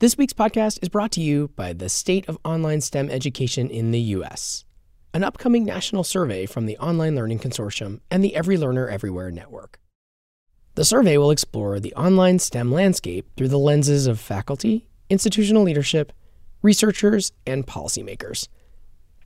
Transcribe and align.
This 0.00 0.16
week's 0.16 0.32
podcast 0.32 0.78
is 0.80 0.88
brought 0.88 1.12
to 1.12 1.20
you 1.20 1.48
by 1.56 1.74
the 1.74 1.90
State 1.90 2.26
of 2.26 2.38
Online 2.42 2.80
STEM 2.80 3.10
Education 3.10 3.68
in 3.68 3.90
the 3.90 4.00
U.S., 4.00 4.64
an 5.12 5.22
upcoming 5.22 5.66
national 5.66 6.04
survey 6.04 6.46
from 6.46 6.64
the 6.64 6.78
Online 6.78 7.14
Learning 7.14 7.38
Consortium 7.38 8.00
and 8.10 8.24
the 8.24 8.34
Every 8.34 8.56
Learner 8.56 8.88
Everywhere 8.88 9.30
Network. 9.30 9.78
The 10.74 10.86
survey 10.86 11.18
will 11.18 11.30
explore 11.30 11.78
the 11.78 11.92
online 11.96 12.38
STEM 12.38 12.72
landscape 12.72 13.28
through 13.36 13.48
the 13.48 13.58
lenses 13.58 14.06
of 14.06 14.18
faculty, 14.18 14.88
institutional 15.10 15.64
leadership, 15.64 16.14
researchers, 16.62 17.32
and 17.46 17.66
policymakers. 17.66 18.48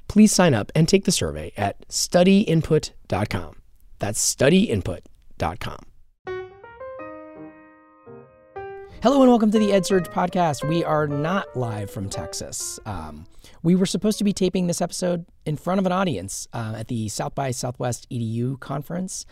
Please 0.09 0.32
sign 0.32 0.54
up 0.54 0.72
and 0.75 0.88
take 0.88 1.04
the 1.04 1.12
survey 1.12 1.52
at 1.56 1.86
studyinput.com. 1.86 3.54
That's 4.00 4.34
studyinput.com. 4.34 5.79
Hello 9.05 9.21
and 9.21 9.29
welcome 9.29 9.50
to 9.50 9.59
the 9.59 9.68
EdSurge 9.68 10.11
podcast. 10.11 10.66
We 10.66 10.82
are 10.82 11.07
not 11.07 11.54
live 11.54 11.91
from 11.91 12.09
Texas. 12.09 12.81
Um, 12.86 13.26
we 13.62 13.75
were 13.75 13.85
supposed 13.85 14.17
to 14.17 14.25
be 14.25 14.32
taping 14.32 14.67
this 14.67 14.81
episode 14.81 15.26
in 15.45 15.58
front 15.58 15.79
of 15.79 15.85
an 15.85 15.93
audience 15.93 16.49
uh, 16.54 16.72
at 16.79 16.89
the 16.89 17.11
South 17.11 17.35
by 17.35 17.50
Southwest 17.50 18.09
EDU 18.11 18.59
conference, 18.61 19.26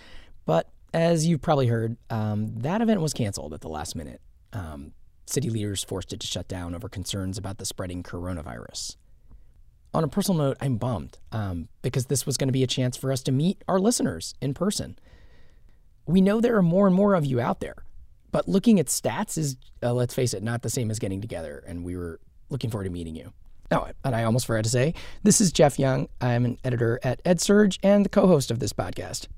but 0.44 0.68
as 0.92 1.26
you've 1.26 1.40
probably 1.40 1.68
heard, 1.68 1.96
um, 2.10 2.54
that 2.58 2.82
event 2.82 3.00
was 3.00 3.14
canceled 3.14 3.54
at 3.54 3.62
the 3.62 3.70
last 3.70 3.96
minute. 3.96 4.20
Um, 4.52 4.92
city 5.24 5.48
leaders 5.48 5.82
forced 5.82 6.12
it 6.12 6.20
to 6.20 6.26
shut 6.26 6.48
down 6.48 6.74
over 6.74 6.90
concerns 6.90 7.38
about 7.38 7.56
the 7.56 7.64
spreading 7.64 8.02
coronavirus. 8.02 8.96
On 9.94 10.04
a 10.04 10.08
personal 10.08 10.48
note, 10.48 10.58
I'm 10.60 10.76
bummed 10.76 11.18
um, 11.32 11.70
because 11.80 12.04
this 12.04 12.26
was 12.26 12.36
going 12.36 12.48
to 12.48 12.52
be 12.52 12.62
a 12.62 12.66
chance 12.66 12.98
for 12.98 13.10
us 13.10 13.22
to 13.22 13.32
meet 13.32 13.64
our 13.66 13.80
listeners 13.80 14.34
in 14.42 14.52
person. 14.52 14.98
We 16.04 16.20
know 16.20 16.42
there 16.42 16.58
are 16.58 16.62
more 16.62 16.86
and 16.86 16.94
more 16.94 17.14
of 17.14 17.24
you 17.24 17.40
out 17.40 17.60
there 17.60 17.86
but 18.32 18.48
looking 18.48 18.80
at 18.80 18.86
stats 18.86 19.38
is, 19.38 19.56
uh, 19.82 19.92
let's 19.92 20.14
face 20.14 20.34
it, 20.34 20.42
not 20.42 20.62
the 20.62 20.70
same 20.70 20.90
as 20.90 20.98
getting 20.98 21.20
together. 21.20 21.62
And 21.66 21.84
we 21.84 21.96
were 21.96 22.18
looking 22.48 22.70
forward 22.70 22.84
to 22.84 22.90
meeting 22.90 23.14
you. 23.14 23.32
Oh, 23.70 23.88
and 24.04 24.14
I 24.16 24.24
almost 24.24 24.46
forgot 24.46 24.64
to 24.64 24.70
say, 24.70 24.94
this 25.22 25.40
is 25.40 25.52
Jeff 25.52 25.78
Young. 25.78 26.08
I'm 26.20 26.44
an 26.44 26.58
editor 26.64 26.98
at 27.02 27.22
EdSurge 27.24 27.78
and 27.82 28.04
the 28.04 28.08
co 28.08 28.26
host 28.26 28.50
of 28.50 28.58
this 28.58 28.72
podcast. 28.72 29.28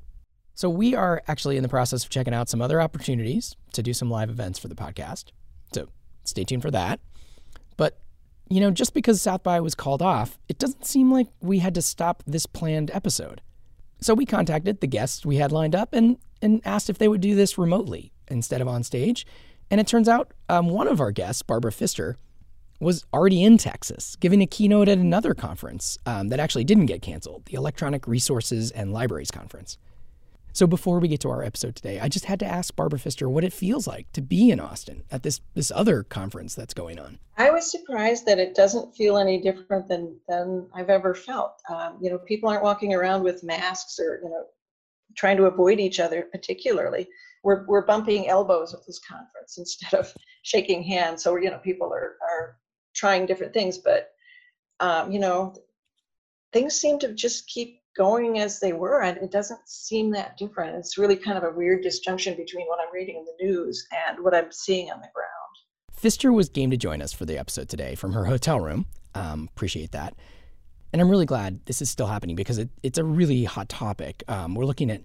So 0.54 0.70
we 0.70 0.94
are 0.94 1.22
actually 1.26 1.56
in 1.56 1.62
the 1.62 1.68
process 1.68 2.04
of 2.04 2.10
checking 2.10 2.34
out 2.34 2.48
some 2.48 2.62
other 2.62 2.80
opportunities 2.80 3.56
to 3.72 3.82
do 3.82 3.92
some 3.92 4.10
live 4.10 4.30
events 4.30 4.58
for 4.58 4.68
the 4.68 4.74
podcast. 4.76 5.26
So 5.72 5.88
stay 6.24 6.44
tuned 6.44 6.62
for 6.62 6.70
that. 6.70 7.00
But, 7.76 7.98
you 8.48 8.60
know, 8.60 8.70
just 8.70 8.94
because 8.94 9.20
South 9.20 9.42
by 9.42 9.60
was 9.60 9.74
called 9.74 10.02
off, 10.02 10.38
it 10.48 10.58
doesn't 10.58 10.86
seem 10.86 11.12
like 11.12 11.28
we 11.40 11.58
had 11.58 11.74
to 11.74 11.82
stop 11.82 12.22
this 12.26 12.46
planned 12.46 12.92
episode. 12.92 13.40
So 14.00 14.14
we 14.14 14.26
contacted 14.26 14.80
the 14.80 14.86
guests 14.86 15.26
we 15.26 15.36
had 15.36 15.50
lined 15.50 15.74
up 15.74 15.92
and, 15.92 16.18
and 16.40 16.60
asked 16.64 16.88
if 16.88 16.98
they 16.98 17.08
would 17.08 17.20
do 17.20 17.34
this 17.34 17.58
remotely 17.58 18.13
instead 18.28 18.60
of 18.60 18.68
on 18.68 18.82
stage. 18.82 19.26
And 19.70 19.80
it 19.80 19.86
turns 19.86 20.08
out 20.08 20.32
um, 20.48 20.68
one 20.68 20.88
of 20.88 21.00
our 21.00 21.10
guests, 21.10 21.42
Barbara 21.42 21.72
Fister, 21.72 22.14
was 22.80 23.04
already 23.14 23.42
in 23.42 23.56
Texas, 23.56 24.16
giving 24.16 24.42
a 24.42 24.46
keynote 24.46 24.88
at 24.88 24.98
another 24.98 25.34
conference 25.34 25.96
um, 26.06 26.28
that 26.28 26.40
actually 26.40 26.64
didn't 26.64 26.86
get 26.86 27.02
canceled, 27.02 27.46
the 27.46 27.54
Electronic 27.54 28.06
Resources 28.06 28.70
and 28.70 28.92
Libraries 28.92 29.30
Conference. 29.30 29.78
So 30.52 30.68
before 30.68 31.00
we 31.00 31.08
get 31.08 31.18
to 31.20 31.30
our 31.30 31.42
episode 31.42 31.74
today, 31.74 31.98
I 31.98 32.08
just 32.08 32.26
had 32.26 32.38
to 32.38 32.46
ask 32.46 32.76
Barbara 32.76 33.00
Fister 33.00 33.28
what 33.28 33.42
it 33.42 33.52
feels 33.52 33.88
like 33.88 34.12
to 34.12 34.22
be 34.22 34.50
in 34.50 34.60
Austin 34.60 35.02
at 35.10 35.24
this 35.24 35.40
this 35.54 35.72
other 35.74 36.04
conference 36.04 36.54
that's 36.54 36.72
going 36.72 36.96
on. 37.00 37.18
I 37.36 37.50
was 37.50 37.68
surprised 37.68 38.24
that 38.26 38.38
it 38.38 38.54
doesn't 38.54 38.94
feel 38.94 39.16
any 39.16 39.40
different 39.40 39.88
than 39.88 40.16
than 40.28 40.68
I've 40.72 40.90
ever 40.90 41.12
felt. 41.12 41.60
Um, 41.68 41.98
you 42.00 42.08
know, 42.08 42.18
people 42.18 42.48
aren't 42.48 42.62
walking 42.62 42.94
around 42.94 43.24
with 43.24 43.42
masks 43.42 43.98
or 43.98 44.20
you 44.22 44.30
know 44.30 44.44
trying 45.16 45.36
to 45.38 45.46
avoid 45.46 45.80
each 45.80 45.98
other 45.98 46.28
particularly 46.30 47.08
we're, 47.44 47.64
we're 47.66 47.84
bumping 47.84 48.28
elbows 48.28 48.74
at 48.74 48.84
this 48.86 48.98
conference 48.98 49.56
instead 49.58 49.94
of 49.98 50.12
shaking 50.42 50.82
hands. 50.82 51.22
So, 51.22 51.36
you 51.36 51.50
know, 51.50 51.58
people 51.58 51.92
are, 51.92 52.16
are 52.22 52.56
trying 52.94 53.26
different 53.26 53.52
things, 53.52 53.78
but, 53.78 54.10
um, 54.80 55.12
you 55.12 55.20
know, 55.20 55.54
things 56.52 56.74
seem 56.74 56.98
to 57.00 57.12
just 57.12 57.46
keep 57.46 57.80
going 57.96 58.40
as 58.40 58.58
they 58.58 58.72
were 58.72 59.02
and 59.02 59.18
it 59.18 59.30
doesn't 59.30 59.68
seem 59.68 60.10
that 60.10 60.36
different. 60.36 60.76
It's 60.76 60.98
really 60.98 61.16
kind 61.16 61.38
of 61.38 61.44
a 61.44 61.50
weird 61.50 61.82
disjunction 61.82 62.36
between 62.36 62.66
what 62.66 62.80
I'm 62.80 62.92
reading 62.92 63.16
in 63.16 63.24
the 63.24 63.44
news 63.44 63.86
and 64.08 64.22
what 64.24 64.34
I'm 64.34 64.50
seeing 64.50 64.90
on 64.90 65.00
the 65.00 65.08
ground. 65.14 65.30
Fister 66.00 66.34
was 66.34 66.48
game 66.48 66.70
to 66.70 66.76
join 66.76 67.00
us 67.00 67.12
for 67.12 67.24
the 67.24 67.38
episode 67.38 67.68
today 67.68 67.94
from 67.94 68.12
her 68.12 68.24
hotel 68.24 68.60
room. 68.60 68.86
Um, 69.14 69.48
appreciate 69.54 69.92
that. 69.92 70.14
And 70.92 71.00
I'm 71.00 71.08
really 71.08 71.26
glad 71.26 71.64
this 71.66 71.80
is 71.80 71.90
still 71.90 72.06
happening 72.06 72.36
because 72.36 72.58
it, 72.58 72.68
it's 72.82 72.98
a 72.98 73.04
really 73.04 73.44
hot 73.44 73.68
topic. 73.68 74.22
Um, 74.28 74.54
we're 74.54 74.64
looking 74.64 74.90
at 74.90 75.02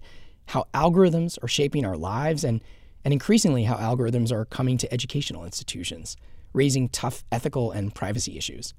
how 0.48 0.66
algorithms 0.74 1.38
are 1.42 1.48
shaping 1.48 1.84
our 1.84 1.96
lives 1.96 2.44
and, 2.44 2.60
and 3.04 3.12
increasingly 3.12 3.64
how 3.64 3.76
algorithms 3.76 4.32
are 4.32 4.44
coming 4.44 4.76
to 4.78 4.92
educational 4.92 5.44
institutions, 5.44 6.16
raising 6.52 6.88
tough 6.88 7.24
ethical 7.30 7.70
and 7.70 7.94
privacy 7.94 8.36
issues. 8.36 8.74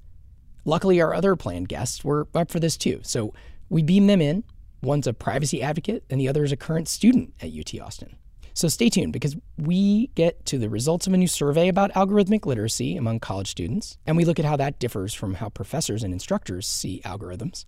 Luckily, 0.64 1.00
our 1.00 1.14
other 1.14 1.34
planned 1.34 1.68
guests 1.68 2.04
were 2.04 2.28
up 2.34 2.50
for 2.50 2.60
this 2.60 2.76
too, 2.76 3.00
so 3.02 3.34
we 3.68 3.82
beamed 3.82 4.08
them 4.08 4.20
in. 4.20 4.44
One's 4.82 5.06
a 5.06 5.12
privacy 5.12 5.62
advocate, 5.62 6.04
and 6.10 6.20
the 6.20 6.28
other 6.28 6.44
is 6.44 6.52
a 6.52 6.56
current 6.56 6.88
student 6.88 7.34
at 7.40 7.50
UT 7.52 7.80
Austin. 7.80 8.16
So 8.54 8.68
stay 8.68 8.90
tuned 8.90 9.12
because 9.12 9.36
we 9.56 10.08
get 10.08 10.44
to 10.46 10.58
the 10.58 10.68
results 10.68 11.06
of 11.06 11.14
a 11.14 11.16
new 11.16 11.26
survey 11.26 11.68
about 11.68 11.92
algorithmic 11.94 12.44
literacy 12.44 12.96
among 12.96 13.20
college 13.20 13.48
students, 13.48 13.96
and 14.06 14.16
we 14.16 14.24
look 14.24 14.38
at 14.38 14.44
how 14.44 14.56
that 14.56 14.78
differs 14.78 15.14
from 15.14 15.34
how 15.34 15.48
professors 15.48 16.02
and 16.02 16.12
instructors 16.12 16.66
see 16.66 17.00
algorithms. 17.04 17.64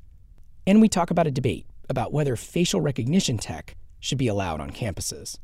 And 0.67 0.81
we 0.81 0.89
talk 0.89 1.11
about 1.11 1.27
a 1.27 1.31
debate 1.31 1.67
about 1.89 2.13
whether 2.13 2.37
facial 2.37 2.81
recognition 2.81 3.39
tech 3.39 3.77
should 4.05 4.19
be 4.19 4.29
allowed 4.29 4.61
on 4.61 4.71
campuses. 4.71 5.39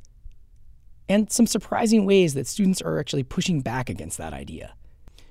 And 1.09 1.33
some 1.33 1.47
surprising 1.47 2.05
ways 2.05 2.35
that 2.35 2.47
students 2.47 2.83
are 2.83 3.01
actually 3.01 3.23
pushing 3.23 3.63
back 3.63 3.89
against 3.89 4.19
that 4.19 4.35
idea. 4.35 4.75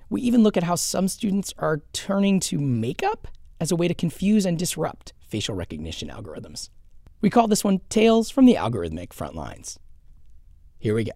We 0.10 0.22
even 0.22 0.42
look 0.42 0.58
at 0.58 0.64
how 0.64 0.74
some 0.74 1.08
students 1.08 1.54
are 1.60 1.84
turning 1.94 2.40
to 2.42 2.58
makeup 2.58 3.28
as 3.62 3.72
a 3.72 3.76
way 3.76 3.88
to 3.88 3.94
confuse 3.94 4.48
and 4.48 4.58
disrupt 4.58 5.14
facial 5.28 5.54
recognition 5.54 6.10
algorithms. 6.10 6.70
We 7.22 7.30
call 7.30 7.48
this 7.48 7.64
one 7.64 7.82
Tales 7.90 8.32
from 8.32 8.46
the 8.46 8.56
Algorithmic 8.56 9.10
Frontlines. 9.10 9.78
Here 10.80 10.96
we 10.96 11.04
go. 11.04 11.12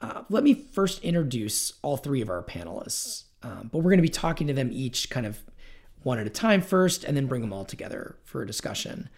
Uh, 0.00 0.24
let 0.28 0.44
me 0.44 0.52
first 0.52 1.02
introduce 1.02 1.72
all 1.80 1.96
three 1.96 2.20
of 2.20 2.28
our 2.28 2.42
panelists, 2.42 3.24
um, 3.42 3.70
but 3.72 3.78
we're 3.78 3.90
going 3.90 3.96
to 3.98 4.02
be 4.02 4.08
talking 4.08 4.46
to 4.48 4.52
them 4.52 4.68
each 4.72 5.08
kind 5.08 5.24
of 5.24 5.38
one 6.02 6.18
at 6.18 6.26
a 6.26 6.30
time 6.30 6.60
first 6.60 7.02
and 7.02 7.16
then 7.16 7.26
bring 7.26 7.40
them 7.40 7.52
all 7.52 7.64
together 7.64 8.18
for 8.24 8.42
a 8.42 8.46
discussion. 8.46 9.08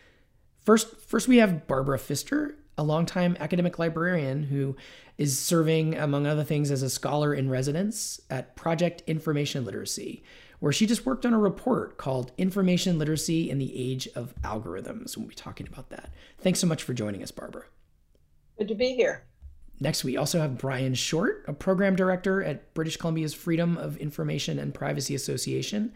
First, 0.66 1.00
first 1.00 1.28
we 1.28 1.36
have 1.36 1.68
Barbara 1.68 1.96
Fister, 1.96 2.56
a 2.76 2.82
longtime 2.82 3.36
academic 3.38 3.78
librarian 3.78 4.42
who 4.42 4.76
is 5.16 5.38
serving, 5.38 5.94
among 5.94 6.26
other 6.26 6.42
things, 6.42 6.72
as 6.72 6.82
a 6.82 6.90
scholar 6.90 7.32
in 7.32 7.48
residence 7.48 8.20
at 8.30 8.56
Project 8.56 9.04
Information 9.06 9.64
Literacy, 9.64 10.24
where 10.58 10.72
she 10.72 10.84
just 10.84 11.06
worked 11.06 11.24
on 11.24 11.32
a 11.32 11.38
report 11.38 11.98
called 11.98 12.32
Information 12.36 12.98
Literacy 12.98 13.48
in 13.48 13.58
the 13.58 13.72
Age 13.78 14.08
of 14.16 14.34
Algorithms. 14.42 15.16
We'll 15.16 15.28
be 15.28 15.36
talking 15.36 15.68
about 15.68 15.90
that. 15.90 16.12
Thanks 16.38 16.58
so 16.58 16.66
much 16.66 16.82
for 16.82 16.94
joining 16.94 17.22
us, 17.22 17.30
Barbara. 17.30 17.66
Good 18.58 18.66
to 18.66 18.74
be 18.74 18.94
here. 18.94 19.22
Next, 19.78 20.02
we 20.02 20.16
also 20.16 20.40
have 20.40 20.58
Brian 20.58 20.94
Short, 20.94 21.44
a 21.46 21.52
program 21.52 21.94
director 21.94 22.42
at 22.42 22.74
British 22.74 22.96
Columbia's 22.96 23.34
Freedom 23.34 23.78
of 23.78 23.98
Information 23.98 24.58
and 24.58 24.74
Privacy 24.74 25.14
Association 25.14 25.92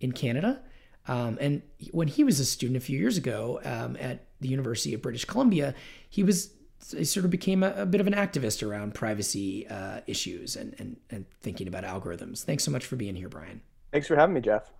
in 0.00 0.12
Canada. 0.12 0.62
Um, 1.06 1.38
and 1.40 1.62
when 1.90 2.08
he 2.08 2.24
was 2.24 2.40
a 2.40 2.44
student 2.44 2.76
a 2.76 2.80
few 2.80 2.98
years 2.98 3.16
ago 3.16 3.60
um, 3.64 3.96
at 4.00 4.26
the 4.40 4.48
University 4.48 4.94
of 4.94 5.02
British 5.02 5.24
Columbia, 5.24 5.74
he 6.08 6.22
was 6.22 6.50
he 6.90 7.04
sort 7.04 7.24
of 7.24 7.30
became 7.30 7.62
a, 7.62 7.72
a 7.76 7.86
bit 7.86 8.00
of 8.00 8.06
an 8.06 8.12
activist 8.12 8.66
around 8.66 8.94
privacy 8.94 9.66
uh, 9.68 10.00
issues 10.06 10.56
and, 10.56 10.74
and 10.78 10.96
and 11.10 11.26
thinking 11.40 11.68
about 11.68 11.84
algorithms. 11.84 12.44
Thanks 12.44 12.64
so 12.64 12.70
much 12.70 12.86
for 12.86 12.96
being 12.96 13.16
here, 13.16 13.28
Brian. 13.28 13.60
Thanks 13.92 14.06
for 14.06 14.16
having 14.16 14.34
me, 14.34 14.40
Jeff. 14.40 14.70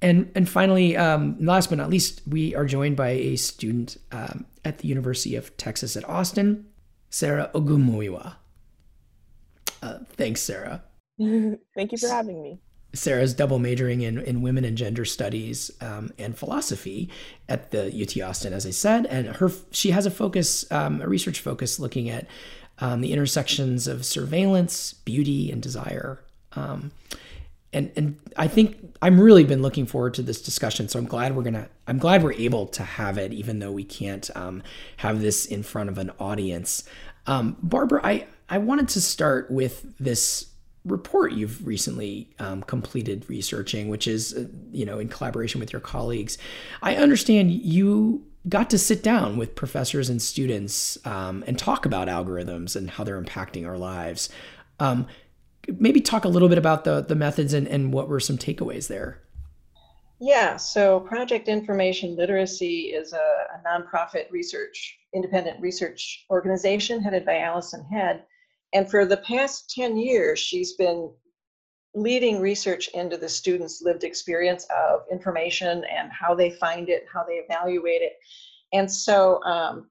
And 0.00 0.30
and 0.34 0.48
finally, 0.48 0.96
um, 0.96 1.36
last 1.40 1.68
but 1.68 1.78
not 1.78 1.90
least, 1.90 2.22
we 2.26 2.54
are 2.54 2.64
joined 2.64 2.96
by 2.96 3.10
a 3.10 3.36
student 3.36 3.96
um, 4.10 4.46
at 4.64 4.78
the 4.78 4.88
University 4.88 5.36
of 5.36 5.56
Texas 5.56 5.96
at 5.96 6.08
Austin, 6.08 6.66
Sarah 7.10 7.50
Ogunmuyiwa. 7.54 8.36
Uh, 9.82 9.98
thanks, 10.10 10.40
Sarah. 10.40 10.82
Thank 11.18 11.92
you 11.92 11.98
for 11.98 12.08
having 12.08 12.42
me. 12.42 12.58
Sarah's 12.94 13.34
double 13.34 13.58
majoring 13.58 14.02
in, 14.02 14.18
in 14.20 14.42
women 14.42 14.64
and 14.64 14.76
gender 14.76 15.04
studies 15.04 15.70
um, 15.80 16.10
and 16.18 16.36
philosophy 16.36 17.08
at 17.48 17.70
the 17.70 17.86
UT 17.86 18.22
Austin, 18.22 18.52
as 18.52 18.66
I 18.66 18.70
said, 18.70 19.06
and 19.06 19.28
her 19.36 19.50
she 19.70 19.90
has 19.90 20.06
a 20.06 20.10
focus, 20.10 20.70
um, 20.70 21.00
a 21.00 21.08
research 21.08 21.40
focus, 21.40 21.78
looking 21.78 22.10
at 22.10 22.26
um, 22.78 23.00
the 23.00 23.12
intersections 23.12 23.86
of 23.86 24.04
surveillance, 24.04 24.92
beauty, 24.92 25.50
and 25.50 25.62
desire. 25.62 26.20
Um, 26.54 26.92
and 27.72 27.90
and 27.96 28.18
I 28.36 28.48
think 28.48 28.96
I'm 29.00 29.20
really 29.20 29.44
been 29.44 29.62
looking 29.62 29.86
forward 29.86 30.14
to 30.14 30.22
this 30.22 30.42
discussion. 30.42 30.88
So 30.88 30.98
I'm 30.98 31.06
glad 31.06 31.34
we're 31.34 31.42
gonna 31.42 31.68
I'm 31.86 31.98
glad 31.98 32.22
we're 32.22 32.34
able 32.34 32.66
to 32.68 32.82
have 32.82 33.18
it, 33.18 33.32
even 33.32 33.58
though 33.58 33.72
we 33.72 33.84
can't 33.84 34.28
um, 34.36 34.62
have 34.98 35.20
this 35.20 35.46
in 35.46 35.62
front 35.62 35.88
of 35.88 35.98
an 35.98 36.10
audience. 36.18 36.84
Um, 37.26 37.56
Barbara, 37.62 38.00
I 38.04 38.26
I 38.48 38.58
wanted 38.58 38.88
to 38.90 39.00
start 39.00 39.50
with 39.50 39.86
this 39.98 40.51
report 40.84 41.32
you've 41.32 41.64
recently 41.66 42.28
um, 42.38 42.62
completed 42.62 43.24
researching, 43.28 43.88
which 43.88 44.08
is, 44.08 44.34
uh, 44.34 44.46
you 44.72 44.84
know, 44.84 44.98
in 44.98 45.08
collaboration 45.08 45.60
with 45.60 45.72
your 45.72 45.80
colleagues. 45.80 46.38
I 46.82 46.96
understand 46.96 47.52
you 47.52 48.24
got 48.48 48.70
to 48.70 48.78
sit 48.78 49.02
down 49.02 49.36
with 49.36 49.54
professors 49.54 50.10
and 50.10 50.20
students 50.20 50.98
um, 51.06 51.44
and 51.46 51.58
talk 51.58 51.86
about 51.86 52.08
algorithms 52.08 52.74
and 52.74 52.90
how 52.90 53.04
they're 53.04 53.22
impacting 53.22 53.66
our 53.66 53.78
lives. 53.78 54.28
Um, 54.80 55.06
maybe 55.78 56.00
talk 56.00 56.24
a 56.24 56.28
little 56.28 56.48
bit 56.48 56.58
about 56.58 56.84
the 56.84 57.02
the 57.02 57.14
methods 57.14 57.54
and, 57.54 57.68
and 57.68 57.92
what 57.92 58.08
were 58.08 58.20
some 58.20 58.36
takeaways 58.36 58.88
there. 58.88 59.20
Yeah, 60.18 60.56
so 60.56 61.00
Project 61.00 61.48
Information 61.48 62.16
Literacy 62.16 62.92
is 62.94 63.12
a, 63.12 63.16
a 63.16 63.60
nonprofit 63.66 64.30
research, 64.30 64.98
independent 65.12 65.60
research 65.60 66.26
organization 66.30 67.02
headed 67.02 67.24
by 67.24 67.38
Alison 67.38 67.84
Head. 67.84 68.24
And 68.72 68.90
for 68.90 69.04
the 69.04 69.18
past 69.18 69.70
10 69.70 69.96
years, 69.96 70.38
she's 70.38 70.72
been 70.74 71.10
leading 71.94 72.40
research 72.40 72.88
into 72.88 73.18
the 73.18 73.28
students' 73.28 73.82
lived 73.82 74.02
experience 74.02 74.66
of 74.74 75.00
information 75.10 75.84
and 75.84 76.10
how 76.10 76.34
they 76.34 76.50
find 76.50 76.88
it, 76.88 77.04
how 77.12 77.22
they 77.24 77.34
evaluate 77.34 78.00
it. 78.00 78.14
And 78.72 78.90
so 78.90 79.42
um, 79.44 79.90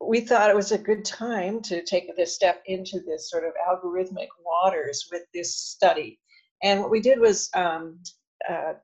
we 0.00 0.20
thought 0.20 0.50
it 0.50 0.56
was 0.56 0.72
a 0.72 0.78
good 0.78 1.04
time 1.04 1.60
to 1.62 1.84
take 1.84 2.14
this 2.16 2.34
step 2.34 2.62
into 2.66 3.00
this 3.00 3.30
sort 3.30 3.44
of 3.44 3.52
algorithmic 3.68 4.28
waters 4.44 5.08
with 5.12 5.22
this 5.32 5.56
study. 5.56 6.18
And 6.62 6.80
what 6.80 6.90
we 6.90 7.00
did 7.00 7.20
was 7.20 7.48
um, 7.54 8.00
uh, 8.48 8.74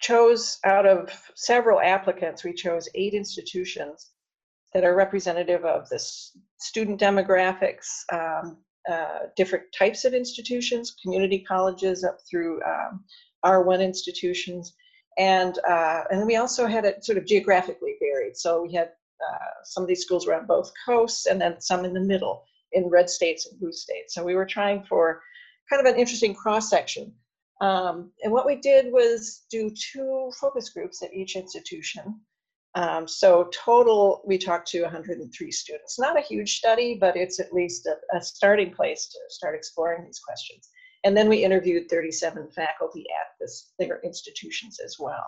chose 0.00 0.58
out 0.64 0.86
of 0.86 1.10
several 1.34 1.80
applicants, 1.80 2.44
we 2.44 2.52
chose 2.52 2.88
eight 2.94 3.14
institutions 3.14 4.10
that 4.72 4.84
are 4.84 4.94
representative 4.94 5.64
of 5.64 5.88
the 5.88 5.98
student 6.60 7.00
demographics, 7.00 7.86
um, 8.12 8.58
uh, 8.90 9.26
different 9.36 9.64
types 9.76 10.04
of 10.04 10.14
institutions, 10.14 10.94
community 11.02 11.44
colleges 11.46 12.04
up 12.04 12.18
through 12.28 12.60
um, 12.62 13.04
R1 13.44 13.82
institutions. 13.82 14.74
And, 15.18 15.58
uh, 15.68 16.02
and 16.10 16.26
we 16.26 16.36
also 16.36 16.66
had 16.66 16.84
it 16.84 17.04
sort 17.04 17.18
of 17.18 17.26
geographically 17.26 17.94
varied. 18.00 18.36
So 18.36 18.62
we 18.62 18.72
had 18.74 18.88
uh, 19.20 19.64
some 19.64 19.82
of 19.82 19.88
these 19.88 20.02
schools 20.02 20.26
were 20.26 20.34
on 20.34 20.46
both 20.46 20.72
coasts 20.86 21.26
and 21.26 21.40
then 21.40 21.60
some 21.60 21.84
in 21.84 21.92
the 21.92 22.00
middle 22.00 22.44
in 22.72 22.88
red 22.88 23.10
states 23.10 23.46
and 23.46 23.58
blue 23.58 23.72
states. 23.72 24.14
So 24.14 24.24
we 24.24 24.34
were 24.34 24.46
trying 24.46 24.84
for 24.84 25.20
kind 25.68 25.84
of 25.84 25.92
an 25.92 25.98
interesting 25.98 26.34
cross 26.34 26.70
section. 26.70 27.12
Um, 27.60 28.12
and 28.22 28.32
what 28.32 28.46
we 28.46 28.56
did 28.56 28.92
was 28.92 29.44
do 29.50 29.70
two 29.92 30.30
focus 30.40 30.70
groups 30.70 31.02
at 31.02 31.12
each 31.12 31.36
institution. 31.36 32.20
Um, 32.74 33.08
so 33.08 33.50
total, 33.52 34.22
we 34.24 34.38
talked 34.38 34.68
to 34.68 34.82
103 34.82 35.50
students. 35.50 35.98
Not 35.98 36.18
a 36.18 36.22
huge 36.22 36.56
study, 36.56 36.96
but 37.00 37.16
it's 37.16 37.40
at 37.40 37.52
least 37.52 37.86
a, 37.86 38.16
a 38.16 38.22
starting 38.22 38.72
place 38.72 39.08
to 39.08 39.18
start 39.28 39.56
exploring 39.56 40.04
these 40.04 40.20
questions. 40.20 40.68
And 41.02 41.16
then 41.16 41.28
we 41.28 41.44
interviewed 41.44 41.88
37 41.88 42.50
faculty 42.50 43.06
at 43.20 43.34
this, 43.40 43.72
their 43.78 44.00
institutions 44.04 44.78
as 44.84 44.96
well. 44.98 45.26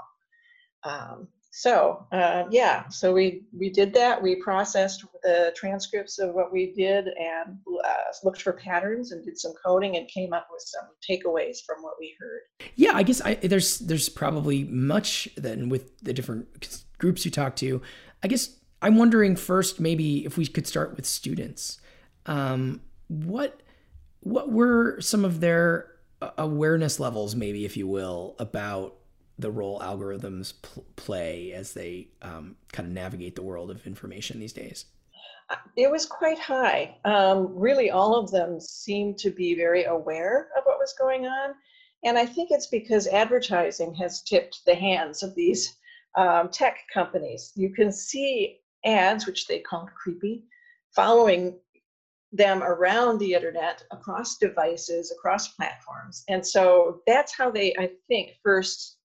Um, 0.84 1.28
so 1.54 2.06
uh, 2.12 2.44
yeah, 2.50 2.88
so 2.88 3.12
we 3.12 3.42
we 3.52 3.68
did 3.68 3.92
that. 3.92 4.20
We 4.20 4.36
processed 4.36 5.04
the 5.22 5.52
transcripts 5.54 6.18
of 6.18 6.34
what 6.34 6.50
we 6.50 6.72
did 6.72 7.08
and 7.08 7.58
uh, 7.84 7.94
looked 8.24 8.40
for 8.40 8.54
patterns 8.54 9.12
and 9.12 9.22
did 9.22 9.38
some 9.38 9.52
coding 9.62 9.98
and 9.98 10.08
came 10.08 10.32
up 10.32 10.48
with 10.50 10.62
some 10.64 10.88
takeaways 11.08 11.58
from 11.66 11.82
what 11.82 11.94
we 12.00 12.16
heard. 12.18 12.40
Yeah, 12.74 12.92
I 12.94 13.02
guess 13.02 13.20
I, 13.20 13.34
there's 13.34 13.80
there's 13.80 14.08
probably 14.08 14.64
much 14.64 15.28
then 15.36 15.68
with 15.68 15.98
the 15.98 16.14
different 16.14 16.48
groups 17.02 17.24
you 17.26 17.30
talk 17.30 17.56
to. 17.56 17.82
I 18.22 18.28
guess 18.28 18.56
I'm 18.80 18.96
wondering 18.96 19.36
first 19.36 19.80
maybe 19.80 20.24
if 20.24 20.38
we 20.38 20.46
could 20.46 20.66
start 20.66 20.96
with 20.96 21.04
students. 21.04 21.80
Um, 22.24 22.80
what 23.08 23.60
what 24.20 24.50
were 24.50 25.00
some 25.00 25.24
of 25.24 25.40
their 25.40 25.90
awareness 26.38 27.00
levels, 27.00 27.34
maybe 27.34 27.64
if 27.64 27.76
you 27.76 27.88
will, 27.88 28.36
about 28.38 28.94
the 29.36 29.50
role 29.50 29.80
algorithms 29.80 30.54
pl- 30.62 30.86
play 30.94 31.52
as 31.52 31.72
they 31.72 32.06
um, 32.22 32.54
kind 32.72 32.86
of 32.86 32.94
navigate 32.94 33.34
the 33.34 33.42
world 33.42 33.70
of 33.70 33.84
information 33.84 34.38
these 34.38 34.52
days? 34.52 34.84
Uh, 35.50 35.56
it 35.76 35.90
was 35.90 36.06
quite 36.06 36.38
high. 36.38 36.96
Um, 37.04 37.52
really, 37.52 37.90
all 37.90 38.14
of 38.14 38.30
them 38.30 38.60
seemed 38.60 39.18
to 39.18 39.30
be 39.30 39.56
very 39.56 39.84
aware 39.84 40.50
of 40.56 40.62
what 40.64 40.78
was 40.78 40.94
going 40.96 41.26
on. 41.26 41.54
And 42.04 42.16
I 42.16 42.26
think 42.26 42.50
it's 42.52 42.68
because 42.68 43.08
advertising 43.08 43.92
has 43.94 44.22
tipped 44.22 44.60
the 44.64 44.76
hands 44.76 45.24
of 45.24 45.34
these 45.34 45.76
um, 46.16 46.48
tech 46.50 46.78
companies. 46.92 47.52
You 47.54 47.70
can 47.70 47.92
see 47.92 48.60
ads, 48.84 49.26
which 49.26 49.46
they 49.46 49.60
call 49.60 49.88
creepy, 49.94 50.44
following 50.94 51.58
them 52.32 52.62
around 52.62 53.18
the 53.18 53.34
internet, 53.34 53.84
across 53.90 54.38
devices, 54.38 55.12
across 55.12 55.48
platforms. 55.48 56.24
And 56.28 56.46
so 56.46 57.00
that's 57.06 57.36
how 57.36 57.50
they, 57.50 57.74
I 57.78 57.90
think, 58.08 58.32
first 58.42 58.96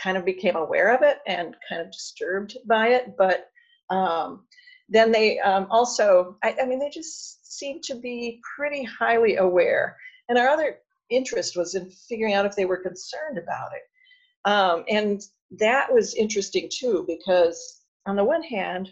kind 0.00 0.16
of 0.16 0.24
became 0.24 0.54
aware 0.54 0.94
of 0.94 1.02
it 1.02 1.18
and 1.26 1.56
kind 1.68 1.80
of 1.80 1.90
disturbed 1.90 2.56
by 2.66 2.88
it. 2.88 3.16
But 3.18 3.50
um, 3.90 4.44
then 4.88 5.10
they 5.10 5.40
um, 5.40 5.66
also, 5.70 6.36
I, 6.44 6.54
I, 6.62 6.66
mean, 6.66 6.78
they 6.78 6.90
just 6.90 7.58
seemed 7.58 7.82
to 7.84 7.96
be 7.96 8.40
pretty 8.56 8.84
highly 8.84 9.36
aware. 9.36 9.96
And 10.28 10.38
our 10.38 10.48
other 10.48 10.78
interest 11.10 11.56
was 11.56 11.74
in 11.74 11.90
figuring 11.90 12.34
out 12.34 12.46
if 12.46 12.54
they 12.54 12.64
were 12.64 12.76
concerned 12.76 13.38
about 13.38 13.70
it. 13.74 14.48
Um, 14.48 14.84
and 14.88 15.20
that 15.52 15.92
was 15.92 16.14
interesting 16.14 16.68
too, 16.72 17.04
because 17.06 17.82
on 18.06 18.16
the 18.16 18.24
one 18.24 18.42
hand, 18.42 18.90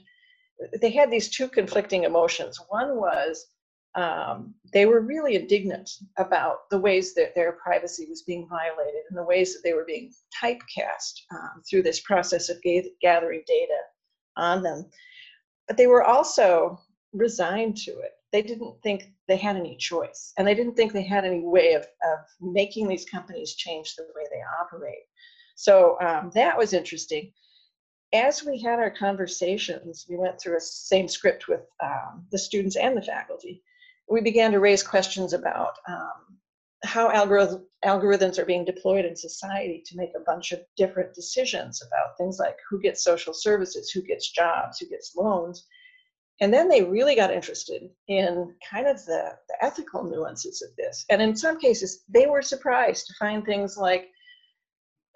they 0.81 0.91
had 0.91 1.11
these 1.11 1.29
two 1.29 1.49
conflicting 1.49 2.05
emotions. 2.05 2.59
One 2.69 2.97
was 2.97 3.47
um, 3.97 4.55
they 4.75 4.85
were 4.85 5.01
really 5.01 5.37
indignant 5.37 5.91
about 6.19 6.69
the 6.71 6.79
ways 6.79 7.15
that 7.15 7.35
their 7.35 7.53
privacy 7.53 8.07
was 8.09 8.23
being 8.23 8.47
violated 8.47 9.03
and 9.09 9.19
the 9.19 9.25
ways 9.25 9.55
that 9.55 9.61
they 9.65 9.73
were 9.73 9.87
being 9.87 10.13
typecast 10.43 11.23
um, 11.33 11.63
through 11.69 11.83
this 11.83 12.01
process 12.01 12.51
of 12.51 12.61
ga- 12.63 12.93
gathering 13.01 13.43
data 13.47 13.79
on 14.37 14.63
them. 14.63 14.85
But 15.67 15.79
they 15.79 15.87
were 15.87 16.05
also 16.05 16.79
resigned 17.15 17.79
to 17.79 17.93
it. 17.93 18.13
They 18.33 18.43
didn't 18.43 18.75
think 18.83 19.05
they 19.29 19.39
had 19.39 19.57
any 19.57 19.77
choice, 19.79 20.35
and 20.37 20.47
they 20.47 20.55
didn't 20.55 20.75
think 20.75 20.93
they 20.93 21.03
had 21.03 21.25
any 21.25 21.41
way 21.43 21.73
of, 21.73 21.83
of 21.83 22.19
making 22.41 22.89
these 22.89 23.07
companies 23.07 23.55
change 23.55 23.95
the 23.97 24.05
way 24.15 24.25
they 24.31 24.43
operate. 24.63 25.05
So 25.57 25.99
um, 26.01 26.31
that 26.35 26.57
was 26.57 26.73
interesting 26.73 27.33
as 28.15 28.45
we 28.45 28.61
had 28.63 28.79
our 28.79 28.91
conversations, 28.91 30.07
we 30.09 30.17
went 30.17 30.41
through 30.41 30.57
a 30.57 30.61
same 30.61 31.09
script 31.09 31.49
with 31.49 31.63
um, 31.83 32.25
the 32.31 32.39
students 32.39 32.77
and 32.77 32.97
the 32.97 33.03
faculty 33.03 33.63
we 34.09 34.21
began 34.21 34.53
to 34.53 34.61
raise 34.61 34.83
questions 34.83 35.33
about 35.33 35.75
um, 35.89 36.39
how 36.85 37.11
algorithm, 37.11 37.67
algorithms 37.85 38.39
are 38.39 38.45
being 38.45 38.65
deployed 38.65 39.05
in 39.05 39.17
society 39.17 39.83
to 39.87 39.97
make 39.97 40.13
a 40.17 40.25
bunch 40.25 40.53
of 40.53 40.61
different 40.77 41.15
decisions 41.15 41.83
about 41.83 42.17
things 42.17 42.39
like 42.39 42.57
who 42.69 42.81
gets 42.81 43.03
social 43.03 43.35
services, 43.35 43.91
who 43.91 44.03
gets 44.03 44.31
jobs, 44.31 44.79
who 44.79 44.87
gets 44.89 45.17
loans. 45.17 45.67
And 46.41 46.53
then 46.53 46.69
they 46.69 46.85
really 46.85 47.17
got 47.17 47.33
interested 47.33 47.89
in 48.09 48.55
kind 48.69 48.87
of 48.87 49.05
the, 49.07 49.33
the 49.49 49.65
ethical 49.65 50.05
nuances 50.05 50.63
of 50.63 50.77
this. 50.77 51.05
And 51.09 51.23
in 51.23 51.35
some 51.35 51.59
cases, 51.59 52.05
they 52.09 52.27
were 52.27 52.43
surprised 52.43 53.07
to 53.07 53.15
find 53.19 53.45
things 53.45 53.77
like 53.79 54.11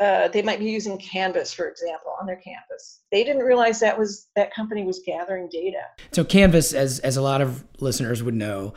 uh, 0.01 0.29
they 0.29 0.41
might 0.41 0.59
be 0.59 0.65
using 0.65 0.97
Canvas, 0.97 1.53
for 1.53 1.69
example, 1.69 2.15
on 2.19 2.27
their 2.27 2.37
campus. 2.37 3.01
They 3.13 3.23
didn't 3.23 3.43
realize 3.43 3.81
that 3.81 3.99
was 3.99 4.29
that 4.35 4.53
company 4.53 4.83
was 4.85 5.01
gathering 5.05 5.49
data. 5.53 5.83
So 6.13 6.25
Canvas, 6.25 6.73
as 6.73 7.01
as 7.01 7.19
a 7.19 7.23
lot 7.23 7.43
of 7.43 7.65
listeners 7.81 8.23
would 8.23 8.35
know, 8.35 8.73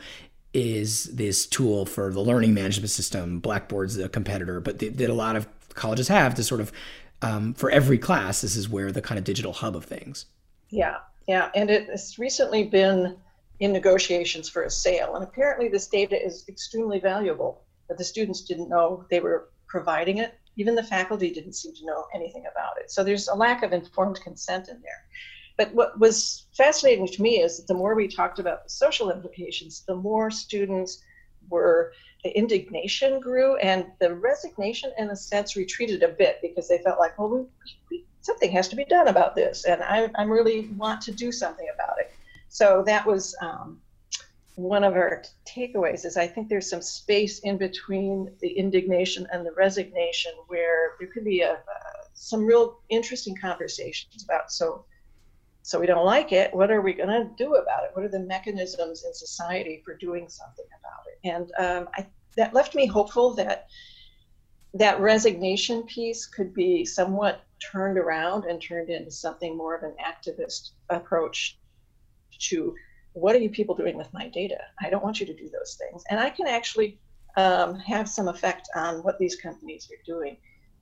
is 0.52 1.04
this 1.04 1.46
tool 1.46 1.86
for 1.86 2.12
the 2.12 2.20
learning 2.20 2.52
management 2.52 2.90
system. 2.90 3.40
Blackboard's 3.40 3.96
the 3.96 4.08
competitor, 4.08 4.60
but 4.60 4.78
the, 4.80 4.90
that 4.90 5.08
a 5.08 5.14
lot 5.14 5.34
of 5.34 5.48
colleges 5.70 6.08
have 6.08 6.34
to 6.34 6.44
sort 6.44 6.60
of 6.60 6.70
um, 7.22 7.54
for 7.54 7.70
every 7.70 7.96
class. 7.96 8.42
This 8.42 8.54
is 8.54 8.68
where 8.68 8.92
the 8.92 9.00
kind 9.00 9.18
of 9.18 9.24
digital 9.24 9.54
hub 9.54 9.74
of 9.76 9.86
things. 9.86 10.26
Yeah, 10.68 10.98
yeah, 11.26 11.50
and 11.54 11.70
it, 11.70 11.88
it's 11.88 12.18
recently 12.18 12.64
been 12.64 13.16
in 13.60 13.72
negotiations 13.72 14.50
for 14.50 14.64
a 14.64 14.70
sale, 14.70 15.14
and 15.14 15.24
apparently 15.24 15.68
this 15.68 15.86
data 15.86 16.22
is 16.22 16.44
extremely 16.48 17.00
valuable. 17.00 17.62
But 17.88 17.96
the 17.96 18.04
students 18.04 18.42
didn't 18.42 18.68
know 18.68 19.06
they 19.10 19.20
were 19.20 19.48
providing 19.66 20.18
it 20.18 20.34
even 20.56 20.74
the 20.74 20.82
faculty 20.82 21.30
didn't 21.30 21.54
seem 21.54 21.74
to 21.74 21.86
know 21.86 22.06
anything 22.14 22.44
about 22.50 22.78
it. 22.78 22.90
So 22.90 23.02
there's 23.02 23.28
a 23.28 23.34
lack 23.34 23.62
of 23.62 23.72
informed 23.72 24.20
consent 24.20 24.68
in 24.68 24.80
there. 24.80 25.04
But 25.56 25.72
what 25.74 25.98
was 25.98 26.46
fascinating 26.56 27.06
to 27.08 27.22
me 27.22 27.40
is 27.40 27.58
that 27.58 27.66
the 27.66 27.74
more 27.74 27.94
we 27.94 28.08
talked 28.08 28.38
about 28.38 28.64
the 28.64 28.70
social 28.70 29.10
implications, 29.10 29.84
the 29.86 29.94
more 29.94 30.30
students 30.30 31.02
were, 31.48 31.92
the 32.24 32.36
indignation 32.36 33.20
grew 33.20 33.56
and 33.56 33.86
the 34.00 34.14
resignation, 34.14 34.92
in 34.98 35.10
a 35.10 35.16
sense, 35.16 35.56
retreated 35.56 36.02
a 36.02 36.08
bit 36.08 36.38
because 36.42 36.68
they 36.68 36.78
felt 36.78 36.98
like, 36.98 37.18
well, 37.18 37.28
we, 37.28 37.46
we, 37.90 38.04
something 38.22 38.50
has 38.50 38.68
to 38.68 38.76
be 38.76 38.84
done 38.84 39.08
about 39.08 39.36
this. 39.36 39.64
And 39.64 39.82
I, 39.82 40.10
I 40.16 40.24
really 40.24 40.68
want 40.76 41.00
to 41.02 41.12
do 41.12 41.30
something 41.30 41.66
about 41.72 41.98
it. 42.00 42.12
So 42.48 42.82
that 42.86 43.06
was 43.06 43.36
um, 43.40 43.80
one 44.56 44.84
of 44.84 44.94
our 44.94 45.22
takeaways 45.44 46.04
is 46.04 46.16
I 46.16 46.26
think 46.26 46.48
there's 46.48 46.70
some 46.70 46.82
space 46.82 47.40
in 47.40 47.58
between 47.58 48.30
the 48.40 48.48
indignation 48.48 49.26
and 49.32 49.44
the 49.44 49.52
resignation 49.52 50.32
where 50.46 50.92
there 50.98 51.08
could 51.08 51.24
be 51.24 51.40
a, 51.40 51.52
uh, 51.52 51.56
some 52.14 52.44
real 52.44 52.80
interesting 52.88 53.36
conversations 53.36 54.24
about 54.24 54.52
so 54.52 54.84
so 55.62 55.80
we 55.80 55.86
don't 55.86 56.04
like 56.04 56.30
it 56.30 56.54
what 56.54 56.70
are 56.70 56.82
we 56.82 56.92
going 56.92 57.08
to 57.08 57.30
do 57.36 57.54
about 57.54 57.84
it? 57.84 57.90
What 57.94 58.04
are 58.04 58.08
the 58.08 58.20
mechanisms 58.20 59.04
in 59.04 59.12
society 59.14 59.82
for 59.84 59.96
doing 59.96 60.28
something 60.28 60.66
about 60.78 61.06
it? 61.08 61.18
And 61.28 61.52
um, 61.58 61.88
I, 61.94 62.06
that 62.36 62.54
left 62.54 62.74
me 62.74 62.86
hopeful 62.86 63.34
that 63.34 63.66
that 64.74 65.00
resignation 65.00 65.84
piece 65.84 66.26
could 66.26 66.52
be 66.52 66.84
somewhat 66.84 67.42
turned 67.60 67.96
around 67.96 68.44
and 68.44 68.60
turned 68.60 68.90
into 68.90 69.10
something 69.10 69.56
more 69.56 69.74
of 69.74 69.82
an 69.84 69.94
activist 70.04 70.70
approach 70.90 71.58
to 72.38 72.74
what 73.14 73.34
are 73.34 73.38
you 73.38 73.48
people 73.48 73.74
doing 73.74 73.96
with 73.96 74.12
my 74.12 74.28
data? 74.28 74.58
I 74.80 74.90
don't 74.90 75.02
want 75.02 75.20
you 75.20 75.26
to 75.26 75.34
do 75.34 75.48
those 75.48 75.76
things. 75.76 76.02
And 76.10 76.20
I 76.20 76.30
can 76.30 76.46
actually 76.46 76.98
um, 77.36 77.78
have 77.78 78.08
some 78.08 78.28
effect 78.28 78.68
on 78.74 79.02
what 79.02 79.18
these 79.18 79.36
companies 79.36 79.88
are 79.90 80.02
doing 80.04 80.36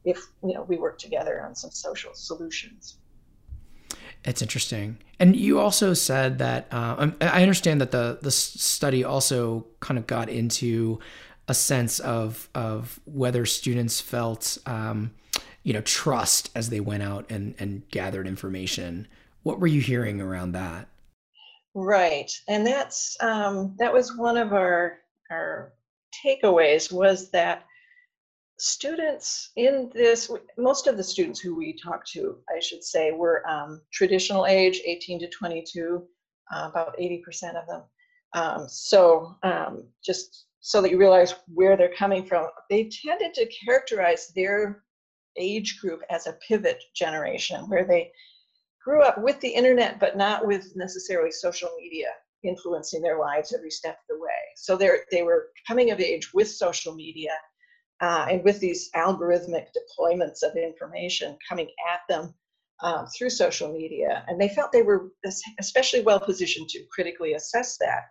if 0.05 0.19
you 0.43 0.55
know 0.55 0.63
we 0.63 0.77
work 0.77 0.99
together 0.99 1.43
on 1.43 1.55
some 1.55 1.71
social 1.71 2.13
solutions. 2.15 2.97
It's 4.25 4.43
interesting, 4.43 4.99
and 5.19 5.37
you 5.37 5.61
also 5.61 5.95
said 5.95 6.39
that 6.39 6.67
uh, 6.73 6.97
um, 6.99 7.17
I 7.21 7.43
understand 7.43 7.81
that 7.81 7.91
the 7.91 8.19
the 8.21 8.31
study 8.31 9.05
also 9.05 9.67
kind 9.81 9.99
of 9.99 10.07
got 10.07 10.29
into 10.29 10.99
a 11.49 11.55
sense 11.55 11.99
of 12.01 12.49
of 12.55 13.01
whether 13.05 13.47
students 13.47 14.01
felt 14.01 14.59
um, 14.67 15.13
you 15.63 15.73
know 15.73 15.83
trust 15.83 16.51
as 16.55 16.71
they 16.71 16.81
went 16.81 17.03
out 17.03 17.31
and 17.31 17.55
and 17.59 17.89
gathered 17.91 18.27
information. 18.27 19.07
What 19.43 19.59
were 19.59 19.67
you 19.67 19.81
hearing 19.81 20.21
around 20.21 20.53
that? 20.53 20.89
Right, 21.75 22.31
and 22.49 22.67
that's 22.67 23.17
um, 23.21 23.75
that 23.79 23.93
was 23.93 24.17
one 24.17 24.37
of 24.37 24.53
our 24.53 24.99
our 25.31 25.73
takeaways 26.25 26.93
was 26.93 27.31
that 27.31 27.65
students 28.59 29.51
in 29.57 29.91
this 29.95 30.31
most 30.59 30.87
of 30.87 30.97
the 30.97 31.03
students 31.03 31.41
who 31.41 31.57
we 31.57 31.73
talked 31.73 32.09
to 32.09 32.37
i 32.55 32.61
should 32.61 32.85
say 32.85 33.11
were 33.11 33.43
um, 33.49 33.81
traditional 33.93 34.47
age 34.47 34.81
18 34.85 35.19
to 35.19 35.29
22 35.29 36.07
uh, 36.53 36.69
about 36.71 36.97
80% 36.99 37.57
of 37.57 37.67
them. 37.67 37.83
Um, 38.35 38.69
so 38.69 39.37
um, 39.43 39.85
just 40.05 40.47
so 40.61 40.81
that 40.81 40.91
you 40.91 40.99
realize 40.99 41.35
where 41.53 41.77
they're 41.77 41.95
coming 41.95 42.25
from 42.25 42.49
they 42.71 42.89
tended 43.05 43.35
to 43.35 43.47
characterize 43.47 44.33
their 44.35 44.85
age 45.37 45.81
group 45.81 46.03
as 46.09 46.27
a 46.27 46.39
pivot 46.47 46.83
generation 46.95 47.69
where 47.69 47.85
they 47.85 48.13
grew 48.85 49.03
up 49.03 49.19
with 49.23 49.41
the 49.41 49.49
internet 49.49 49.99
but 50.01 50.17
not 50.17 50.47
with 50.47 50.75
necessarily 50.77 51.31
social 51.31 51.71
media 51.79 52.09
influencing 52.45 53.01
their 53.03 53.19
lives 53.19 53.53
every 53.53 53.71
step 53.71 53.95
of 53.95 54.17
the 54.17 54.21
way 54.21 54.31
so 54.57 54.77
they 54.77 54.91
they 55.11 55.23
were 55.23 55.49
coming 55.67 55.91
of 55.91 56.01
age 56.01 56.33
with 56.35 56.49
social 56.49 56.95
media 56.95 57.31
uh, 58.03 58.27
and 58.29 58.43
with 58.43 58.59
these 58.59 58.91
algorithmic 58.97 59.67
deployments 59.77 60.43
of 60.43 60.57
information 60.57 61.39
coming 61.49 61.69
at 61.93 62.01
them 62.09 62.35
um, 62.83 63.07
through 63.07 63.31
social 63.31 63.73
media. 63.73 64.25
And 64.27 64.41
they 64.41 64.49
felt 64.49 64.73
they 64.73 64.83
were 64.83 65.13
especially 65.61 66.03
well 66.03 66.21
positioned 66.21 66.69
to 66.71 66.85
critically 66.91 67.35
assess 67.35 67.79
that. 67.79 68.03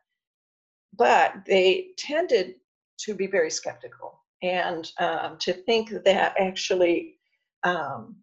But 0.97 1.33
they 1.45 1.89
tended 1.97 2.55
to 2.99 3.13
be 3.13 3.27
very 3.27 3.51
skeptical 3.51 4.21
and 4.41 4.89
um, 4.99 5.37
to 5.39 5.53
think 5.53 5.89
that 5.89 6.35
actually 6.39 7.17
um, 7.63 8.15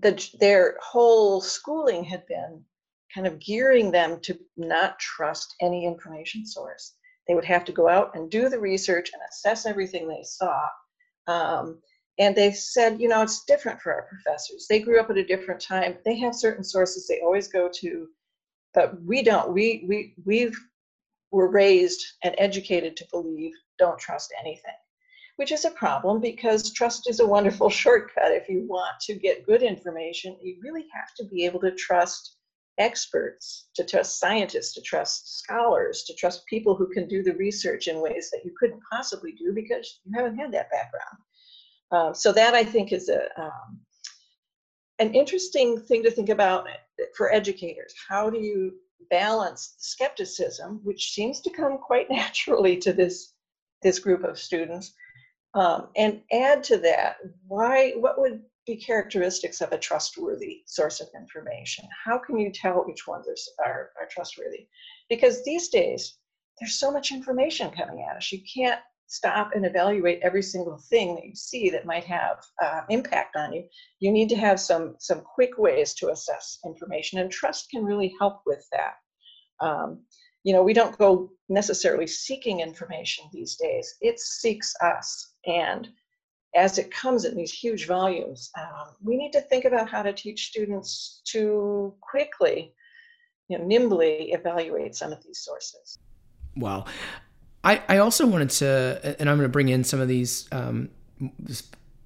the, 0.00 0.30
their 0.40 0.76
whole 0.82 1.40
schooling 1.40 2.04
had 2.04 2.26
been 2.26 2.62
kind 3.14 3.26
of 3.26 3.38
gearing 3.38 3.90
them 3.90 4.20
to 4.20 4.38
not 4.56 4.98
trust 4.98 5.54
any 5.60 5.86
information 5.86 6.46
source. 6.46 6.94
They 7.26 7.34
would 7.34 7.44
have 7.44 7.64
to 7.64 7.72
go 7.72 7.88
out 7.88 8.14
and 8.14 8.30
do 8.30 8.48
the 8.48 8.60
research 8.60 9.10
and 9.12 9.22
assess 9.30 9.66
everything 9.66 10.06
they 10.06 10.22
saw. 10.22 10.60
Um, 11.26 11.80
and 12.18 12.34
they 12.34 12.52
said, 12.52 13.00
you 13.00 13.08
know, 13.08 13.22
it's 13.22 13.44
different 13.44 13.80
for 13.80 13.92
our 13.92 14.02
professors. 14.02 14.66
They 14.68 14.80
grew 14.80 15.00
up 15.00 15.10
at 15.10 15.18
a 15.18 15.24
different 15.24 15.60
time. 15.60 15.96
They 16.04 16.18
have 16.18 16.34
certain 16.34 16.64
sources 16.64 17.06
they 17.06 17.20
always 17.20 17.48
go 17.48 17.68
to, 17.80 18.08
but 18.74 19.02
we 19.02 19.22
don't. 19.22 19.52
We 19.52 19.84
we 19.86 20.14
we've 20.24 20.58
were 21.30 21.50
raised 21.50 22.02
and 22.22 22.34
educated 22.38 22.96
to 22.96 23.06
believe 23.10 23.52
don't 23.78 23.98
trust 23.98 24.32
anything, 24.40 24.74
which 25.36 25.52
is 25.52 25.64
a 25.64 25.70
problem 25.70 26.20
because 26.20 26.72
trust 26.72 27.08
is 27.08 27.20
a 27.20 27.26
wonderful 27.26 27.70
shortcut. 27.82 28.32
If 28.32 28.48
you 28.48 28.66
want 28.66 28.98
to 29.02 29.14
get 29.14 29.46
good 29.46 29.62
information, 29.62 30.36
you 30.42 30.56
really 30.62 30.86
have 30.94 31.14
to 31.18 31.24
be 31.24 31.44
able 31.44 31.60
to 31.60 31.72
trust 31.72 32.36
experts, 32.78 33.68
to 33.74 33.84
trust 33.84 34.18
scientists, 34.18 34.74
to 34.74 34.82
trust 34.82 35.38
scholars, 35.38 36.04
to 36.04 36.14
trust 36.14 36.46
people 36.46 36.74
who 36.74 36.88
can 36.88 37.08
do 37.08 37.22
the 37.22 37.34
research 37.34 37.88
in 37.88 38.02
ways 38.02 38.28
that 38.30 38.42
you 38.44 38.52
couldn't 38.58 38.82
possibly 38.90 39.32
do 39.32 39.52
because 39.54 40.00
you 40.04 40.12
haven't 40.14 40.36
had 40.36 40.52
that 40.52 40.70
background. 40.70 41.16
Um, 41.92 42.14
so 42.14 42.32
that 42.32 42.54
I 42.54 42.64
think 42.64 42.92
is 42.92 43.08
a 43.08 43.28
um, 43.40 43.80
an 44.98 45.14
interesting 45.14 45.78
thing 45.80 46.02
to 46.02 46.10
think 46.10 46.30
about 46.30 46.66
for 47.16 47.32
educators. 47.32 47.94
How 48.08 48.30
do 48.30 48.38
you 48.38 48.72
balance 49.10 49.74
skepticism, 49.78 50.80
which 50.82 51.12
seems 51.12 51.40
to 51.42 51.50
come 51.50 51.78
quite 51.78 52.10
naturally 52.10 52.76
to 52.78 52.92
this 52.92 53.32
this 53.82 53.98
group 53.98 54.24
of 54.24 54.38
students, 54.38 54.94
um, 55.56 55.88
and 55.96 56.20
add 56.32 56.62
to 56.64 56.76
that 56.78 57.16
why 57.48 57.92
what 57.92 58.20
would 58.20 58.42
be 58.66 58.76
characteristics 58.76 59.60
of 59.60 59.72
a 59.72 59.78
trustworthy 59.78 60.62
source 60.66 61.00
of 61.00 61.08
information? 61.16 61.88
How 62.04 62.18
can 62.18 62.38
you 62.38 62.52
tell 62.52 62.84
which 62.84 63.06
ones 63.06 63.26
are, 63.58 63.66
are, 63.66 63.90
are 64.00 64.08
trustworthy? 64.10 64.66
Because 65.08 65.44
these 65.44 65.68
days, 65.68 66.18
there's 66.60 66.78
so 66.78 66.90
much 66.90 67.12
information 67.12 67.70
coming 67.70 68.04
at 68.08 68.16
us. 68.16 68.32
You 68.32 68.40
can't 68.52 68.80
stop 69.06 69.52
and 69.54 69.64
evaluate 69.64 70.20
every 70.22 70.42
single 70.42 70.78
thing 70.90 71.14
that 71.14 71.24
you 71.24 71.34
see 71.34 71.70
that 71.70 71.86
might 71.86 72.04
have 72.04 72.38
uh, 72.62 72.80
impact 72.90 73.36
on 73.36 73.52
you. 73.52 73.64
You 74.00 74.10
need 74.10 74.28
to 74.30 74.36
have 74.36 74.58
some 74.60 74.96
some 74.98 75.20
quick 75.20 75.58
ways 75.58 75.94
to 75.94 76.10
assess 76.10 76.58
information, 76.64 77.20
and 77.20 77.30
trust 77.30 77.70
can 77.70 77.84
really 77.84 78.14
help 78.18 78.40
with 78.46 78.66
that. 78.72 78.94
Um, 79.60 80.02
you 80.46 80.52
know, 80.52 80.62
we 80.62 80.72
don't 80.72 80.96
go 80.96 81.28
necessarily 81.48 82.06
seeking 82.06 82.60
information 82.60 83.24
these 83.32 83.56
days. 83.56 83.96
It 84.00 84.20
seeks 84.20 84.76
us, 84.80 85.34
and 85.44 85.88
as 86.54 86.78
it 86.78 86.88
comes 86.92 87.24
in 87.24 87.36
these 87.36 87.52
huge 87.52 87.88
volumes, 87.88 88.52
um, 88.56 88.94
we 89.02 89.16
need 89.16 89.32
to 89.32 89.40
think 89.40 89.64
about 89.64 89.90
how 89.90 90.02
to 90.02 90.12
teach 90.12 90.46
students 90.46 91.20
to 91.32 91.92
quickly, 92.00 92.72
you 93.48 93.58
know, 93.58 93.64
nimbly 93.64 94.30
evaluate 94.30 94.94
some 94.94 95.12
of 95.12 95.20
these 95.24 95.40
sources. 95.40 95.98
Wow. 96.54 96.84
I, 97.64 97.82
I 97.88 97.98
also 97.98 98.24
wanted 98.24 98.50
to, 98.50 99.16
and 99.18 99.28
I'm 99.28 99.38
going 99.38 99.48
to 99.48 99.52
bring 99.52 99.68
in 99.68 99.82
some 99.82 99.98
of 99.98 100.06
these 100.06 100.48
um, 100.52 100.90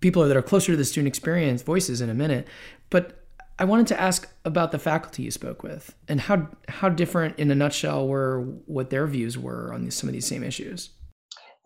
people 0.01 0.27
that 0.27 0.35
are 0.35 0.43
closer 0.43 0.73
to 0.73 0.77
the 0.79 0.87
student 0.87 1.09
experience 1.09 1.61
voices 1.61 2.01
in 2.01 2.09
a 2.09 2.15
minute, 2.15 2.49
but 2.89 3.20
I 3.61 3.65
wanted 3.65 3.89
to 3.89 4.01
ask 4.01 4.27
about 4.47 4.73
the 4.73 4.79
faculty 4.79 5.23
you 5.23 5.31
spoke 5.31 5.63
with 5.63 5.95
and 6.09 6.19
how 6.19 6.49
how 6.67 6.89
different, 6.89 7.39
in 7.39 7.51
a 7.51 7.55
nutshell, 7.55 8.09
were 8.09 8.41
what 8.65 8.89
their 8.89 9.07
views 9.07 9.37
were 9.37 9.75
on 9.75 9.85
these, 9.85 9.95
some 9.95 10.09
of 10.09 10.15
these 10.15 10.27
same 10.27 10.43
issues. 10.43 10.91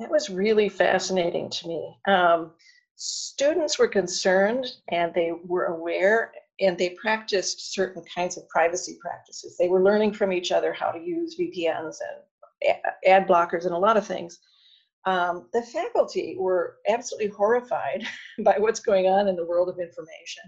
That 0.01 0.11
was 0.11 0.29
really 0.29 0.69
fascinating 0.69 1.49
to 1.51 1.69
me. 1.69 1.97
Um, 2.09 2.51
students 2.97 3.79
were 3.79 3.87
concerned 3.87 4.67
and 4.89 5.15
they 5.15 5.35
were 5.45 5.67
aware 5.67 6.33
and 6.61 6.77
they 6.77 6.97
practiced 7.01 7.73
certain 7.73 8.03
kinds 8.13 8.37
of 8.37 8.49
privacy 8.49 8.99
practices. 9.01 9.57
They 9.57 9.69
were 9.69 9.83
learning 9.83 10.15
from 10.15 10.33
each 10.33 10.51
other 10.51 10.73
how 10.73 10.91
to 10.91 10.99
use 10.99 11.37
VPNs 11.39 11.99
and 12.01 12.77
ad 13.07 13.29
blockers 13.29 13.67
and 13.67 13.75
a 13.75 13.79
lot 13.79 13.97
of 13.97 14.05
things. 14.05 14.41
Um, 15.07 15.49
the 15.53 15.63
faculty 15.63 16.35
were 16.41 16.79
absolutely 16.89 17.29
horrified 17.29 18.05
by 18.45 18.57
what's 18.59 18.81
going 18.81 19.07
on 19.07 19.29
in 19.29 19.37
the 19.37 19.47
world 19.47 19.69
of 19.69 19.79
information. 19.79 20.43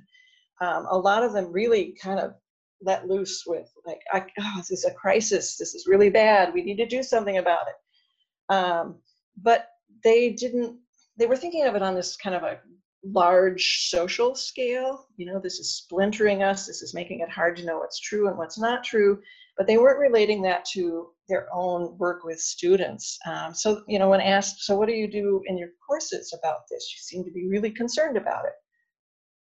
Um, 0.60 0.86
a 0.90 0.98
lot 0.98 1.22
of 1.22 1.32
them 1.32 1.52
really 1.52 1.96
kind 2.00 2.18
of 2.18 2.34
let 2.82 3.08
loose 3.08 3.44
with 3.46 3.70
like, 3.86 4.00
oh, 4.14 4.52
this 4.56 4.70
is 4.70 4.84
a 4.84 4.94
crisis. 4.94 5.56
This 5.56 5.74
is 5.74 5.86
really 5.86 6.10
bad. 6.10 6.52
We 6.52 6.62
need 6.62 6.76
to 6.76 6.86
do 6.86 7.02
something 7.02 7.38
about 7.38 7.66
it. 7.68 8.54
Um, 8.54 8.96
but 9.42 9.68
they 10.04 10.30
didn't 10.30 10.78
they 11.18 11.26
were 11.26 11.36
thinking 11.36 11.66
of 11.66 11.74
it 11.74 11.82
on 11.82 11.94
this 11.94 12.16
kind 12.16 12.36
of 12.36 12.42
a 12.42 12.58
large 13.04 13.88
social 13.88 14.34
scale. 14.34 15.06
You 15.16 15.26
know, 15.26 15.40
this 15.40 15.58
is 15.58 15.76
splintering 15.76 16.42
us, 16.42 16.66
this 16.66 16.82
is 16.82 16.94
making 16.94 17.20
it 17.20 17.30
hard 17.30 17.56
to 17.56 17.64
know 17.64 17.78
what's 17.78 18.00
true 18.00 18.28
and 18.28 18.36
what's 18.36 18.58
not 18.58 18.84
true. 18.84 19.20
But 19.56 19.66
they 19.66 19.78
weren't 19.78 19.98
relating 19.98 20.42
that 20.42 20.66
to 20.72 21.08
their 21.30 21.48
own 21.54 21.96
work 21.96 22.24
with 22.24 22.38
students. 22.38 23.18
Um, 23.26 23.54
so, 23.54 23.82
you 23.88 23.98
know, 23.98 24.10
when 24.10 24.20
asked, 24.20 24.60
so 24.60 24.76
what 24.76 24.86
do 24.86 24.94
you 24.94 25.10
do 25.10 25.42
in 25.46 25.56
your 25.56 25.70
courses 25.86 26.34
about 26.38 26.68
this? 26.70 26.92
You 26.92 27.00
seem 27.00 27.24
to 27.24 27.30
be 27.30 27.48
really 27.48 27.70
concerned 27.70 28.18
about 28.18 28.44
it. 28.44 28.52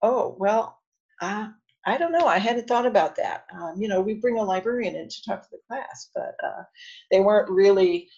Oh, 0.02 0.36
well, 0.40 0.79
uh, 1.22 1.48
I 1.86 1.98
don't 1.98 2.12
know. 2.12 2.28
I 2.28 2.38
hadn't 2.38 2.68
thought 2.68 2.86
about 2.86 3.16
that. 3.16 3.46
Um, 3.54 3.76
you 3.78 3.88
know, 3.88 4.02
we 4.02 4.16
bring 4.16 4.38
a 4.38 4.44
librarian 4.44 4.96
in 4.96 5.10
to 5.10 5.24
talk 5.24 5.44
to 5.44 5.50
the 5.52 5.60
class, 5.68 6.10
but 6.14 6.36
uh, 6.44 6.64
they 7.10 7.20
weren't 7.20 7.50
really 7.50 8.10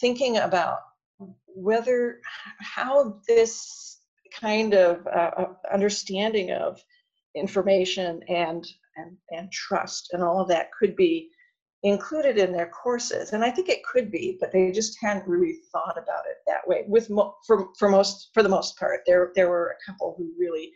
thinking 0.00 0.38
about 0.38 0.78
whether 1.46 2.20
how 2.58 3.20
this 3.28 4.00
kind 4.40 4.74
of 4.74 5.06
uh, 5.06 5.30
uh, 5.38 5.52
understanding 5.72 6.50
of 6.50 6.80
information 7.34 8.20
and, 8.28 8.66
and 8.96 9.16
and 9.30 9.52
trust 9.52 10.10
and 10.12 10.22
all 10.22 10.40
of 10.40 10.48
that 10.48 10.70
could 10.78 10.96
be 10.96 11.30
included 11.82 12.38
in 12.38 12.52
their 12.52 12.68
courses 12.68 13.32
and 13.32 13.44
i 13.44 13.50
think 13.50 13.68
it 13.68 13.84
could 13.84 14.10
be 14.10 14.36
but 14.40 14.52
they 14.52 14.70
just 14.72 14.96
hadn't 15.00 15.26
really 15.26 15.56
thought 15.72 15.96
about 15.96 16.24
it 16.26 16.38
that 16.46 16.66
way 16.66 16.84
with 16.88 17.10
mo- 17.10 17.34
for, 17.46 17.68
for 17.78 17.88
most 17.88 18.30
for 18.32 18.42
the 18.42 18.48
most 18.48 18.78
part 18.78 19.00
there 19.06 19.32
there 19.34 19.48
were 19.48 19.74
a 19.76 19.90
couple 19.90 20.14
who 20.16 20.32
really 20.38 20.72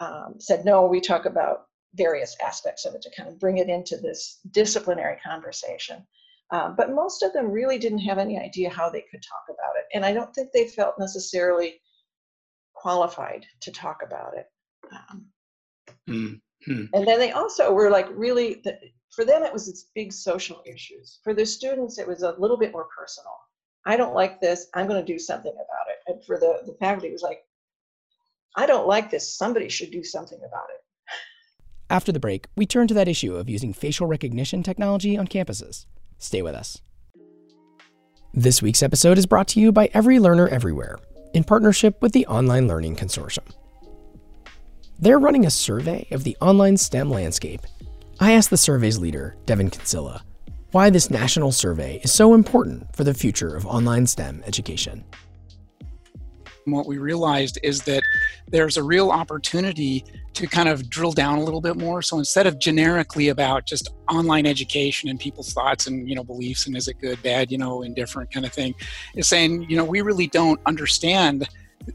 um, 0.00 0.34
said 0.38 0.64
no 0.64 0.86
we 0.86 1.00
talk 1.00 1.24
about 1.24 1.66
various 1.94 2.36
aspects 2.44 2.84
of 2.84 2.94
it 2.94 3.02
to 3.02 3.10
kind 3.16 3.28
of 3.28 3.38
bring 3.40 3.58
it 3.58 3.68
into 3.68 3.96
this 3.96 4.40
disciplinary 4.50 5.16
conversation 5.24 6.06
um, 6.50 6.74
but 6.76 6.94
most 6.94 7.22
of 7.22 7.32
them 7.32 7.50
really 7.50 7.78
didn't 7.78 7.98
have 8.00 8.18
any 8.18 8.38
idea 8.38 8.70
how 8.70 8.88
they 8.88 9.04
could 9.10 9.22
talk 9.22 9.44
about 9.48 9.76
it. 9.76 9.84
And 9.94 10.04
I 10.04 10.12
don't 10.12 10.32
think 10.34 10.52
they 10.52 10.68
felt 10.68 10.98
necessarily 10.98 11.80
qualified 12.74 13.44
to 13.62 13.72
talk 13.72 14.00
about 14.04 14.34
it. 14.36 14.46
Um, 14.92 15.26
mm-hmm. 16.08 16.84
And 16.94 17.06
then 17.06 17.18
they 17.18 17.32
also 17.32 17.72
were 17.72 17.90
like 17.90 18.08
really, 18.10 18.62
for 19.10 19.24
them 19.24 19.42
it 19.42 19.52
was 19.52 19.68
its 19.68 19.86
big 19.94 20.12
social 20.12 20.62
issues. 20.66 21.18
For 21.24 21.34
the 21.34 21.44
students, 21.44 21.98
it 21.98 22.06
was 22.06 22.22
a 22.22 22.36
little 22.38 22.56
bit 22.56 22.72
more 22.72 22.86
personal. 22.96 23.36
I 23.84 23.96
don't 23.96 24.14
like 24.14 24.40
this. 24.40 24.68
I'm 24.74 24.86
going 24.86 25.04
to 25.04 25.12
do 25.12 25.18
something 25.18 25.52
about 25.52 25.86
it. 25.88 26.12
And 26.12 26.24
for 26.24 26.38
the, 26.38 26.60
the 26.66 26.76
faculty, 26.78 27.08
it 27.08 27.12
was 27.12 27.22
like, 27.22 27.40
I 28.56 28.66
don't 28.66 28.88
like 28.88 29.10
this. 29.10 29.36
Somebody 29.36 29.68
should 29.68 29.90
do 29.90 30.02
something 30.02 30.38
about 30.38 30.68
it. 30.70 30.82
After 31.90 32.10
the 32.10 32.18
break, 32.18 32.46
we 32.56 32.66
turn 32.66 32.88
to 32.88 32.94
that 32.94 33.06
issue 33.06 33.36
of 33.36 33.48
using 33.48 33.72
facial 33.72 34.06
recognition 34.06 34.62
technology 34.62 35.16
on 35.16 35.28
campuses. 35.28 35.86
Stay 36.18 36.42
with 36.42 36.54
us. 36.54 36.80
This 38.32 38.62
week's 38.62 38.82
episode 38.82 39.18
is 39.18 39.26
brought 39.26 39.48
to 39.48 39.60
you 39.60 39.72
by 39.72 39.88
Every 39.94 40.18
Learner 40.18 40.48
Everywhere 40.48 40.98
in 41.32 41.44
partnership 41.44 42.00
with 42.00 42.12
the 42.12 42.26
Online 42.26 42.66
Learning 42.66 42.96
Consortium. 42.96 43.46
They're 44.98 45.18
running 45.18 45.44
a 45.44 45.50
survey 45.50 46.06
of 46.10 46.24
the 46.24 46.36
online 46.40 46.78
STEM 46.78 47.10
landscape. 47.10 47.60
I 48.18 48.32
asked 48.32 48.50
the 48.50 48.56
survey's 48.56 48.98
leader, 48.98 49.36
Devin 49.44 49.70
Kinsella, 49.70 50.24
why 50.72 50.90
this 50.90 51.10
national 51.10 51.52
survey 51.52 52.00
is 52.02 52.12
so 52.12 52.34
important 52.34 52.94
for 52.96 53.04
the 53.04 53.14
future 53.14 53.54
of 53.54 53.66
online 53.66 54.06
STEM 54.06 54.42
education. 54.46 55.04
What 56.72 56.86
we 56.86 56.98
realized 56.98 57.58
is 57.62 57.82
that 57.82 58.02
there's 58.48 58.76
a 58.76 58.82
real 58.82 59.10
opportunity 59.10 60.04
to 60.34 60.46
kind 60.46 60.68
of 60.68 60.90
drill 60.90 61.12
down 61.12 61.38
a 61.38 61.42
little 61.42 61.60
bit 61.60 61.76
more. 61.76 62.02
So 62.02 62.18
instead 62.18 62.46
of 62.46 62.58
generically 62.58 63.28
about 63.28 63.64
just 63.64 63.88
online 64.10 64.46
education 64.46 65.08
and 65.08 65.18
people's 65.18 65.52
thoughts 65.52 65.86
and 65.86 66.08
you 66.08 66.14
know 66.14 66.24
beliefs 66.24 66.66
and 66.66 66.76
is 66.76 66.88
it 66.88 67.00
good, 67.00 67.22
bad, 67.22 67.50
you 67.50 67.58
know, 67.58 67.82
indifferent 67.82 68.30
kind 68.32 68.44
of 68.44 68.52
thing, 68.52 68.74
is 69.14 69.28
saying 69.28 69.66
you 69.68 69.76
know 69.76 69.84
we 69.84 70.02
really 70.02 70.26
don't 70.26 70.60
understand 70.66 71.48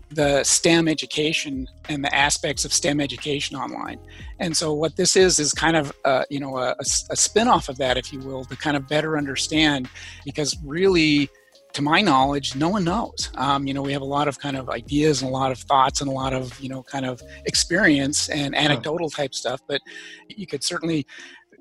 the 0.09 0.43
STEM 0.43 0.87
education 0.87 1.67
and 1.89 2.03
the 2.03 2.15
aspects 2.15 2.63
of 2.63 2.71
STEM 2.71 3.01
education 3.01 3.57
online. 3.57 3.99
And 4.39 4.55
so 4.55 4.73
what 4.73 4.95
this 4.95 5.15
is 5.15 5.37
is 5.39 5.53
kind 5.53 5.75
of 5.75 5.91
uh, 6.05 6.23
you 6.29 6.39
know 6.39 6.57
a, 6.57 6.75
a 6.79 7.15
spin-off 7.15 7.69
of 7.69 7.77
that, 7.77 7.97
if 7.97 8.11
you 8.11 8.19
will, 8.19 8.45
to 8.45 8.55
kind 8.55 8.77
of 8.77 8.87
better 8.87 9.17
understand 9.17 9.89
because 10.25 10.57
really 10.63 11.29
to 11.73 11.81
my 11.81 12.01
knowledge, 12.01 12.55
no 12.55 12.69
one 12.69 12.83
knows. 12.83 13.29
Um, 13.35 13.67
you 13.67 13.73
know, 13.73 13.81
we 13.81 13.93
have 13.93 14.01
a 14.01 14.05
lot 14.05 14.27
of 14.27 14.39
kind 14.39 14.57
of 14.57 14.69
ideas 14.69 15.21
and 15.21 15.29
a 15.29 15.33
lot 15.33 15.51
of 15.51 15.59
thoughts 15.59 16.01
and 16.01 16.09
a 16.09 16.13
lot 16.13 16.33
of, 16.33 16.59
you 16.59 16.69
know, 16.69 16.83
kind 16.83 17.05
of 17.05 17.21
experience 17.45 18.29
and 18.29 18.55
anecdotal 18.55 19.09
type 19.09 19.33
stuff, 19.33 19.61
but 19.67 19.81
you 20.27 20.47
could 20.47 20.63
certainly, 20.63 21.05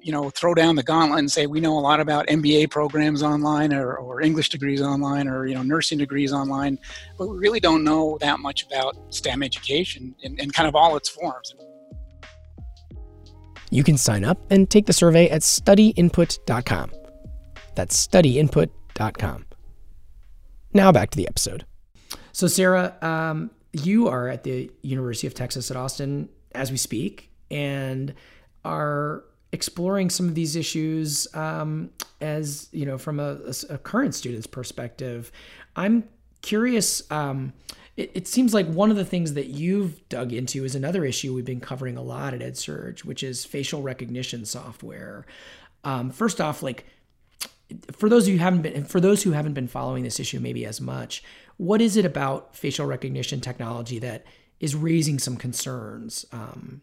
you 0.02 0.12
know, 0.12 0.31
throw 0.31 0.55
down 0.55 0.76
the 0.76 0.83
gauntlet 0.83 1.19
and 1.19 1.31
say, 1.31 1.47
we 1.47 1.61
know 1.61 1.79
a 1.79 1.81
lot 1.81 2.00
about 2.00 2.26
MBA 2.29 2.71
programs 2.71 3.23
online 3.23 3.73
or, 3.73 3.97
or 3.97 4.21
English 4.21 4.49
degrees 4.49 4.81
online 4.81 5.29
or, 5.29 5.47
you 5.47 5.55
know, 5.55 5.62
nursing 5.62 5.99
degrees 5.99 6.33
online, 6.33 6.79
but 7.19 7.29
we 7.29 7.37
really 7.37 7.61
don't 7.61 7.85
know 7.85 8.17
that 8.21 8.40
much 8.40 8.64
about 8.64 8.97
STEM 9.11 9.43
education 9.43 10.14
in, 10.23 10.38
in 10.38 10.50
kind 10.50 10.69
of 10.69 10.75
all 10.75 10.97
its 10.97 11.09
forms. 11.09 11.55
You 13.71 13.85
can 13.85 13.97
sign 13.97 14.25
up 14.25 14.38
and 14.50 14.69
take 14.69 14.87
the 14.87 14.93
survey 14.93 15.29
at 15.29 15.43
studyinput.com. 15.43 16.90
That's 17.76 18.07
studyinput.com. 18.07 19.47
Now 20.73 20.93
back 20.93 21.11
to 21.11 21.17
the 21.17 21.27
episode. 21.27 21.65
So, 22.33 22.47
Sarah, 22.47 22.97
um, 23.03 23.50
you 23.73 24.09
are 24.09 24.29
at 24.29 24.45
the 24.45 24.71
University 24.83 25.27
of 25.27 25.35
Texas 25.35 25.71
at 25.71 25.77
Austin 25.77 26.29
as 26.55 26.71
we 26.71 26.77
speak 26.77 27.31
and 27.50 28.15
are 28.65 29.25
exploring 29.53 30.11
some 30.11 30.29
of 30.29 30.35
these 30.35 30.55
issues 30.55 31.27
um, 31.35 31.91
as, 32.21 32.69
you 32.73 32.87
know, 32.87 32.99
from 32.99 33.19
a, 33.19 33.39
a, 33.69 33.79
current 33.79 34.15
student's 34.15 34.47
perspective. 34.47 35.33
I'm 35.75 36.05
curious. 36.43 37.11
Um, 37.11 37.53
it, 37.97 38.12
it, 38.15 38.29
seems 38.29 38.55
like 38.55 38.69
one 38.69 38.91
of 38.91 38.97
the 38.97 39.05
things 39.05 39.35
that 39.35 39.49
you've 39.49 40.09
dug 40.09 40.33
into 40.33 40.65
is 40.65 40.75
another 40.75 41.05
issue 41.05 41.35
we've 41.35 41.45
been 41.45 41.61
covering 41.61 41.97
a 41.97 42.03
lot 42.03 42.33
at 42.33 42.41
EdSurge, 42.41 43.05
which 43.05 43.23
is 43.23 43.45
facial 43.45 43.83
recognition 43.83 44.45
software. 44.45 45.27
Um, 45.83 46.11
first 46.11 46.41
off, 46.41 46.62
like, 46.62 46.87
for 47.93 48.09
those 48.09 48.27
who 48.27 48.37
haven't 48.37 48.62
been 48.62 48.85
for 48.85 49.00
those 49.00 49.23
who 49.23 49.33
haven't 49.33 49.55
been 49.55 49.69
following 49.69 50.03
this 50.05 50.21
issue 50.21 50.41
maybe 50.41 50.65
as 50.67 50.81
much, 50.81 51.23
what 51.57 51.81
is 51.81 51.97
it 51.97 52.05
about 52.05 52.57
facial 52.57 52.87
recognition 52.87 53.41
technology 53.41 53.99
that 53.99 54.25
is 54.61 54.75
raising 54.75 55.19
some 55.19 55.37
concerns? 55.37 56.25
Um, 56.33 56.83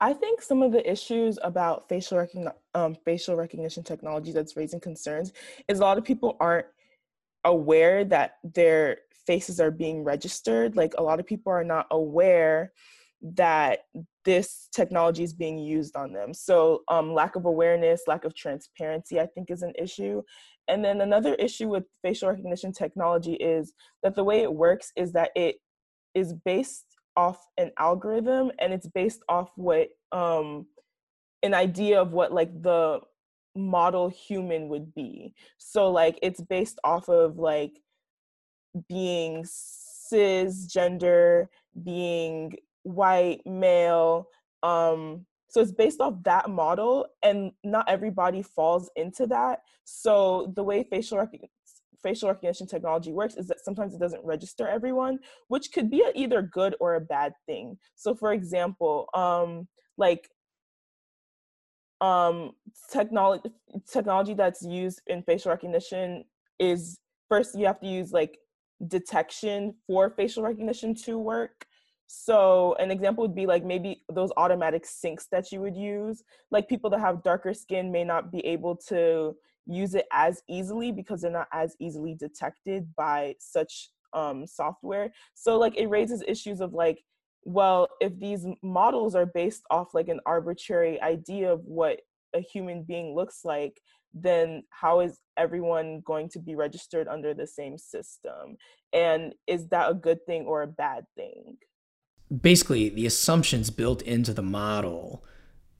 I 0.00 0.12
think 0.12 0.42
some 0.42 0.62
of 0.62 0.72
the 0.72 0.90
issues 0.90 1.38
about 1.42 1.88
facial 1.88 2.18
recognition 2.18 2.52
um, 2.74 2.96
facial 3.04 3.36
recognition 3.36 3.84
technology 3.84 4.32
that's 4.32 4.56
raising 4.56 4.80
concerns 4.80 5.32
is 5.68 5.78
a 5.78 5.82
lot 5.82 5.98
of 5.98 6.04
people 6.04 6.36
aren't 6.40 6.66
aware 7.44 8.04
that 8.04 8.38
their 8.42 8.98
faces 9.26 9.60
are 9.60 9.70
being 9.70 10.04
registered. 10.04 10.76
Like 10.76 10.94
a 10.98 11.02
lot 11.02 11.20
of 11.20 11.26
people 11.26 11.52
are 11.52 11.64
not 11.64 11.86
aware 11.90 12.72
that 13.22 13.86
this 14.24 14.68
technology 14.72 15.22
is 15.22 15.32
being 15.32 15.58
used 15.58 15.96
on 15.96 16.12
them. 16.12 16.32
So, 16.32 16.82
um, 16.88 17.12
lack 17.12 17.36
of 17.36 17.44
awareness, 17.44 18.02
lack 18.06 18.24
of 18.24 18.34
transparency, 18.34 19.20
I 19.20 19.26
think, 19.26 19.50
is 19.50 19.62
an 19.62 19.72
issue. 19.78 20.22
And 20.68 20.84
then 20.84 21.00
another 21.00 21.34
issue 21.34 21.68
with 21.68 21.84
facial 22.02 22.28
recognition 22.28 22.72
technology 22.72 23.34
is 23.34 23.72
that 24.02 24.14
the 24.14 24.24
way 24.24 24.42
it 24.42 24.52
works 24.52 24.92
is 24.96 25.12
that 25.12 25.30
it 25.34 25.56
is 26.14 26.34
based 26.44 26.86
off 27.16 27.44
an 27.58 27.72
algorithm 27.78 28.52
and 28.58 28.72
it's 28.72 28.86
based 28.86 29.22
off 29.28 29.50
what 29.56 29.88
um, 30.12 30.66
an 31.42 31.54
idea 31.54 32.00
of 32.00 32.12
what 32.12 32.32
like 32.32 32.62
the 32.62 33.00
model 33.54 34.08
human 34.08 34.68
would 34.68 34.94
be. 34.94 35.34
So, 35.58 35.90
like, 35.90 36.18
it's 36.22 36.40
based 36.40 36.78
off 36.84 37.08
of 37.08 37.38
like 37.38 37.80
being 38.88 39.44
cisgender, 40.12 41.46
being 41.82 42.52
white 42.84 43.40
male 43.46 44.26
um 44.62 45.24
so 45.52 45.60
it's 45.60 45.70
based 45.70 46.00
off 46.00 46.14
that 46.24 46.48
model 46.48 47.06
and 47.22 47.52
not 47.62 47.86
everybody 47.86 48.40
falls 48.40 48.90
into 48.96 49.26
that. 49.26 49.58
So 49.84 50.50
the 50.56 50.62
way 50.62 50.82
facial 50.82 51.18
rec- 51.18 51.50
facial 52.02 52.30
recognition 52.30 52.66
technology 52.66 53.12
works 53.12 53.36
is 53.36 53.48
that 53.48 53.62
sometimes 53.62 53.94
it 53.94 54.00
doesn't 54.00 54.24
register 54.24 54.66
everyone 54.66 55.18
which 55.48 55.70
could 55.70 55.90
be 55.90 56.00
a 56.00 56.10
either 56.18 56.40
good 56.40 56.74
or 56.80 56.94
a 56.94 57.02
bad 57.02 57.34
thing. 57.44 57.76
So 57.96 58.14
for 58.14 58.32
example 58.32 59.10
um 59.12 59.68
like 59.98 60.30
um 62.00 62.52
technology 62.90 63.50
technology 63.90 64.32
that's 64.32 64.62
used 64.62 65.02
in 65.06 65.22
facial 65.22 65.50
recognition 65.50 66.24
is 66.58 66.98
first 67.28 67.58
you 67.58 67.66
have 67.66 67.78
to 67.80 67.86
use 67.86 68.10
like 68.10 68.38
detection 68.88 69.74
for 69.86 70.08
facial 70.08 70.42
recognition 70.42 70.94
to 70.94 71.18
work 71.18 71.66
so 72.14 72.74
an 72.78 72.90
example 72.90 73.22
would 73.22 73.34
be 73.34 73.46
like 73.46 73.64
maybe 73.64 74.02
those 74.12 74.32
automatic 74.36 74.84
sinks 74.84 75.28
that 75.32 75.50
you 75.50 75.62
would 75.62 75.74
use. 75.74 76.22
Like 76.50 76.68
people 76.68 76.90
that 76.90 77.00
have 77.00 77.22
darker 77.22 77.54
skin 77.54 77.90
may 77.90 78.04
not 78.04 78.30
be 78.30 78.44
able 78.44 78.76
to 78.88 79.34
use 79.64 79.94
it 79.94 80.04
as 80.12 80.42
easily 80.46 80.92
because 80.92 81.22
they're 81.22 81.30
not 81.30 81.48
as 81.54 81.74
easily 81.80 82.14
detected 82.14 82.94
by 82.96 83.36
such 83.38 83.88
um, 84.12 84.46
software. 84.46 85.10
So 85.32 85.58
like 85.58 85.78
it 85.78 85.86
raises 85.86 86.22
issues 86.28 86.60
of 86.60 86.74
like, 86.74 87.02
well, 87.44 87.88
if 87.98 88.18
these 88.20 88.46
models 88.62 89.14
are 89.14 89.24
based 89.24 89.62
off 89.70 89.94
like 89.94 90.08
an 90.08 90.20
arbitrary 90.26 91.00
idea 91.00 91.50
of 91.50 91.64
what 91.64 92.02
a 92.34 92.40
human 92.40 92.82
being 92.82 93.14
looks 93.14 93.40
like, 93.42 93.80
then 94.12 94.64
how 94.68 95.00
is 95.00 95.18
everyone 95.38 96.02
going 96.04 96.28
to 96.28 96.38
be 96.38 96.56
registered 96.56 97.08
under 97.08 97.32
the 97.32 97.46
same 97.46 97.78
system? 97.78 98.58
And 98.92 99.34
is 99.46 99.68
that 99.68 99.90
a 99.90 99.94
good 99.94 100.26
thing 100.26 100.44
or 100.44 100.60
a 100.60 100.66
bad 100.66 101.06
thing? 101.16 101.56
Basically 102.40 102.88
the 102.88 103.06
assumptions 103.06 103.70
built 103.70 104.02
into 104.02 104.32
the 104.32 104.42
model 104.42 105.24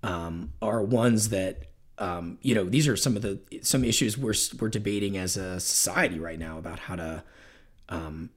um, 0.03 0.53
are 0.61 0.83
ones 0.83 1.31
that 1.31 1.65
um, 1.99 2.38
you 2.43 2.55
know 2.55 2.65
these 2.65 2.88
are 2.88 2.97
some 2.97 3.17
of 3.17 3.23
the 3.23 3.41
some 3.62 3.85
issues 3.85 4.19
we're 4.19 4.35
we're 4.59 4.69
debating 4.69 5.17
as 5.17 5.37
a 5.37 5.61
society 5.61 6.19
right 6.19 6.38
now 6.38 6.59
about 6.59 6.81
how 6.81 6.97
to 6.97 7.23
um, 7.88 8.31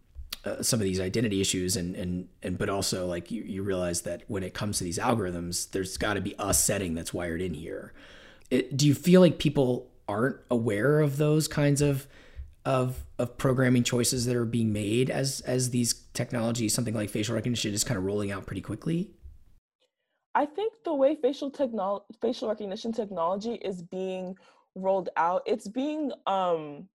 uh, 0.45 0.61
some 0.61 0.79
of 0.79 0.83
these 0.83 0.99
identity 0.99 1.41
issues 1.41 1.75
and 1.75 1.95
and 1.95 2.27
and 2.43 2.57
but 2.57 2.69
also 2.69 3.07
like 3.07 3.31
you, 3.31 3.41
you 3.43 3.63
realize 3.63 4.01
that 4.01 4.23
when 4.27 4.43
it 4.43 4.53
comes 4.53 4.77
to 4.77 4.83
these 4.83 4.99
algorithms 4.99 5.71
there's 5.71 5.97
got 5.97 6.13
to 6.13 6.21
be 6.21 6.35
a 6.37 6.53
setting 6.53 6.93
that's 6.93 7.13
wired 7.13 7.41
in 7.41 7.53
here. 7.53 7.93
It, 8.51 8.77
do 8.77 8.85
you 8.85 8.93
feel 8.93 9.21
like 9.21 9.39
people 9.39 9.89
aren't 10.07 10.37
aware 10.51 10.99
of 10.99 11.17
those 11.17 11.47
kinds 11.47 11.81
of 11.81 12.07
of 12.65 13.05
of 13.19 13.37
programming 13.37 13.83
choices 13.83 14.25
that 14.25 14.35
are 14.35 14.45
being 14.45 14.73
made 14.73 15.09
as 15.09 15.41
as 15.41 15.69
these 15.69 15.93
technologies, 16.13 16.73
something 16.73 16.93
like 16.93 17.09
facial 17.09 17.35
recognition, 17.35 17.73
is 17.73 17.83
kind 17.83 17.97
of 17.97 18.03
rolling 18.03 18.31
out 18.31 18.45
pretty 18.45 18.61
quickly? 18.61 19.11
I 20.33 20.45
think 20.45 20.73
the 20.83 20.93
way 20.93 21.15
facial 21.15 21.49
technology, 21.49 22.05
facial 22.21 22.49
recognition 22.49 22.91
technology 22.91 23.53
is 23.53 23.81
being 23.81 24.37
rolled 24.75 25.09
out, 25.15 25.43
it's 25.45 25.67
being 25.67 26.11
um, 26.27 26.89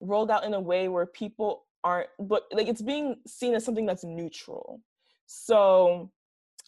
rolled 0.00 0.30
out 0.30 0.44
in 0.44 0.54
a 0.54 0.60
way 0.60 0.88
where 0.88 1.06
people 1.06 1.64
aren't, 1.82 2.08
but 2.20 2.44
like 2.52 2.68
it's 2.68 2.82
being 2.82 3.16
seen 3.26 3.54
as 3.54 3.64
something 3.64 3.86
that's 3.86 4.04
neutral. 4.04 4.80
So 5.26 6.10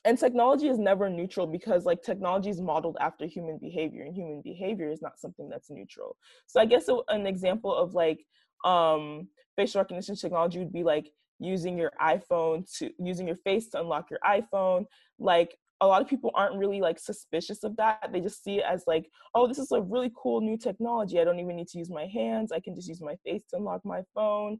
and 0.05 0.19
technology 0.19 0.69
is 0.69 0.79
never 0.79 1.11
neutral 1.11 1.47
because 1.47 1.85
like 1.85 2.03
technology 2.03 2.51
is 2.51 2.61
modeled 2.61 2.97
after 3.01 3.27
human 3.27 3.59
behavior 3.59 4.05
and 4.05 4.15
human 4.15 4.41
behavior 4.43 4.89
is 4.91 5.03
not 5.03 5.19
something 5.19 5.49
that's 5.49 5.71
neutral 5.71 6.17
so 6.47 6.61
i 6.61 6.65
guess 6.65 6.87
an 7.09 7.27
example 7.27 7.75
of 7.75 7.95
like 7.95 8.25
um 8.65 9.29
facial 9.57 9.81
recognition 9.81 10.15
technology 10.17 10.59
would 10.59 10.73
be 10.73 10.83
like 10.83 11.11
using 11.39 11.77
your 11.77 11.93
iphone 12.03 12.65
to 12.79 12.91
using 12.99 13.27
your 13.27 13.37
face 13.37 13.69
to 13.69 13.81
unlock 13.81 14.11
your 14.11 14.21
iphone 14.27 14.85
like 15.19 15.57
a 15.81 15.87
lot 15.87 16.03
of 16.03 16.09
people 16.09 16.31
aren't 16.35 16.57
really 16.57 16.81
like 16.81 16.99
suspicious 16.99 17.65
of 17.65 17.75
that. 17.77 18.11
They 18.13 18.21
just 18.21 18.45
see 18.45 18.59
it 18.59 18.65
as 18.69 18.85
like, 18.87 19.09
oh, 19.35 19.49
this 19.49 19.59
is 19.59 19.73
a 19.73 19.81
really 19.81 20.13
cool 20.15 20.41
new 20.41 20.59
technology. 20.59 21.19
I 21.19 21.25
don't 21.25 21.41
even 21.41 21.57
need 21.57 21.69
to 21.69 21.79
use 21.79 21.89
my 21.89 22.07
hands. 22.07 22.53
I 22.53 22.61
can 22.61 22.75
just 22.75 22.89
use 22.89 23.01
my 23.01 23.17
face 23.25 23.45
to 23.51 23.57
unlock 23.57 23.81
my 23.85 24.03
phone. 24.15 24.59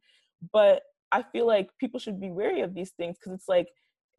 But 0.53 0.83
I 1.13 1.23
feel 1.23 1.47
like 1.47 1.69
people 1.79 2.01
should 2.01 2.21
be 2.21 2.31
wary 2.31 2.63
of 2.63 2.75
these 2.75 2.93
things 2.93 3.19
because 3.19 3.35
it's 3.35 3.49
like, 3.49 3.69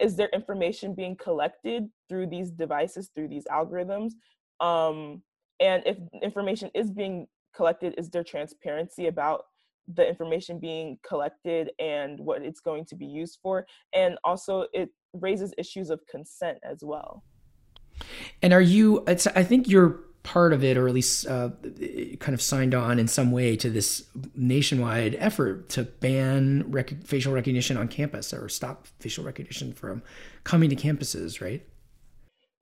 is 0.01 0.15
there 0.15 0.29
information 0.33 0.93
being 0.93 1.15
collected 1.15 1.87
through 2.09 2.27
these 2.27 2.51
devices, 2.51 3.11
through 3.15 3.27
these 3.27 3.45
algorithms? 3.45 4.13
Um, 4.59 5.21
and 5.59 5.83
if 5.85 5.97
information 6.23 6.71
is 6.73 6.91
being 6.91 7.27
collected, 7.55 7.93
is 7.97 8.09
there 8.09 8.23
transparency 8.23 9.07
about 9.07 9.43
the 9.87 10.07
information 10.07 10.59
being 10.59 10.97
collected 11.07 11.71
and 11.79 12.19
what 12.19 12.41
it's 12.41 12.59
going 12.59 12.85
to 12.85 12.95
be 12.95 13.05
used 13.05 13.39
for? 13.41 13.65
And 13.93 14.17
also, 14.23 14.65
it 14.73 14.89
raises 15.13 15.53
issues 15.57 15.89
of 15.89 16.01
consent 16.09 16.57
as 16.63 16.79
well. 16.81 17.23
And 18.41 18.53
are 18.53 18.61
you? 18.61 19.03
I 19.07 19.15
think 19.15 19.67
you're 19.67 19.99
part 20.23 20.53
of 20.53 20.63
it, 20.63 20.77
or 20.77 20.87
at 20.87 20.93
least 20.93 21.27
uh, 21.27 21.49
kind 22.19 22.33
of 22.33 22.41
signed 22.41 22.75
on 22.75 22.99
in 22.99 23.07
some 23.07 23.31
way 23.31 23.55
to 23.55 23.69
this 23.69 24.05
nationwide 24.35 25.15
effort 25.15 25.69
to 25.69 25.83
ban 25.83 26.63
rec- 26.67 27.03
facial 27.03 27.33
recognition 27.33 27.77
on 27.77 27.87
campus 27.87 28.33
or 28.33 28.47
stop 28.47 28.87
facial 28.99 29.23
recognition 29.23 29.73
from 29.73 30.03
coming 30.43 30.69
to 30.69 30.75
campuses, 30.75 31.41
right? 31.41 31.65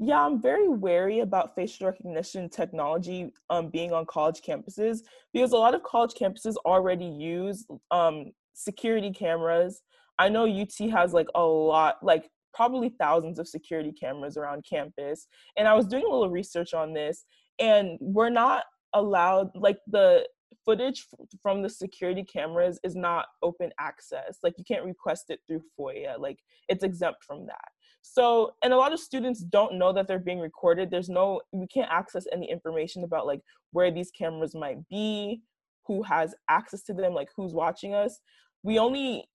Yeah, 0.01 0.25
I'm 0.25 0.41
very 0.41 0.69
wary 0.69 1.19
about 1.19 1.55
facial 1.55 1.87
recognition 1.87 2.49
technology 2.49 3.33
um, 3.49 3.69
being 3.69 3.91
on 3.91 4.05
college 4.05 4.41
campuses 4.41 4.99
because 5.33 5.51
a 5.51 5.57
lot 5.57 5.75
of 5.75 5.83
college 5.83 6.13
campuses 6.13 6.55
already 6.65 7.05
use 7.05 7.65
um, 7.91 8.31
security 8.53 9.11
cameras. 9.11 9.81
I 10.17 10.29
know 10.29 10.47
UT 10.47 10.89
has 10.91 11.11
like 11.11 11.27
a 11.35 11.43
lot, 11.43 11.97
like 12.01 12.29
probably 12.53 12.89
thousands 12.89 13.39
of 13.39 13.47
security 13.47 13.91
cameras 13.91 14.37
around 14.37 14.63
campus. 14.69 15.27
And 15.57 15.67
I 15.67 15.73
was 15.73 15.85
doing 15.85 16.03
a 16.03 16.09
little 16.09 16.29
research 16.29 16.73
on 16.73 16.93
this, 16.93 17.25
and 17.59 17.97
we're 17.99 18.29
not 18.29 18.63
allowed, 18.93 19.51
like, 19.55 19.79
the 19.87 20.27
footage 20.65 21.07
from 21.41 21.61
the 21.61 21.69
security 21.69 22.23
cameras 22.23 22.79
is 22.83 22.95
not 22.95 23.27
open 23.41 23.71
access. 23.79 24.39
Like, 24.43 24.55
you 24.57 24.63
can't 24.63 24.85
request 24.85 25.25
it 25.29 25.39
through 25.47 25.61
FOIA, 25.79 26.19
like, 26.19 26.39
it's 26.67 26.83
exempt 26.83 27.23
from 27.23 27.45
that. 27.47 27.69
So, 28.01 28.51
and 28.63 28.73
a 28.73 28.77
lot 28.77 28.93
of 28.93 28.99
students 28.99 29.41
don't 29.41 29.77
know 29.77 29.93
that 29.93 30.07
they're 30.07 30.19
being 30.19 30.39
recorded. 30.39 30.89
There's 30.89 31.09
no, 31.09 31.41
we 31.51 31.67
can't 31.67 31.91
access 31.91 32.25
any 32.31 32.49
information 32.49 33.03
about 33.03 33.27
like 33.27 33.41
where 33.71 33.91
these 33.91 34.11
cameras 34.11 34.55
might 34.55 34.87
be, 34.89 35.41
who 35.85 36.03
has 36.03 36.33
access 36.49 36.83
to 36.83 36.93
them, 36.93 37.13
like 37.13 37.29
who's 37.35 37.53
watching 37.53 37.93
us. 37.93 38.19
We 38.63 38.79
only, 38.79 39.25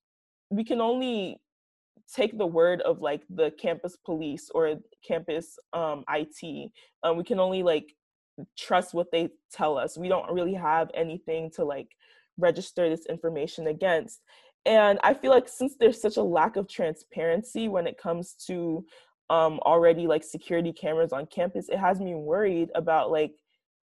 we 0.51 0.65
can 0.65 0.81
only 0.81 1.39
take 2.13 2.37
the 2.37 2.47
word 2.47 2.81
of 2.83 3.01
like 3.01 3.23
the 3.31 3.51
campus 3.61 3.97
police 4.05 4.51
or 4.55 4.77
campus 5.07 5.57
um, 5.73 6.05
IT. 6.11 6.71
Um, 7.03 7.17
we 7.17 7.25
can 7.25 7.39
only 7.39 7.63
like 7.63 7.95
trust 8.59 8.95
what 8.95 9.11
they 9.13 9.31
tell 9.53 9.79
us. 9.79 9.97
We 9.97 10.09
don't 10.09 10.33
really 10.33 10.55
have 10.55 10.91
anything 10.95 11.51
to 11.57 11.65
like 11.65 11.89
register 12.39 12.89
this 12.89 13.07
information 13.07 13.69
against. 13.69 14.21
And 14.67 14.99
I 15.03 15.15
feel 15.15 15.31
like 15.31 15.49
since 15.49 15.77
there's 15.79 16.01
such 16.01 16.17
a 16.17 16.23
lack 16.23 16.57
of 16.57 16.69
transparency 16.69 17.69
when 17.69 17.87
it 17.87 17.99
comes 17.99 18.35
to 18.47 18.85
um, 19.31 19.61
already 19.61 20.07
like 20.07 20.25
security 20.25 20.73
cameras 20.73 21.13
on 21.13 21.27
campus, 21.27 21.69
it 21.69 21.79
has 21.79 22.01
me 22.01 22.15
worried 22.15 22.71
about 22.75 23.11
like 23.11 23.33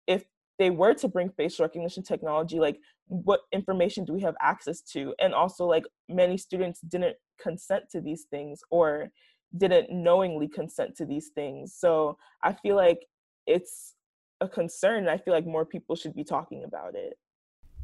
if 0.08 0.24
they 0.60 0.70
were 0.70 0.94
to 0.94 1.08
bring 1.08 1.30
facial 1.30 1.66
recognition 1.66 2.04
technology, 2.04 2.60
like 2.60 2.80
what 3.08 3.42
information 3.52 4.06
do 4.06 4.14
we 4.14 4.22
have 4.22 4.36
access 4.42 4.82
to? 4.82 5.14
And 5.20 5.34
also 5.34 5.66
like 5.66 5.84
many 6.08 6.38
students 6.38 6.80
didn't 6.82 7.18
consent 7.42 7.86
to 7.92 8.00
these 8.00 8.26
things 8.32 8.62
or 8.70 9.10
didn't 9.58 9.92
knowingly 9.92 10.48
consent 10.48 10.96
to 10.98 11.06
these 11.06 11.32
things. 11.36 11.76
So 11.78 12.18
I 12.44 12.54
feel 12.54 12.76
like 12.76 13.00
it's 13.48 13.96
a 14.42 14.48
concern. 14.48 15.08
I 15.08 15.18
feel 15.18 15.34
like 15.34 15.46
more 15.46 15.66
people 15.66 15.96
should 15.96 16.14
be 16.14 16.24
talking 16.24 16.64
about 16.64 16.96
it. 16.96 17.18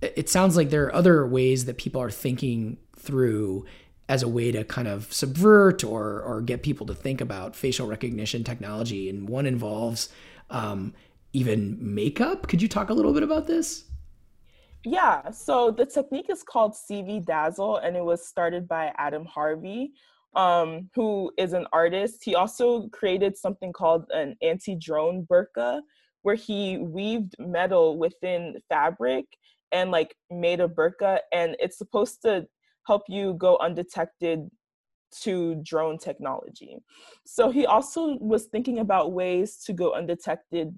It 0.01 0.29
sounds 0.29 0.57
like 0.57 0.69
there 0.69 0.85
are 0.85 0.93
other 0.93 1.25
ways 1.25 1.65
that 1.65 1.77
people 1.77 2.01
are 2.01 2.11
thinking 2.11 2.77
through 2.97 3.65
as 4.09 4.23
a 4.23 4.27
way 4.27 4.51
to 4.51 4.63
kind 4.63 4.87
of 4.87 5.11
subvert 5.11 5.83
or 5.83 6.21
or 6.21 6.41
get 6.41 6.63
people 6.63 6.85
to 6.87 6.93
think 6.93 7.21
about 7.21 7.55
facial 7.55 7.87
recognition 7.87 8.43
technology, 8.43 9.09
and 9.09 9.27
one 9.29 9.45
involves 9.45 10.09
um, 10.49 10.93
even 11.33 11.77
makeup. 11.79 12.47
Could 12.47 12.61
you 12.61 12.67
talk 12.67 12.89
a 12.89 12.93
little 12.93 13.13
bit 13.13 13.23
about 13.23 13.47
this? 13.47 13.85
Yeah, 14.85 15.31
so 15.31 15.71
the 15.71 15.85
technique 15.85 16.29
is 16.29 16.43
called 16.43 16.73
CV 16.73 17.25
Dazzle, 17.25 17.77
and 17.77 17.97
it 17.97 18.03
was 18.03 18.25
started 18.25 18.67
by 18.67 18.93
Adam 18.97 19.25
Harvey, 19.25 19.91
um, 20.35 20.89
who 20.95 21.31
is 21.37 21.53
an 21.53 21.65
artist. 21.73 22.23
He 22.23 22.35
also 22.35 22.87
created 22.89 23.35
something 23.35 23.73
called 23.73 24.05
an 24.11 24.37
anti 24.41 24.75
drone 24.75 25.27
burqa, 25.29 25.81
where 26.27 26.35
he 26.35 26.77
weaved 26.77 27.35
metal 27.39 27.97
within 27.97 28.57
fabric 28.67 29.23
and 29.71 29.91
like 29.91 30.13
made 30.29 30.59
a 30.59 30.67
burqa, 30.67 31.19
and 31.31 31.55
it's 31.57 31.77
supposed 31.77 32.21
to 32.21 32.45
help 32.85 33.03
you 33.07 33.33
go 33.35 33.57
undetected 33.61 34.49
to 35.21 35.55
drone 35.63 35.97
technology. 35.97 36.79
So 37.25 37.49
he 37.49 37.65
also 37.65 38.17
was 38.17 38.47
thinking 38.47 38.79
about 38.79 39.13
ways 39.13 39.63
to 39.67 39.71
go 39.71 39.93
undetected 39.93 40.77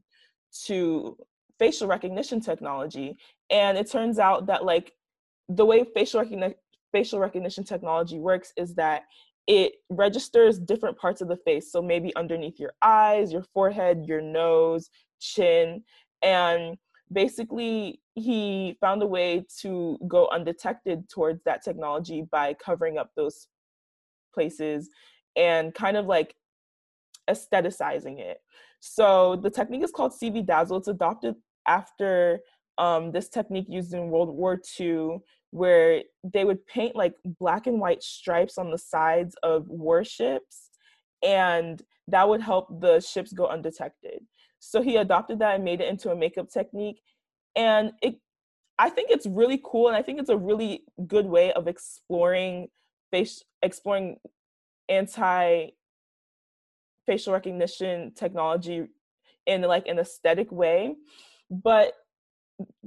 to 0.66 1.18
facial 1.58 1.88
recognition 1.88 2.40
technology 2.40 3.18
and 3.50 3.76
it 3.76 3.90
turns 3.90 4.20
out 4.20 4.46
that 4.46 4.64
like 4.64 4.94
the 5.50 5.66
way 5.66 5.84
facial 5.96 6.22
recognition 6.22 6.56
facial 6.92 7.20
recognition 7.20 7.64
technology 7.64 8.20
works 8.20 8.54
is 8.56 8.76
that 8.76 9.04
it 9.50 9.74
registers 9.90 10.60
different 10.60 10.96
parts 10.96 11.22
of 11.22 11.28
the 11.28 11.36
face. 11.36 11.72
So 11.72 11.82
maybe 11.82 12.16
underneath 12.16 12.60
your 12.60 12.74
eyes 12.84 13.34
your 13.34 13.44
forehead 13.52 14.06
your 14.06 14.22
nose 14.22 14.90
chin. 15.20 15.84
And 16.22 16.78
basically 17.12 18.00
he 18.14 18.78
found 18.80 19.02
a 19.02 19.08
way 19.08 19.44
to 19.62 19.98
go 20.08 20.30
undetected 20.32 21.10
towards 21.10 21.42
that 21.46 21.64
technology 21.64 22.26
by 22.32 22.54
covering 22.54 23.00
up 23.00 23.10
those 23.18 23.48
places 24.36 24.88
and 25.36 25.74
kind 25.74 25.98
of 25.98 26.06
like 26.06 26.36
aestheticizing 27.28 28.20
it. 28.20 28.38
So 28.82 29.36
the 29.36 29.50
technique 29.50 29.84
is 29.84 29.92
called 29.92 30.12
CV 30.12 30.46
Dazzle. 30.46 30.78
It's 30.78 30.88
adopted 30.88 31.36
after 31.68 32.42
um, 32.78 33.12
this 33.12 33.30
technique 33.30 33.66
used 33.68 33.94
in 33.96 34.10
World 34.10 34.30
War 34.30 34.62
II, 34.80 35.18
where 35.52 36.04
they 36.24 36.46
would 36.46 36.66
paint 36.68 36.96
like 36.96 37.14
black 37.40 37.68
and 37.68 37.80
white 37.80 38.04
stripes 38.04 38.58
on 38.58 38.72
the 38.72 38.78
sides 38.78 39.36
of 39.44 39.68
warships, 39.68 40.70
and 41.24 41.82
that 42.08 42.28
would 42.28 42.42
help 42.42 42.82
the 42.82 43.00
ships 43.00 43.34
go 43.34 43.48
undetected. 43.48 44.22
So 44.60 44.82
he 44.82 44.98
adopted 44.98 45.40
that 45.40 45.56
and 45.56 45.64
made 45.64 45.82
it 45.82 45.90
into 45.90 46.12
a 46.12 46.16
makeup 46.16 46.50
technique, 46.50 47.02
and 47.56 47.92
it. 48.02 48.16
I 48.82 48.90
think 48.90 49.12
it's 49.12 49.26
really 49.26 49.62
cool, 49.64 49.90
and 49.90 49.98
I 49.98 50.02
think 50.02 50.20
it's 50.20 50.30
a 50.30 50.38
really 50.38 50.84
good 51.06 51.26
way 51.26 51.52
of 51.52 51.68
exploring 51.68 52.70
face, 53.12 53.44
exploring 53.62 54.18
anti 54.88 55.70
facial 57.06 57.34
recognition 57.34 58.14
technology 58.14 58.86
in 59.48 59.62
like 59.64 59.88
an 59.88 59.98
aesthetic 59.98 60.52
way 60.52 60.94
but 61.50 61.94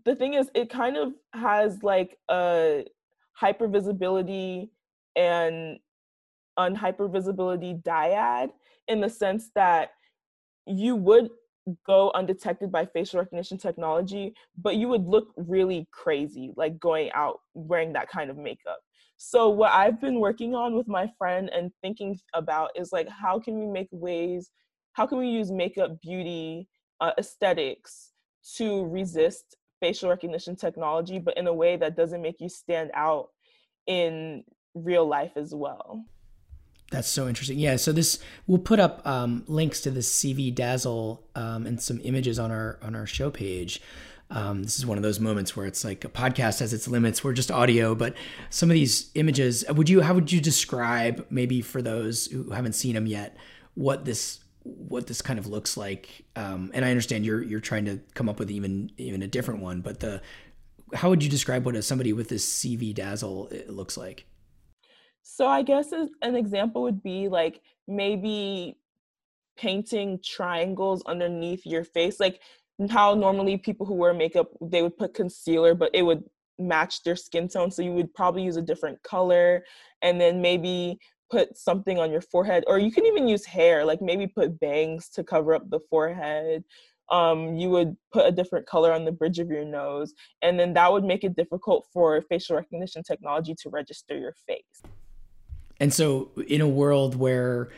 the 0.04 0.14
thing 0.14 0.34
is 0.34 0.50
it 0.54 0.70
kind 0.70 0.96
of 0.96 1.12
has 1.32 1.82
like 1.82 2.18
a 2.30 2.84
hypervisibility 3.40 4.68
and 5.16 5.78
unhypervisibility 6.58 7.82
dyad 7.82 8.50
in 8.88 9.00
the 9.00 9.08
sense 9.08 9.50
that 9.54 9.90
you 10.66 10.96
would 10.96 11.28
go 11.86 12.10
undetected 12.14 12.72
by 12.72 12.84
facial 12.84 13.20
recognition 13.20 13.56
technology 13.56 14.34
but 14.58 14.76
you 14.76 14.88
would 14.88 15.06
look 15.06 15.28
really 15.36 15.86
crazy 15.92 16.52
like 16.56 16.78
going 16.80 17.10
out 17.12 17.40
wearing 17.54 17.92
that 17.92 18.08
kind 18.08 18.30
of 18.30 18.36
makeup. 18.36 18.78
So 19.16 19.48
what 19.48 19.72
I've 19.72 20.00
been 20.00 20.18
working 20.18 20.56
on 20.56 20.74
with 20.74 20.88
my 20.88 21.08
friend 21.16 21.48
and 21.50 21.70
thinking 21.80 22.18
about 22.34 22.70
is 22.74 22.90
like 22.92 23.08
how 23.08 23.38
can 23.38 23.58
we 23.60 23.66
make 23.66 23.88
ways 23.92 24.50
how 24.94 25.06
can 25.06 25.18
we 25.18 25.28
use 25.28 25.50
makeup 25.50 26.00
beauty 26.02 26.68
uh, 27.00 27.12
aesthetics 27.18 28.12
to 28.56 28.84
resist 28.86 29.56
facial 29.82 30.08
recognition 30.08 30.54
technology 30.54 31.18
but 31.18 31.36
in 31.36 31.46
a 31.48 31.52
way 31.52 31.76
that 31.76 31.96
doesn't 31.96 32.22
make 32.22 32.40
you 32.40 32.48
stand 32.48 32.90
out 32.94 33.28
in 33.86 34.44
real 34.74 35.06
life 35.06 35.32
as 35.36 35.52
well 35.54 36.04
that's 36.92 37.08
so 37.08 37.26
interesting. 37.26 37.58
Yeah. 37.58 37.76
So 37.76 37.90
this 37.90 38.18
we'll 38.46 38.58
put 38.58 38.78
up 38.78 39.04
um, 39.06 39.44
links 39.48 39.80
to 39.80 39.90
this 39.90 40.12
CV 40.12 40.54
Dazzle 40.54 41.26
um, 41.34 41.66
and 41.66 41.80
some 41.80 41.98
images 42.04 42.38
on 42.38 42.52
our 42.52 42.78
on 42.82 42.94
our 42.94 43.06
show 43.06 43.30
page. 43.30 43.80
Um, 44.30 44.62
this 44.62 44.78
is 44.78 44.86
one 44.86 44.96
of 44.98 45.02
those 45.02 45.18
moments 45.18 45.56
where 45.56 45.66
it's 45.66 45.84
like 45.84 46.04
a 46.04 46.08
podcast 46.08 46.60
has 46.60 46.72
its 46.72 46.88
limits. 46.88 47.24
We're 47.24 47.32
just 47.32 47.50
audio, 47.50 47.94
but 47.94 48.14
some 48.50 48.70
of 48.70 48.74
these 48.74 49.10
images, 49.14 49.64
would 49.68 49.88
you 49.88 50.02
how 50.02 50.14
would 50.14 50.30
you 50.30 50.40
describe 50.40 51.26
maybe 51.30 51.60
for 51.62 51.82
those 51.82 52.26
who 52.26 52.50
haven't 52.50 52.74
seen 52.74 52.94
them 52.94 53.06
yet 53.06 53.36
what 53.74 54.04
this 54.04 54.41
what 54.64 55.06
this 55.06 55.22
kind 55.22 55.38
of 55.38 55.46
looks 55.46 55.76
like? 55.76 56.24
Um, 56.36 56.70
and 56.74 56.84
I 56.84 56.90
understand 56.90 57.24
you're 57.24 57.42
you're 57.42 57.60
trying 57.60 57.84
to 57.86 58.00
come 58.14 58.28
up 58.28 58.38
with 58.38 58.50
even 58.50 58.90
even 58.96 59.22
a 59.22 59.28
different 59.28 59.60
one, 59.60 59.80
but 59.80 60.00
the 60.00 60.22
how 60.94 61.08
would 61.08 61.22
you 61.22 61.30
describe 61.30 61.64
what 61.64 61.74
a, 61.74 61.82
somebody 61.82 62.12
with 62.12 62.28
this 62.28 62.46
CV 62.46 62.94
dazzle 62.94 63.50
looks 63.66 63.96
like? 63.96 64.26
So 65.22 65.46
I 65.46 65.62
guess 65.62 65.92
an 65.92 66.36
example 66.36 66.82
would 66.82 67.02
be 67.02 67.28
like 67.28 67.60
maybe 67.88 68.76
painting 69.56 70.18
triangles 70.24 71.02
underneath 71.06 71.66
your 71.66 71.84
face 71.84 72.18
like 72.18 72.40
how 72.90 73.14
normally 73.14 73.56
people 73.56 73.84
who 73.84 73.94
wear 73.94 74.14
makeup 74.14 74.48
they 74.60 74.82
would 74.82 74.96
put 74.96 75.14
concealer 75.14 75.74
but 75.74 75.90
it 75.92 76.02
would 76.02 76.24
match 76.58 77.02
their 77.02 77.16
skin 77.16 77.48
tone 77.48 77.70
so 77.70 77.82
you 77.82 77.92
would 77.92 78.12
probably 78.14 78.42
use 78.42 78.56
a 78.56 78.62
different 78.62 79.00
color 79.02 79.62
and 80.00 80.20
then 80.20 80.40
maybe 80.40 80.98
put 81.32 81.56
something 81.56 81.98
on 81.98 82.12
your 82.12 82.20
forehead 82.20 82.62
or 82.66 82.78
you 82.78 82.92
can 82.92 83.06
even 83.06 83.26
use 83.26 83.44
hair 83.46 83.84
like 83.86 84.02
maybe 84.02 84.26
put 84.26 84.60
bangs 84.60 85.08
to 85.08 85.24
cover 85.24 85.54
up 85.54 85.68
the 85.70 85.80
forehead. 85.90 86.62
Um, 87.10 87.56
you 87.56 87.68
would 87.70 87.96
put 88.12 88.26
a 88.26 88.30
different 88.30 88.66
color 88.66 88.92
on 88.92 89.04
the 89.04 89.12
bridge 89.12 89.38
of 89.38 89.48
your 89.48 89.64
nose 89.64 90.12
and 90.42 90.60
then 90.60 90.74
that 90.74 90.92
would 90.92 91.04
make 91.04 91.24
it 91.24 91.34
difficult 91.34 91.86
for 91.92 92.20
facial 92.20 92.56
recognition 92.56 93.02
technology 93.02 93.54
to 93.62 93.70
register 93.70 94.16
your 94.16 94.34
face. 94.46 94.82
And 95.80 95.92
so 95.92 96.30
in 96.46 96.60
a 96.60 96.68
world 96.68 97.16
where 97.16 97.70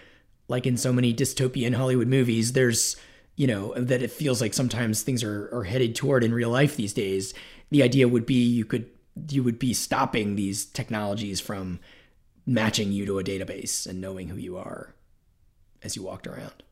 like 0.48 0.66
in 0.66 0.76
so 0.76 0.92
many 0.92 1.14
dystopian 1.14 1.74
hollywood 1.74 2.08
movies 2.08 2.52
there's 2.52 2.96
you 3.34 3.46
know 3.46 3.72
that 3.76 4.02
it 4.02 4.10
feels 4.10 4.42
like 4.42 4.52
sometimes 4.52 5.00
things 5.00 5.24
are, 5.24 5.48
are 5.56 5.64
headed 5.64 5.94
toward 5.94 6.22
in 6.22 6.34
real 6.34 6.50
life 6.50 6.76
these 6.76 6.92
days 6.92 7.32
the 7.70 7.82
idea 7.82 8.06
would 8.06 8.26
be 8.26 8.44
you 8.44 8.66
could 8.66 8.90
you 9.30 9.42
would 9.42 9.58
be 9.58 9.72
stopping 9.72 10.36
these 10.36 10.66
technologies 10.66 11.40
from 11.40 11.80
matching 12.46 12.92
you 12.92 13.07
to 13.07 13.18
a 13.18 13.24
database 13.24 13.87
and 13.87 14.00
knowing 14.00 14.28
who 14.28 14.37
you 14.37 14.57
are 14.57 14.94
as 15.83 15.96
you 15.96 16.02
walked 16.02 16.26
around. 16.26 16.62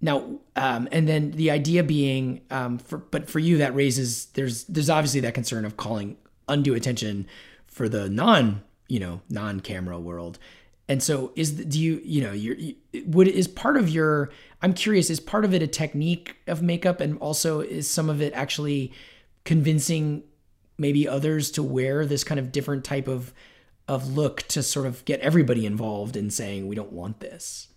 Now, 0.00 0.40
um, 0.56 0.88
and 0.90 1.08
then 1.08 1.30
the 1.30 1.50
idea 1.50 1.84
being, 1.84 2.40
um, 2.50 2.78
for, 2.78 2.98
but 2.98 3.30
for 3.30 3.38
you, 3.38 3.58
that 3.58 3.74
raises 3.74 4.26
there's 4.26 4.64
there's 4.64 4.90
obviously 4.90 5.20
that 5.20 5.32
concern 5.32 5.64
of 5.64 5.76
calling 5.76 6.16
undue 6.48 6.74
attention 6.74 7.26
for 7.66 7.88
the 7.88 8.10
non 8.10 8.62
you 8.88 8.98
know 8.98 9.20
non 9.30 9.60
camera 9.60 9.98
world. 10.00 10.40
And 10.88 11.00
so, 11.00 11.32
is 11.36 11.52
do 11.52 11.80
you 11.80 12.00
you 12.04 12.20
know 12.20 12.32
you're, 12.32 12.56
you 12.56 12.74
would 13.06 13.28
is 13.28 13.46
part 13.46 13.76
of 13.76 13.88
your 13.88 14.30
I'm 14.60 14.74
curious 14.74 15.08
is 15.08 15.20
part 15.20 15.44
of 15.44 15.54
it 15.54 15.62
a 15.62 15.68
technique 15.68 16.36
of 16.48 16.62
makeup 16.62 17.00
and 17.00 17.16
also 17.18 17.60
is 17.60 17.88
some 17.88 18.10
of 18.10 18.20
it 18.20 18.32
actually 18.32 18.92
convincing 19.44 20.24
maybe 20.78 21.06
others 21.06 21.52
to 21.52 21.62
wear 21.62 22.04
this 22.04 22.24
kind 22.24 22.40
of 22.40 22.50
different 22.50 22.84
type 22.84 23.06
of 23.06 23.32
of 23.92 24.16
look 24.16 24.42
to 24.48 24.62
sort 24.62 24.86
of 24.86 25.04
get 25.04 25.20
everybody 25.20 25.66
involved 25.66 26.16
in 26.16 26.30
saying 26.30 26.66
we 26.66 26.74
don't 26.74 26.92
want 26.92 27.20
this. 27.20 27.68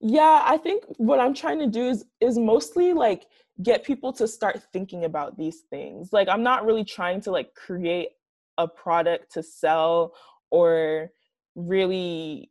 Yeah 0.00 0.42
i 0.44 0.56
think 0.56 0.84
what 0.98 1.18
i'm 1.18 1.34
trying 1.34 1.58
to 1.58 1.66
do 1.66 1.88
is 1.88 2.04
is 2.20 2.38
mostly 2.38 2.92
like 2.92 3.26
get 3.60 3.84
people 3.84 4.12
to 4.12 4.28
start 4.28 4.62
thinking 4.72 5.04
about 5.04 5.36
these 5.36 5.62
things. 5.70 6.12
Like 6.12 6.28
i'm 6.28 6.44
not 6.44 6.64
really 6.64 6.84
trying 6.84 7.20
to 7.22 7.32
like 7.32 7.54
create 7.54 8.10
a 8.58 8.68
product 8.68 9.32
to 9.32 9.42
sell 9.42 10.14
or 10.50 11.10
really 11.56 12.50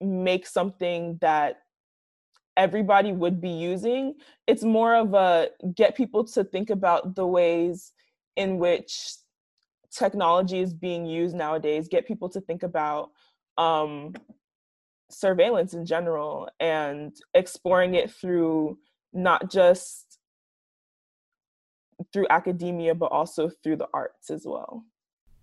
make 0.00 0.46
something 0.46 1.18
that 1.20 1.62
everybody 2.56 3.12
would 3.12 3.40
be 3.40 3.50
using. 3.50 4.14
It's 4.46 4.64
more 4.64 4.94
of 4.96 5.14
a 5.14 5.50
get 5.74 5.96
people 5.96 6.24
to 6.24 6.42
think 6.42 6.70
about 6.70 7.14
the 7.14 7.26
ways 7.26 7.92
in 8.36 8.58
which 8.58 9.14
technology 9.96 10.60
is 10.60 10.74
being 10.74 11.06
used 11.06 11.34
nowadays 11.34 11.88
get 11.88 12.06
people 12.06 12.28
to 12.28 12.40
think 12.40 12.62
about 12.62 13.10
um, 13.58 14.14
surveillance 15.10 15.74
in 15.74 15.86
general 15.86 16.48
and 16.60 17.16
exploring 17.34 17.94
it 17.94 18.10
through 18.10 18.78
not 19.12 19.50
just 19.50 20.18
through 22.12 22.26
academia 22.28 22.94
but 22.94 23.06
also 23.06 23.48
through 23.62 23.76
the 23.76 23.88
arts 23.94 24.30
as 24.30 24.44
well 24.44 24.84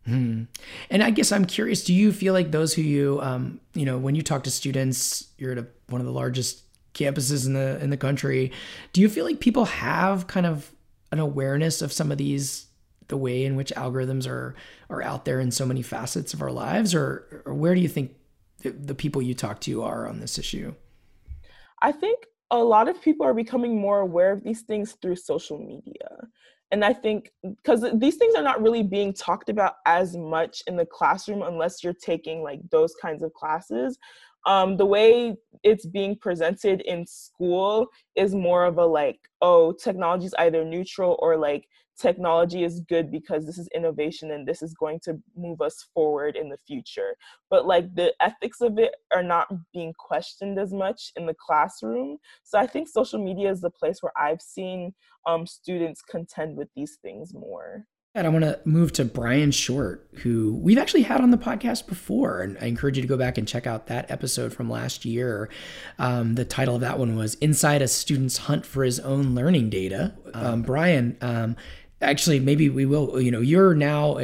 hmm. 0.06 0.44
and 0.90 1.04
i 1.04 1.10
guess 1.10 1.32
i'm 1.32 1.46
curious 1.46 1.84
do 1.84 1.94
you 1.94 2.12
feel 2.12 2.34
like 2.34 2.52
those 2.52 2.74
who 2.74 2.82
you 2.82 3.20
um, 3.22 3.60
you 3.74 3.86
know 3.86 3.98
when 3.98 4.16
you 4.16 4.22
talk 4.22 4.44
to 4.44 4.52
students 4.52 5.30
you're 5.38 5.54
at 5.54 5.58
a, 5.58 5.68
one 5.88 6.00
of 6.00 6.06
the 6.06 6.14
largest 6.14 6.62
campuses 6.94 7.48
in 7.48 7.54
the 7.54 7.82
in 7.82 7.90
the 7.90 7.98
country 7.98 8.52
do 8.92 9.02
you 9.02 9.10
feel 9.10 9.26
like 9.26 9.40
people 9.40 9.66
have 9.66 10.28
kind 10.28 10.46
of 10.46 10.72
an 11.12 11.20
awareness 11.20 11.82
of 11.82 11.92
some 11.92 12.12
of 12.12 12.18
these 12.18 12.68
the 13.08 13.18
way 13.18 13.46
in 13.46 13.56
which 13.56 13.72
algorithms 13.76 14.28
are 14.28 14.56
are 14.90 15.02
out 15.02 15.26
there 15.26 15.40
in 15.40 15.52
so 15.52 15.66
many 15.66 15.82
facets 15.82 16.34
of 16.34 16.42
our 16.42 16.52
lives? 16.52 16.94
Or, 16.96 17.44
or 17.46 17.54
where 17.54 17.76
do 17.76 17.82
you 17.82 17.88
think 17.88 18.16
the, 18.64 18.96
people 18.96 19.22
you 19.22 19.34
talk 19.34 19.60
to 19.62 19.84
are 19.84 20.08
on 20.08 20.20
this 20.20 20.40
issue? 20.40 20.74
I 21.82 21.92
think 21.92 22.26
a 22.52 22.58
lot 22.58 22.88
of 22.88 23.02
people 23.02 23.26
are 23.26 23.34
becoming 23.34 23.80
more 23.80 24.00
aware 24.00 24.32
of 24.32 24.44
these 24.44 24.62
things 24.62 24.96
through 25.02 25.16
social 25.18 25.58
media. 25.58 26.28
And 26.72 26.84
i 26.84 26.92
think 26.92 27.32
because 27.44 27.86
these 27.96 28.16
things 28.16 28.34
are 28.36 28.42
not 28.42 28.62
really 28.62 28.82
being 28.82 29.14
talked 29.14 29.50
about 29.50 29.76
as 29.86 30.18
much 30.18 30.64
in 30.66 30.76
the 30.76 30.88
classroom 30.88 31.44
unless 31.44 31.84
you're 31.84 31.94
taking 31.94 32.42
like 32.42 32.62
those 32.72 32.96
kinds 33.02 33.22
of 33.22 33.34
classes. 33.34 34.00
Um, 34.46 34.76
the 34.76 34.86
way 34.86 35.36
it's 35.64 35.86
being 35.86 36.18
presented 36.18 36.82
in 36.82 37.06
school 37.08 37.88
is 38.16 38.36
more 38.36 38.66
of 38.66 38.78
a 38.78 38.86
like 38.86 39.20
oh 39.42 39.72
technology 39.74 40.26
is 40.26 40.36
either 40.40 40.66
neutral 40.66 41.18
or 41.22 41.38
like 41.38 41.68
technology 42.00 42.64
is 42.64 42.82
good 42.82 43.12
because 43.12 43.46
this 43.46 43.58
is 43.58 43.70
innovation 43.76 44.32
and 44.32 44.48
this 44.48 44.62
is 44.62 44.74
going 44.74 45.00
to 45.02 45.20
move 45.36 45.62
us 45.62 45.86
forward 45.94 46.36
in 46.36 46.50
the 46.50 46.58
future. 46.66 47.16
But 47.50 47.66
like 47.66 47.94
the 47.96 48.14
ethics 48.22 48.62
of 48.62 48.78
it 48.78 48.94
are 49.14 49.24
not 49.24 49.48
being 49.74 49.94
questioned 49.98 50.60
as 50.60 50.74
much 50.74 51.12
in 51.16 51.26
the 51.26 51.36
classroom. 51.36 52.18
So 52.44 52.58
I 52.58 52.68
think 52.68 52.88
social 52.88 53.24
media 53.24 53.52
is 53.52 53.62
the 53.62 53.70
place 53.70 54.02
where 54.02 54.14
I've 54.18 54.42
seen 54.42 54.94
um, 55.28 55.46
students 55.46 56.02
contend 56.02 56.58
with 56.58 56.70
these 56.76 56.98
things 57.02 57.34
more. 57.34 57.86
And 58.16 58.28
I 58.28 58.30
want 58.30 58.44
to 58.44 58.60
move 58.64 58.92
to 58.94 59.06
Brian 59.06 59.50
Short, 59.50 60.08
who 60.18 60.56
we've 60.62 60.78
actually 60.78 61.02
had 61.02 61.20
on 61.20 61.32
the 61.32 61.38
podcast 61.38 61.88
before. 61.88 62.42
And 62.42 62.60
I 62.62 62.66
encourage 62.66 62.96
you 62.96 63.02
to 63.02 63.08
go 63.08 63.18
back 63.18 63.40
and 63.40 63.48
check 63.48 63.66
out 63.66 63.88
that 63.88 64.12
episode 64.12 64.54
from 64.54 64.70
last 64.70 65.04
year. 65.04 65.50
Um, 65.98 66.36
the 66.36 66.46
title 66.46 66.76
of 66.76 66.82
that 66.82 67.00
one 67.00 67.16
was 67.16 67.34
Inside 67.36 67.82
a 67.82 67.88
Student's 67.88 68.38
Hunt 68.38 68.68
for 68.68 68.84
His 68.84 69.00
Own 69.00 69.34
Learning 69.34 69.72
Data. 69.72 70.14
Um, 70.36 70.62
Brian, 70.62 71.18
um, 71.22 71.56
actually, 72.04 72.40
maybe 72.40 72.70
we 72.70 72.86
will. 72.86 73.20
You 73.20 73.32
know, 73.32 73.42
you're 73.42 73.74
now 73.74 74.18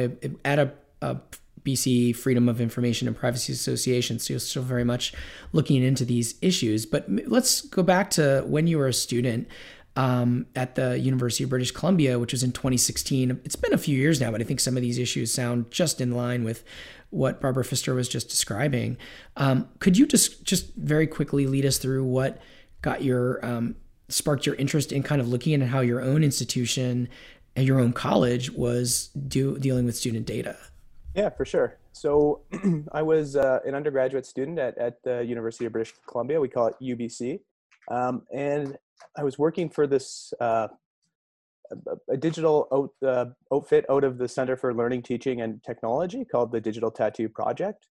at 0.44 0.58
a, 0.58 0.72
a 1.02 1.16
BC 1.64 2.16
Freedom 2.16 2.48
of 2.48 2.60
Information 2.60 3.08
and 3.08 3.16
Privacy 3.16 3.52
Association, 3.52 4.18
so 4.18 4.32
you're 4.32 4.40
still 4.40 4.62
very 4.62 4.84
much 4.84 5.12
looking 5.52 5.82
into 5.82 6.04
these 6.04 6.34
issues. 6.40 6.86
But 6.86 7.06
let's 7.26 7.62
go 7.62 7.82
back 7.82 8.10
to 8.10 8.44
when 8.46 8.66
you 8.66 8.78
were 8.78 8.88
a 8.88 8.92
student 8.92 9.48
um, 9.96 10.46
at 10.54 10.76
the 10.76 10.98
University 10.98 11.44
of 11.44 11.50
British 11.50 11.72
Columbia, 11.72 12.18
which 12.18 12.32
was 12.32 12.42
in 12.42 12.52
2016. 12.52 13.40
It's 13.44 13.56
been 13.56 13.72
a 13.72 13.78
few 13.78 13.96
years 13.96 14.20
now, 14.20 14.30
but 14.30 14.40
I 14.40 14.44
think 14.44 14.60
some 14.60 14.76
of 14.76 14.82
these 14.82 14.98
issues 14.98 15.32
sound 15.32 15.70
just 15.70 16.00
in 16.00 16.12
line 16.12 16.44
with 16.44 16.64
what 17.10 17.40
Barbara 17.40 17.64
Fister 17.64 17.94
was 17.94 18.08
just 18.08 18.28
describing. 18.28 18.96
Um, 19.36 19.68
could 19.80 19.98
you 19.98 20.06
just 20.06 20.44
just 20.44 20.74
very 20.76 21.06
quickly 21.06 21.46
lead 21.46 21.66
us 21.66 21.78
through 21.78 22.04
what 22.04 22.40
got 22.82 23.02
your 23.02 23.44
um, 23.44 23.76
sparked 24.08 24.46
your 24.46 24.54
interest 24.56 24.92
in 24.92 25.02
kind 25.02 25.20
of 25.20 25.28
looking 25.28 25.60
at 25.60 25.68
how 25.68 25.80
your 25.80 26.00
own 26.00 26.22
institution 26.22 27.08
and 27.56 27.66
your 27.66 27.80
own 27.80 27.92
college 27.92 28.50
was 28.50 29.08
do, 29.28 29.58
dealing 29.58 29.84
with 29.84 29.96
student 29.96 30.26
data. 30.26 30.56
Yeah, 31.14 31.30
for 31.30 31.44
sure. 31.44 31.78
So 31.92 32.42
I 32.92 33.02
was 33.02 33.36
uh, 33.36 33.60
an 33.66 33.74
undergraduate 33.74 34.26
student 34.26 34.58
at, 34.58 34.78
at 34.78 35.02
the 35.02 35.24
University 35.24 35.64
of 35.66 35.72
British 35.72 35.94
Columbia. 36.08 36.40
We 36.40 36.48
call 36.48 36.68
it 36.68 36.74
UBC. 36.80 37.40
Um, 37.90 38.22
and 38.32 38.76
I 39.16 39.24
was 39.24 39.38
working 39.38 39.68
for 39.68 39.86
this 39.86 40.32
uh, 40.40 40.68
a, 41.70 42.12
a, 42.12 42.16
digital 42.16 42.68
out, 42.72 43.08
uh, 43.08 43.26
outfit 43.52 43.84
out 43.90 44.04
of 44.04 44.18
the 44.18 44.28
Center 44.28 44.56
for 44.56 44.72
Learning, 44.74 45.02
Teaching, 45.02 45.40
and 45.40 45.62
Technology 45.64 46.24
called 46.24 46.52
the 46.52 46.60
Digital 46.60 46.90
Tattoo 46.90 47.28
Project. 47.28 47.88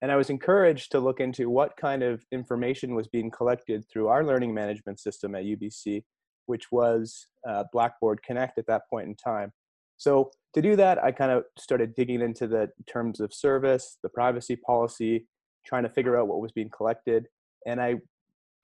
And 0.00 0.10
I 0.10 0.16
was 0.16 0.30
encouraged 0.30 0.90
to 0.92 1.00
look 1.00 1.20
into 1.20 1.48
what 1.48 1.76
kind 1.76 2.02
of 2.02 2.24
information 2.32 2.94
was 2.94 3.06
being 3.06 3.30
collected 3.30 3.84
through 3.88 4.08
our 4.08 4.24
learning 4.24 4.52
management 4.52 4.98
system 4.98 5.34
at 5.34 5.44
UBC 5.44 6.02
which 6.46 6.70
was 6.70 7.26
uh, 7.48 7.64
Blackboard 7.72 8.22
Connect 8.22 8.58
at 8.58 8.66
that 8.66 8.82
point 8.90 9.08
in 9.08 9.14
time. 9.14 9.52
So 9.96 10.30
to 10.54 10.62
do 10.62 10.74
that, 10.76 11.02
I 11.02 11.12
kind 11.12 11.30
of 11.30 11.44
started 11.58 11.94
digging 11.94 12.20
into 12.20 12.46
the 12.46 12.70
terms 12.88 13.20
of 13.20 13.32
service, 13.32 13.98
the 14.02 14.08
privacy 14.08 14.56
policy, 14.56 15.26
trying 15.64 15.84
to 15.84 15.88
figure 15.88 16.18
out 16.18 16.28
what 16.28 16.40
was 16.40 16.52
being 16.52 16.70
collected. 16.70 17.26
And 17.66 17.80
I 17.80 17.96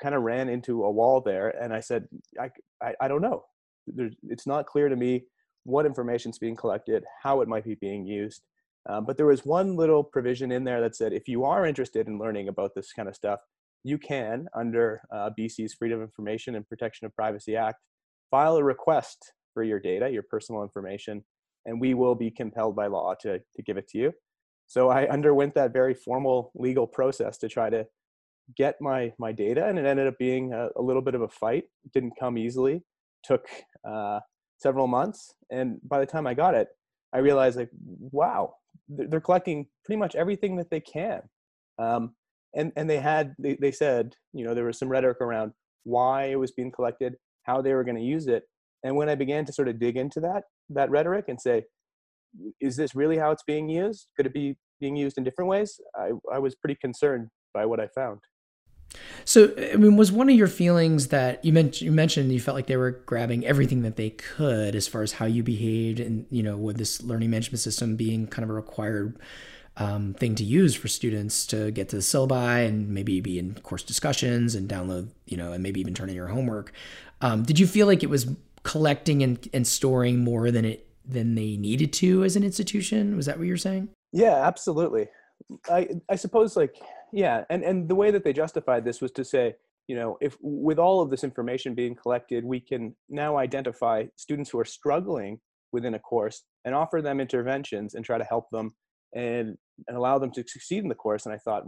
kind 0.03 0.15
of 0.15 0.23
ran 0.23 0.49
into 0.49 0.85
a 0.85 0.91
wall 0.91 1.21
there 1.21 1.51
and 1.63 1.73
I 1.73 1.81
said, 1.81 2.09
I, 2.41 2.51
I, 2.83 2.95
I 3.01 3.09
don't 3.09 3.23
know. 3.23 3.45
There's, 3.87 4.15
it's 4.29 4.47
not 4.47 4.67
clear 4.67 4.89
to 4.89 4.97
me 4.97 5.25
what 5.65 5.87
information 5.87 6.31
is 6.31 6.39
being 6.39 6.57
collected, 6.57 7.05
how 7.23 7.41
it 7.41 7.49
might 7.49 7.65
be 7.65 7.75
being 7.77 8.07
used. 8.07 8.43
Um, 8.89 9.05
but 9.05 9.17
there 9.17 9.27
was 9.27 9.45
one 9.45 9.77
little 9.77 10.03
provision 10.03 10.51
in 10.51 10.65
there 10.65 10.81
that 10.81 10.97
said 10.97 11.13
if 11.13 11.29
you 11.29 11.45
are 11.45 11.67
interested 11.67 12.07
in 12.07 12.19
learning 12.19 12.49
about 12.49 12.75
this 12.75 12.93
kind 12.93 13.09
of 13.09 13.15
stuff, 13.15 13.41
you 13.85 13.99
can, 13.99 14.47
under 14.57 15.01
uh, 15.15 15.31
BC's 15.39 15.75
Freedom 15.75 16.01
of 16.01 16.05
Information 16.05 16.55
and 16.55 16.69
Protection 16.69 17.07
of 17.07 17.15
Privacy 17.15 17.57
Act, 17.57 17.79
file 18.31 18.57
a 18.57 18.65
request 18.65 19.33
for 19.55 19.63
your 19.63 19.81
data, 19.81 20.11
your 20.11 20.25
personal 20.25 20.63
information, 20.63 21.25
and 21.67 21.81
we 21.81 21.95
will 21.95 22.15
be 22.15 22.31
compelled 22.31 22.77
by 22.77 22.87
law 22.87 23.15
to, 23.21 23.39
to 23.39 23.63
give 23.63 23.77
it 23.77 23.89
to 23.89 23.99
you. 23.99 24.13
So 24.67 24.91
I 24.91 25.09
underwent 25.09 25.55
that 25.55 25.73
very 25.73 25.95
formal 25.95 26.53
legal 26.55 26.87
process 26.87 27.39
to 27.39 27.49
try 27.49 27.71
to 27.71 27.87
get 28.57 28.77
my, 28.81 29.13
my 29.19 29.33
data, 29.33 29.67
and 29.67 29.79
it 29.79 29.87
ended 29.87 30.07
up 30.07 30.19
being 30.19 30.53
a, 30.53 30.69
a 30.77 30.83
little 30.83 31.03
bit 31.03 31.15
of 31.15 31.23
a 31.23 31.29
fight. 31.29 31.65
It 31.85 31.93
didn't 31.93 32.13
come 32.19 32.37
easily, 32.39 32.83
took 33.25 33.47
uh, 33.89 34.21
several 34.59 34.87
months, 34.87 35.35
and 35.51 35.79
by 35.85 36.01
the 36.01 36.07
time 36.07 36.27
I 36.27 36.35
got 36.35 36.55
it, 36.55 36.69
I 37.13 37.19
realized 37.19 37.57
like, 37.57 37.71
wow, 38.11 38.55
they're 38.89 39.21
collecting 39.21 39.67
pretty 39.85 39.99
much 39.99 40.15
everything 40.15 40.57
that 40.57 40.71
they 40.71 40.81
can. 40.81 41.23
Um, 41.79 42.15
and 42.55 42.73
and 42.77 42.89
they 42.89 42.99
had 42.99 43.35
they, 43.39 43.57
they 43.61 43.73
said 43.73 44.15
you 44.33 44.45
know 44.45 44.55
there 44.55 44.65
was 44.65 44.79
some 44.79 44.89
rhetoric 44.89 45.21
around 45.21 45.53
why 45.85 46.25
it 46.25 46.39
was 46.39 46.53
being 46.53 46.71
collected 46.71 47.15
how 47.45 47.63
they 47.63 47.75
were 47.75 47.85
going 47.85 47.97
to 47.97 48.03
use 48.03 48.27
it 48.27 48.45
and 48.85 48.95
when 48.97 49.09
i 49.09 49.15
began 49.15 49.45
to 49.45 49.53
sort 49.53 49.69
of 49.69 49.79
dig 49.79 49.97
into 49.97 50.21
that 50.21 50.45
that 50.71 50.91
rhetoric 50.91 51.27
and 51.29 51.41
say 51.41 51.63
is 52.61 52.77
this 52.77 52.95
really 52.95 53.19
how 53.19 53.31
it's 53.31 53.43
being 53.43 53.69
used? 53.69 54.09
Could 54.17 54.27
it 54.27 54.35
be 54.35 54.57
being 54.81 54.97
used 54.97 55.19
in 55.19 55.25
different 55.25 55.49
ways? 55.49 55.81
I, 55.97 56.11
I 56.33 56.39
was 56.39 56.55
pretty 56.55 56.77
concerned 56.81 57.29
by 57.55 57.67
what 57.67 57.81
i 57.81 57.89
found. 57.95 58.21
So, 59.25 59.53
I 59.59 59.77
mean, 59.77 59.97
was 59.97 60.11
one 60.11 60.31
of 60.31 60.37
your 60.37 60.49
feelings 60.49 61.09
that 61.09 61.45
you 61.45 61.53
mentioned 61.53 61.87
you 61.87 61.93
mentioned 61.93 62.33
you 62.33 62.41
felt 62.41 62.55
like 62.55 62.69
they 62.69 62.77
were 62.77 62.93
grabbing 62.93 63.45
everything 63.45 63.83
that 63.83 63.97
they 63.97 64.11
could 64.11 64.75
as 64.75 64.89
far 64.89 65.03
as 65.03 65.13
how 65.13 65.27
you 65.27 65.43
behaved, 65.43 66.01
and 66.01 66.25
you 66.31 66.43
know, 66.43 66.57
with 66.57 66.79
this 66.79 67.03
learning 67.03 67.31
management 67.31 67.61
system 67.61 67.97
being 67.97 68.27
kind 68.27 68.45
of 68.45 68.51
a 68.51 68.55
required 68.55 69.19
um, 69.79 70.15
thing 70.15 70.35
to 70.35 70.45
use 70.45 70.75
for 70.75 70.89
students 70.89 71.47
to 71.47 71.71
get 71.71 71.89
to 71.91 71.97
the 71.97 72.03
syllabi 72.03 72.67
and 72.67 72.89
maybe 72.89 73.21
be 73.21 73.39
in 73.39 73.55
course 73.55 73.83
discussions 73.83 74.55
and 74.55 74.69
download, 74.69 75.09
you 75.27 75.37
know, 75.37 75.53
and 75.53 75.63
maybe 75.63 75.81
even 75.81 75.95
turn 75.95 76.09
in 76.09 76.17
your 76.17 76.27
homework. 76.27 76.73
Um, 77.21 77.45
did 77.45 77.59
you 77.59 77.67
feel 77.67 77.87
like 77.87 78.03
it 78.03 78.11
was 78.11 78.35
collecting 78.65 79.23
and, 79.23 79.49
and 79.55 79.67
storing 79.67 80.19
more 80.19 80.51
than 80.51 80.65
it 80.65 80.85
than 81.05 81.35
they 81.37 81.57
needed 81.57 81.93
to 81.95 82.25
as 82.25 82.37
an 82.37 82.45
institution? 82.45 83.17
Was 83.17 83.27
that 83.27 83.39
what 83.39 83.47
you're 83.47 83.57
saying? 83.57 83.89
Yeah, 84.13 84.47
absolutely. 84.47 85.09
I 85.71 85.89
I 86.09 86.17
suppose 86.17 86.57
like 86.57 86.77
yeah, 87.13 87.45
and 87.49 87.63
and 87.63 87.89
the 87.89 87.95
way 87.95 88.11
that 88.11 88.25
they 88.25 88.33
justified 88.33 88.85
this 88.85 89.01
was 89.01 89.13
to 89.13 89.25
say, 89.25 89.55
you 89.87 89.97
know, 89.97 90.19
if 90.21 90.37
with 90.41 90.79
all 90.79 91.01
of 91.01 91.11
this 91.11 91.25
information 91.25 91.75
being 91.75 91.95
collected, 91.95 92.45
we 92.45 92.61
can 92.61 92.95
now 93.09 93.39
identify 93.39 94.05
students 94.17 94.51
who 94.51 94.59
are 94.59 94.65
struggling 94.65 95.41
within 95.73 95.95
a 95.95 95.99
course 95.99 96.43
and 96.65 96.75
offer 96.75 97.01
them 97.01 97.21
interventions 97.21 97.95
and 97.95 98.05
try 98.05 98.19
to 98.19 98.25
help 98.25 98.51
them 98.51 98.75
and 99.15 99.57
and 99.87 99.97
allow 99.97 100.19
them 100.19 100.31
to 100.33 100.45
succeed 100.47 100.83
in 100.83 100.89
the 100.89 100.95
course. 100.95 101.27
And 101.27 101.35
I 101.35 101.39
thought, 101.39 101.65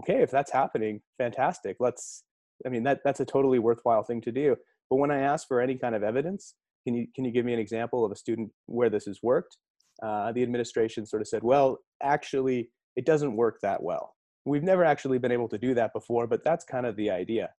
okay, 0.00 0.22
if 0.22 0.30
that's 0.30 0.52
happening, 0.52 1.00
fantastic. 1.18 1.76
Let's. 1.80 2.24
I 2.66 2.70
mean, 2.70 2.82
that 2.84 3.00
that's 3.04 3.20
a 3.20 3.24
totally 3.24 3.60
worthwhile 3.60 4.02
thing 4.02 4.20
to 4.22 4.32
do. 4.32 4.56
But 4.90 4.96
when 4.96 5.10
I 5.10 5.20
asked 5.20 5.46
for 5.46 5.60
any 5.60 5.76
kind 5.76 5.94
of 5.94 6.02
evidence, 6.02 6.54
can 6.84 6.94
you 6.94 7.06
can 7.14 7.24
you 7.24 7.30
give 7.30 7.44
me 7.44 7.52
an 7.52 7.60
example 7.60 8.04
of 8.04 8.12
a 8.12 8.16
student 8.16 8.50
where 8.66 8.90
this 8.90 9.04
has 9.04 9.20
worked? 9.22 9.56
Uh, 10.02 10.32
the 10.32 10.42
administration 10.42 11.06
sort 11.06 11.22
of 11.22 11.28
said, 11.28 11.42
well, 11.42 11.78
actually, 12.02 12.70
it 12.96 13.04
doesn't 13.04 13.36
work 13.36 13.58
that 13.62 13.82
well. 13.82 14.14
We've 14.44 14.62
never 14.62 14.84
actually 14.84 15.18
been 15.18 15.32
able 15.32 15.48
to 15.48 15.58
do 15.58 15.74
that 15.74 15.92
before, 15.92 16.26
but 16.26 16.44
that's 16.44 16.64
kind 16.64 16.86
of 16.86 16.96
the 16.96 17.10
idea. 17.10 17.50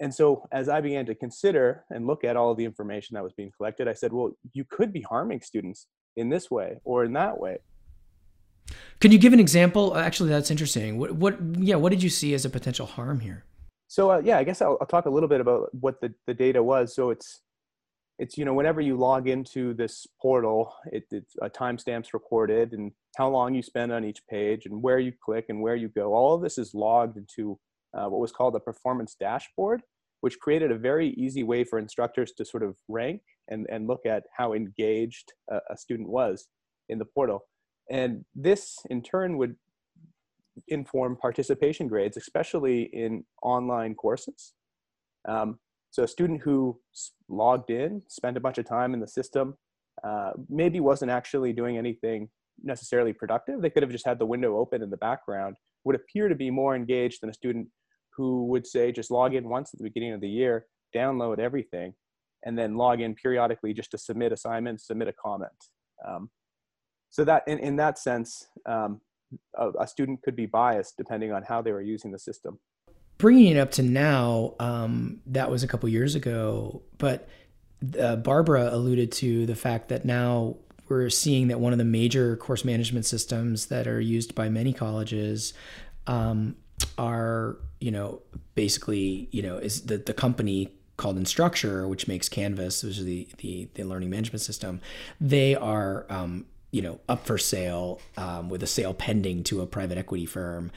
And 0.00 0.14
so 0.14 0.46
as 0.52 0.68
I 0.68 0.80
began 0.80 1.06
to 1.06 1.14
consider 1.14 1.84
and 1.90 2.06
look 2.06 2.22
at 2.22 2.36
all 2.36 2.54
the 2.54 2.64
information 2.64 3.14
that 3.14 3.24
was 3.24 3.32
being 3.32 3.50
collected, 3.56 3.88
I 3.88 3.92
said, 3.92 4.12
well, 4.12 4.30
you 4.52 4.64
could 4.70 4.92
be 4.92 5.02
harming 5.02 5.40
students 5.40 5.88
in 6.16 6.28
this 6.28 6.50
way 6.50 6.78
or 6.84 7.04
in 7.04 7.12
that 7.14 7.38
way. 7.38 7.58
Can 9.00 9.12
you 9.12 9.18
give 9.18 9.32
an 9.32 9.40
example? 9.40 9.96
Actually, 9.96 10.30
that's 10.30 10.50
interesting. 10.50 10.98
What, 10.98 11.12
what, 11.12 11.38
yeah, 11.58 11.76
what 11.76 11.90
did 11.90 12.02
you 12.02 12.10
see 12.10 12.34
as 12.34 12.44
a 12.44 12.50
potential 12.50 12.86
harm 12.86 13.20
here? 13.20 13.44
So, 13.86 14.10
uh, 14.10 14.20
yeah, 14.24 14.38
I 14.38 14.44
guess 14.44 14.60
I'll, 14.60 14.76
I'll, 14.80 14.86
talk 14.86 15.06
a 15.06 15.10
little 15.10 15.28
bit 15.28 15.40
about 15.40 15.74
what 15.74 16.00
the, 16.00 16.12
the 16.26 16.34
data 16.34 16.62
was. 16.62 16.94
So 16.94 17.10
it's, 17.10 17.40
it's, 18.18 18.36
you 18.36 18.44
know, 18.44 18.52
whenever 18.52 18.80
you 18.80 18.96
log 18.96 19.28
into 19.28 19.72
this 19.72 20.06
portal, 20.20 20.74
it, 20.92 21.04
it's 21.10 21.34
a 21.40 21.48
timestamps 21.48 22.12
recorded 22.12 22.72
and 22.72 22.92
how 23.16 23.28
long 23.28 23.54
you 23.54 23.62
spend 23.62 23.92
on 23.92 24.04
each 24.04 24.20
page 24.28 24.66
and 24.66 24.82
where 24.82 24.98
you 24.98 25.12
click 25.24 25.46
and 25.48 25.62
where 25.62 25.76
you 25.76 25.88
go. 25.88 26.12
All 26.12 26.34
of 26.34 26.42
this 26.42 26.58
is 26.58 26.74
logged 26.74 27.16
into 27.16 27.58
uh, 27.94 28.08
what 28.08 28.20
was 28.20 28.32
called 28.32 28.56
a 28.56 28.60
performance 28.60 29.16
dashboard, 29.18 29.82
which 30.20 30.38
created 30.38 30.72
a 30.72 30.76
very 30.76 31.10
easy 31.10 31.44
way 31.44 31.64
for 31.64 31.78
instructors 31.78 32.32
to 32.32 32.44
sort 32.44 32.62
of 32.62 32.76
rank 32.88 33.22
and, 33.48 33.66
and 33.70 33.86
look 33.86 34.04
at 34.04 34.24
how 34.36 34.52
engaged 34.52 35.32
a, 35.50 35.60
a 35.70 35.76
student 35.76 36.08
was 36.08 36.48
in 36.88 36.98
the 36.98 37.04
portal. 37.04 37.44
And 37.90 38.24
this 38.34 38.78
in 38.90 39.02
turn 39.02 39.38
would 39.38 39.56
inform 40.68 41.16
participation 41.16 41.88
grades, 41.88 42.16
especially 42.16 42.82
in 42.92 43.24
online 43.42 43.94
courses. 43.94 44.54
Um, 45.28 45.58
so 45.90 46.02
a 46.02 46.08
student 46.08 46.42
who 46.42 46.78
logged 47.28 47.70
in, 47.70 48.02
spent 48.08 48.36
a 48.36 48.40
bunch 48.40 48.58
of 48.58 48.66
time 48.66 48.94
in 48.94 49.00
the 49.00 49.08
system, 49.08 49.56
uh, 50.04 50.32
maybe 50.48 50.80
wasn't 50.80 51.10
actually 51.10 51.52
doing 51.52 51.78
anything 51.78 52.28
necessarily 52.62 53.12
productive. 53.12 53.62
They 53.62 53.70
could 53.70 53.82
have 53.82 53.92
just 53.92 54.06
had 54.06 54.18
the 54.18 54.26
window 54.26 54.56
open 54.56 54.82
in 54.82 54.90
the 54.90 54.96
background, 54.96 55.56
would 55.84 55.96
appear 55.96 56.28
to 56.28 56.34
be 56.34 56.50
more 56.50 56.74
engaged 56.76 57.22
than 57.22 57.30
a 57.30 57.34
student 57.34 57.68
who 58.16 58.46
would 58.46 58.66
say 58.66 58.92
just 58.92 59.10
log 59.10 59.34
in 59.34 59.48
once 59.48 59.72
at 59.72 59.78
the 59.78 59.84
beginning 59.84 60.12
of 60.12 60.20
the 60.20 60.28
year, 60.28 60.66
download 60.94 61.38
everything, 61.38 61.94
and 62.44 62.58
then 62.58 62.76
log 62.76 63.00
in 63.00 63.14
periodically 63.14 63.72
just 63.72 63.90
to 63.92 63.98
submit 63.98 64.32
assignments, 64.32 64.86
submit 64.86 65.08
a 65.08 65.12
comment. 65.12 65.52
Um, 66.06 66.30
so 67.10 67.24
that 67.24 67.42
in, 67.46 67.58
in 67.58 67.76
that 67.76 67.98
sense, 67.98 68.46
um, 68.66 69.00
a, 69.56 69.70
a, 69.80 69.86
student 69.86 70.22
could 70.22 70.36
be 70.36 70.46
biased 70.46 70.96
depending 70.96 71.32
on 71.32 71.42
how 71.42 71.62
they 71.62 71.72
were 71.72 71.82
using 71.82 72.10
the 72.10 72.18
system. 72.18 72.58
Bringing 73.18 73.56
it 73.56 73.58
up 73.58 73.70
to 73.72 73.82
now, 73.82 74.54
um, 74.60 75.20
that 75.26 75.50
was 75.50 75.62
a 75.62 75.68
couple 75.68 75.88
years 75.88 76.14
ago, 76.14 76.82
but 76.98 77.28
uh, 77.98 78.16
Barbara 78.16 78.70
alluded 78.72 79.12
to 79.12 79.46
the 79.46 79.56
fact 79.56 79.88
that 79.88 80.04
now 80.04 80.56
we're 80.88 81.10
seeing 81.10 81.48
that 81.48 81.60
one 81.60 81.72
of 81.72 81.78
the 81.78 81.84
major 81.84 82.36
course 82.36 82.64
management 82.64 83.06
systems 83.06 83.66
that 83.66 83.86
are 83.86 84.00
used 84.00 84.34
by 84.34 84.48
many 84.48 84.72
colleges 84.72 85.52
um, 86.06 86.56
are, 86.96 87.58
you 87.80 87.90
know, 87.90 88.22
basically, 88.54 89.28
you 89.30 89.42
know, 89.42 89.58
is 89.58 89.82
the, 89.86 89.98
the 89.98 90.14
company 90.14 90.72
called 90.96 91.18
Instructure, 91.18 91.88
which 91.88 92.08
makes 92.08 92.28
Canvas, 92.28 92.82
which 92.82 92.98
is 92.98 93.04
the, 93.04 93.28
the, 93.38 93.68
the 93.74 93.84
learning 93.84 94.10
management 94.10 94.40
system. 94.40 94.80
They 95.20 95.54
are, 95.54 96.06
um, 96.08 96.46
you 96.70 96.82
know, 96.82 97.00
up 97.08 97.26
for 97.26 97.38
sale 97.38 98.00
um, 98.16 98.48
with 98.48 98.62
a 98.62 98.66
sale 98.66 98.94
pending 98.94 99.42
to 99.44 99.60
a 99.60 99.66
private 99.66 99.98
equity 99.98 100.26
firm. 100.26 100.70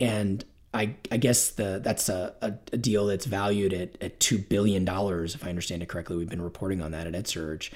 And 0.00 0.44
I, 0.74 0.96
I 1.10 1.16
guess 1.16 1.50
the 1.50 1.80
that's 1.82 2.08
a, 2.08 2.34
a, 2.42 2.52
a, 2.72 2.76
deal 2.76 3.06
that's 3.06 3.24
valued 3.24 3.72
at, 3.72 4.02
at 4.02 4.20
two 4.20 4.38
billion 4.38 4.84
dollars, 4.84 5.34
if 5.34 5.44
I 5.44 5.48
understand 5.48 5.82
it 5.82 5.88
correctly. 5.88 6.16
We've 6.16 6.28
been 6.28 6.42
reporting 6.42 6.82
on 6.82 6.90
that 6.90 7.06
at 7.06 7.14
EdSurge. 7.14 7.70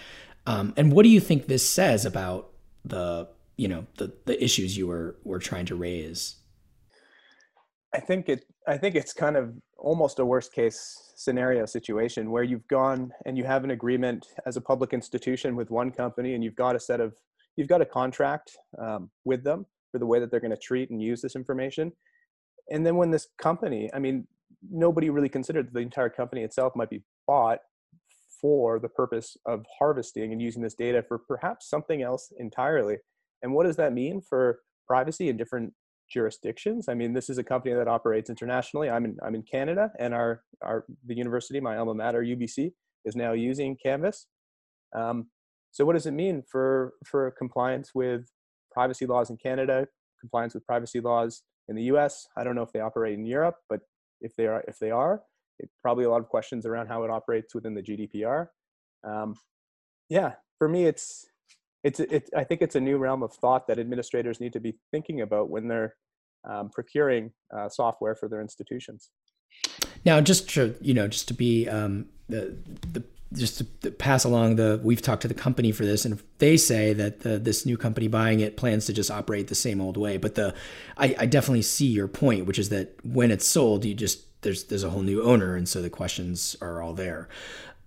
Um, 0.47 0.75
and 0.77 0.93
what 0.93 1.05
do 1.05 1.09
you 1.09 1.21
think 1.21 1.47
this 1.47 1.69
says 1.69 2.05
about 2.05 2.51
the 2.85 3.29
you 3.57 3.69
know 3.69 3.87
the 3.97 4.13
the 4.27 4.43
issues 4.43 4.77
you 4.77 4.87
were 4.87 5.17
were 5.25 5.39
trying 5.39 5.67
to 5.67 5.75
raise? 5.75 6.37
I 7.95 8.01
think 8.01 8.29
it 8.29 8.45
I 8.67 8.77
think 8.77 8.95
it's 8.95 9.13
kind 9.13 9.37
of 9.37 9.55
almost 9.79 10.19
a 10.19 10.25
worst 10.25 10.53
case 10.53 11.13
scenario 11.17 11.65
situation 11.67 12.31
where 12.31 12.43
you've 12.43 12.67
gone 12.69 13.13
and 13.27 13.39
you 13.39 13.45
have 13.45 13.65
an 13.65 13.71
agreement 13.71 14.27
as 14.47 14.57
a 14.57 14.61
public 14.61 14.93
institution 14.93 15.55
with 15.57 15.71
one 15.71 15.91
company 15.91 16.35
and 16.35 16.43
you've 16.43 16.57
got 16.57 16.75
a 16.75 16.81
set 16.81 17.01
of 17.01 17.15
you've 17.57 17.69
got 17.69 17.81
a 17.81 17.87
contract 17.87 18.57
um, 18.79 19.11
with 19.25 19.45
them 19.45 19.67
for 19.91 19.99
the 19.99 20.07
way 20.07 20.19
that 20.19 20.31
they're 20.31 20.41
going 20.41 20.51
to 20.51 20.57
treat 20.57 20.91
and 20.91 21.03
use 21.03 21.21
this 21.21 21.37
information 21.37 21.93
and 22.71 22.85
then 22.87 22.97
when 22.97 23.11
this 23.11 23.29
company 23.39 23.91
i 23.95 23.99
mean 23.99 24.27
nobody 24.71 25.11
really 25.11 25.29
considered 25.29 25.69
the 25.73 25.81
entire 25.81 26.09
company 26.09 26.43
itself 26.43 26.73
might 26.77 26.91
be 26.91 27.03
bought 27.27 27.59
for 28.43 28.81
the 28.81 28.89
purpose 28.89 29.37
of 29.47 29.65
harvesting 29.79 30.33
and 30.33 30.43
using 30.43 30.63
this 30.63 30.75
data 30.75 31.03
for 31.07 31.17
perhaps 31.19 31.71
something 31.71 32.03
else 32.03 32.33
entirely. 32.39 32.99
And 33.43 33.55
what 33.55 33.65
does 33.65 33.77
that 33.77 33.93
mean 33.93 34.21
for 34.21 34.61
privacy 34.87 35.29
in 35.29 35.37
different 35.37 35.73
jurisdictions? 36.11 36.89
I 36.89 36.95
mean, 36.95 37.13
this 37.13 37.31
is 37.31 37.39
a 37.39 37.45
company 37.45 37.75
that 37.75 37.89
operates 37.89 38.29
internationally. 38.29 38.91
I'm 38.91 39.05
in, 39.05 39.17
I'm 39.25 39.37
in 39.37 39.45
Canada, 39.45 39.93
and 39.99 40.13
our, 40.13 40.43
our 40.61 40.85
the 41.07 41.15
university, 41.15 41.61
my 41.61 41.77
alma 41.77 41.95
mater, 41.95 42.23
UBC, 42.23 42.73
is 43.05 43.17
now 43.17 43.33
using 43.33 43.77
Canvas. 43.81 44.27
Um, 44.95 45.29
so, 45.73 45.85
what 45.87 45.95
does 45.95 46.07
it 46.07 46.13
mean 46.13 46.43
for 46.43 46.93
for 47.05 47.31
compliance 47.33 47.93
with 47.95 48.31
privacy 48.71 49.07
laws 49.07 49.31
in 49.31 49.39
Canada, 49.39 49.89
compliance 50.21 50.55
with 50.55 50.67
privacy 50.67 51.01
laws 51.01 51.43
in 51.69 51.77
the 51.77 51.85
U.S.? 51.85 52.27
I 52.37 52.45
don't 52.45 52.55
know 52.55 52.63
if 52.63 52.73
they 52.73 52.81
operate 52.81 53.15
in 53.15 53.25
Europe, 53.25 53.57
but 53.69 53.81
if 54.21 54.37
they 54.37 54.47
are, 54.47 54.63
if 54.69 54.79
they 54.79 54.91
are, 54.91 55.23
probably 55.81 56.05
a 56.05 56.11
lot 56.11 56.21
of 56.21 56.29
questions 56.29 56.67
around 56.67 56.89
how 56.89 57.05
it 57.05 57.11
operates 57.11 57.55
within 57.55 57.75
the 57.75 57.83
GDPR. 57.83 58.49
Um, 59.03 59.35
yeah, 60.11 60.35
for 60.59 60.69
me, 60.69 60.85
it's 60.85 61.27
it's 61.83 62.01
it, 62.01 62.29
I 62.37 62.45
think 62.45 62.61
it's 62.61 62.77
a 62.77 62.81
new 62.81 62.99
realm 62.99 63.23
of 63.23 63.33
thought 63.33 63.67
that 63.69 63.79
administrators 63.79 64.41
need 64.41 64.53
to 64.53 64.61
be 64.61 64.75
thinking 64.91 65.23
about 65.23 65.49
when 65.49 65.69
they're 65.69 65.97
um, 66.49 66.69
procuring 66.69 67.33
uh, 67.57 67.71
software 67.71 68.15
for 68.15 68.29
their 68.29 68.43
institutions. 68.43 69.11
Now, 70.05 70.21
just 70.21 70.51
to 70.51 70.75
you 70.83 70.93
know, 70.93 71.09
just 71.09 71.29
to 71.29 71.35
be 71.35 71.67
um, 71.67 72.07
the 72.29 72.57
the 72.93 73.03
just 73.35 73.59
to 73.83 73.91
pass 73.91 74.25
along 74.25 74.57
the 74.57 74.81
we've 74.83 75.03
talked 75.03 75.23
to 75.23 75.29
the 75.29 75.35
company 75.35 75.73
for 75.73 75.85
this 75.85 76.05
and 76.05 76.23
they 76.39 76.57
say 76.57 76.93
that 76.93 77.21
the, 77.21 77.39
this 77.39 77.65
new 77.65 77.77
company 77.77 78.09
buying 78.09 78.41
it 78.41 78.57
plans 78.57 78.87
to 78.87 78.93
just 78.93 79.11
operate 79.11 79.49
the 79.49 79.55
same 79.55 79.81
old 79.81 79.97
way 79.97 80.17
but 80.17 80.35
the 80.35 80.55
I, 80.97 81.15
I 81.19 81.27
definitely 81.27 81.63
see 81.63 81.87
your 81.87 82.09
point 82.09 82.47
which 82.47 82.59
is 82.59 82.69
that 82.69 82.95
when 83.05 83.31
it's 83.31 83.47
sold 83.47 83.85
you 83.85 83.95
just 83.95 84.27
there's 84.43 84.65
there's 84.65 84.85
a 84.85 84.91
whole 84.91 85.03
new 85.03 85.23
owner, 85.23 85.57
and 85.57 85.69
so 85.69 85.81
the 85.81 85.91
questions 85.91 86.57
are 86.61 86.83
all 86.83 86.93
there. 86.93 87.29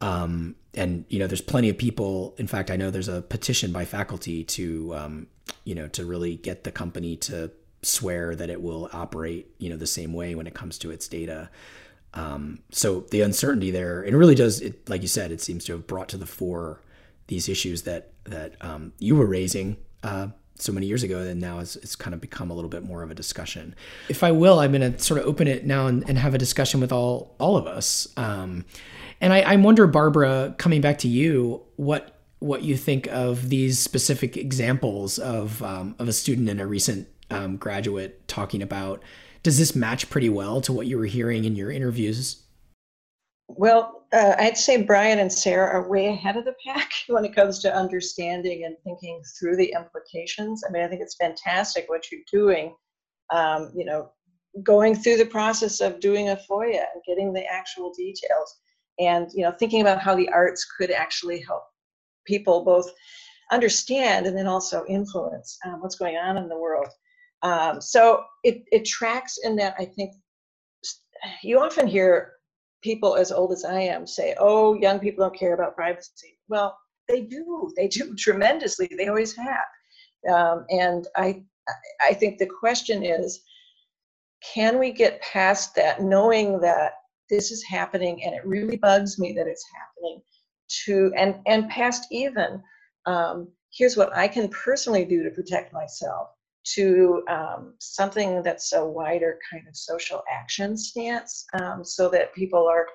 Um, 0.01 0.55
and 0.73 1.05
you 1.07 1.19
know, 1.19 1.27
there's 1.27 1.41
plenty 1.41 1.69
of 1.69 1.77
people. 1.77 2.35
In 2.37 2.47
fact, 2.47 2.71
I 2.71 2.75
know 2.75 2.89
there's 2.89 3.07
a 3.07 3.21
petition 3.21 3.71
by 3.71 3.85
faculty 3.85 4.43
to 4.43 4.95
um, 4.95 5.27
you 5.63 5.75
know 5.75 5.87
to 5.89 6.05
really 6.05 6.35
get 6.35 6.63
the 6.63 6.71
company 6.71 7.15
to 7.17 7.51
swear 7.81 8.35
that 8.35 8.49
it 8.49 8.61
will 8.61 8.89
operate 8.93 9.53
you 9.59 9.69
know 9.69 9.77
the 9.77 9.85
same 9.85 10.11
way 10.11 10.33
when 10.33 10.47
it 10.47 10.55
comes 10.55 10.77
to 10.79 10.91
its 10.91 11.07
data. 11.07 11.49
Um, 12.15 12.59
so 12.71 13.01
the 13.11 13.21
uncertainty 13.21 13.71
there, 13.71 14.03
it 14.03 14.13
really 14.13 14.35
does. 14.35 14.61
It, 14.61 14.89
like 14.89 15.01
you 15.01 15.07
said, 15.07 15.31
it 15.31 15.41
seems 15.41 15.65
to 15.65 15.73
have 15.73 15.85
brought 15.85 16.09
to 16.09 16.17
the 16.17 16.25
fore 16.25 16.81
these 17.27 17.49
issues 17.49 17.83
that 17.83 18.11
that 18.25 18.55
um, 18.61 18.93
you 18.99 19.15
were 19.15 19.25
raising 19.25 19.77
uh, 20.03 20.27
so 20.57 20.71
many 20.71 20.85
years 20.85 21.03
ago 21.03 21.19
and 21.19 21.41
now 21.41 21.59
it's, 21.59 21.75
it's 21.77 21.95
kind 21.95 22.13
of 22.13 22.21
become 22.21 22.49
a 22.49 22.53
little 22.53 22.69
bit 22.69 22.83
more 22.83 23.03
of 23.03 23.11
a 23.11 23.15
discussion 23.15 23.75
if 24.07 24.23
i 24.23 24.31
will 24.31 24.59
i'm 24.59 24.71
going 24.71 24.93
to 24.93 24.97
sort 24.99 25.19
of 25.19 25.25
open 25.25 25.47
it 25.47 25.65
now 25.65 25.87
and, 25.87 26.07
and, 26.07 26.17
have 26.17 26.33
a 26.33 26.37
discussion 26.37 26.79
with 26.79 26.91
all 26.91 27.35
all 27.39 27.57
of 27.57 27.67
us 27.67 28.07
um, 28.17 28.63
and 29.19 29.33
I, 29.33 29.41
I 29.41 29.55
wonder 29.57 29.85
barbara 29.85 30.55
coming 30.57 30.81
back 30.81 30.99
to 30.99 31.07
you 31.07 31.61
what 31.75 32.19
what 32.39 32.63
you 32.63 32.77
think 32.77 33.07
of 33.07 33.49
these 33.49 33.79
specific 33.79 34.37
examples 34.37 35.19
of 35.19 35.61
um, 35.61 35.95
of 35.99 36.07
a 36.07 36.13
student 36.13 36.49
and 36.49 36.61
a 36.61 36.67
recent 36.67 37.07
um, 37.29 37.57
graduate 37.57 38.25
talking 38.27 38.61
about 38.61 39.03
does 39.45 39.59
this 39.59 39.75
match 39.75 40.09
pretty 40.09 40.27
well 40.27 40.59
to 40.59 40.73
what 40.73 40.87
you 40.87 40.97
were 40.97 41.05
hearing 41.05 41.45
in 41.45 41.55
your 41.55 41.71
interviews 41.71 42.45
well, 43.47 44.07
uh, 44.11 44.33
I'd 44.39 44.57
say 44.57 44.81
Brian 44.81 45.19
and 45.19 45.31
Sarah 45.31 45.69
are 45.69 45.87
way 45.87 46.07
ahead 46.07 46.35
of 46.35 46.45
the 46.45 46.55
pack 46.65 46.91
when 47.07 47.25
it 47.25 47.35
comes 47.35 47.59
to 47.59 47.75
understanding 47.75 48.65
and 48.65 48.75
thinking 48.83 49.21
through 49.37 49.55
the 49.57 49.73
implications. 49.77 50.63
I 50.67 50.71
mean, 50.71 50.83
I 50.83 50.87
think 50.87 51.01
it's 51.01 51.15
fantastic 51.15 51.85
what 51.87 52.11
you're 52.11 52.21
doing. 52.31 52.75
Um, 53.31 53.71
you 53.75 53.85
know, 53.85 54.11
going 54.63 54.95
through 54.95 55.17
the 55.17 55.25
process 55.25 55.81
of 55.81 55.99
doing 55.99 56.29
a 56.29 56.39
FOIA 56.49 56.85
and 56.93 57.03
getting 57.07 57.33
the 57.33 57.45
actual 57.45 57.93
details, 57.93 58.57
and 58.99 59.29
you 59.33 59.43
know, 59.43 59.51
thinking 59.51 59.81
about 59.81 60.01
how 60.01 60.15
the 60.15 60.29
arts 60.29 60.65
could 60.77 60.91
actually 60.91 61.41
help 61.41 61.63
people 62.25 62.63
both 62.63 62.89
understand 63.51 64.25
and 64.25 64.37
then 64.37 64.47
also 64.47 64.85
influence 64.87 65.57
um, 65.65 65.81
what's 65.81 65.95
going 65.95 66.15
on 66.15 66.37
in 66.37 66.47
the 66.47 66.57
world. 66.57 66.87
Um, 67.45 67.79
so 67.79 68.23
it, 68.43 68.63
it 68.71 68.85
tracks 68.85 69.37
in 69.43 69.55
that 69.57 69.75
I 69.77 69.85
think 69.85 70.15
you 71.43 71.59
often 71.59 71.85
hear 71.85 72.33
people 72.81 73.15
as 73.15 73.31
old 73.31 73.51
as 73.51 73.63
I 73.63 73.81
am 73.81 74.07
say, 74.07 74.35
oh, 74.39 74.73
young 74.73 74.99
people 74.99 75.23
don't 75.23 75.37
care 75.37 75.53
about 75.53 75.75
privacy. 75.75 76.39
Well, 76.49 76.75
they 77.07 77.21
do. 77.21 77.71
They 77.77 77.87
do 77.87 78.15
tremendously. 78.17 78.89
They 78.97 79.09
always 79.09 79.35
have. 79.35 80.33
Um, 80.33 80.65
and 80.69 81.07
I, 81.15 81.43
I 82.03 82.13
think 82.13 82.39
the 82.39 82.49
question 82.59 83.03
is, 83.03 83.43
can 84.41 84.79
we 84.79 84.91
get 84.91 85.21
past 85.21 85.75
that, 85.75 86.01
knowing 86.01 86.59
that 86.61 86.93
this 87.29 87.51
is 87.51 87.63
happening 87.63 88.23
and 88.23 88.33
it 88.33 88.45
really 88.45 88.77
bugs 88.77 89.19
me 89.19 89.33
that 89.33 89.47
it's 89.47 89.65
happening, 89.79 90.21
to 90.85 91.11
and 91.15 91.35
and 91.45 91.69
past 91.69 92.07
even, 92.11 92.61
um, 93.05 93.47
here's 93.71 93.97
what 93.97 94.15
I 94.15 94.27
can 94.27 94.49
personally 94.49 95.05
do 95.05 95.23
to 95.23 95.29
protect 95.29 95.73
myself 95.73 96.29
to 96.73 97.23
um, 97.29 97.75
something 97.79 98.41
that's 98.43 98.73
a 98.73 98.85
wider 98.85 99.39
kind 99.51 99.67
of 99.67 99.75
social 99.75 100.23
action 100.31 100.75
stance 100.77 101.45
um, 101.53 101.83
so 101.83 102.09
that 102.09 102.33
people 102.33 102.67
are 102.67 102.87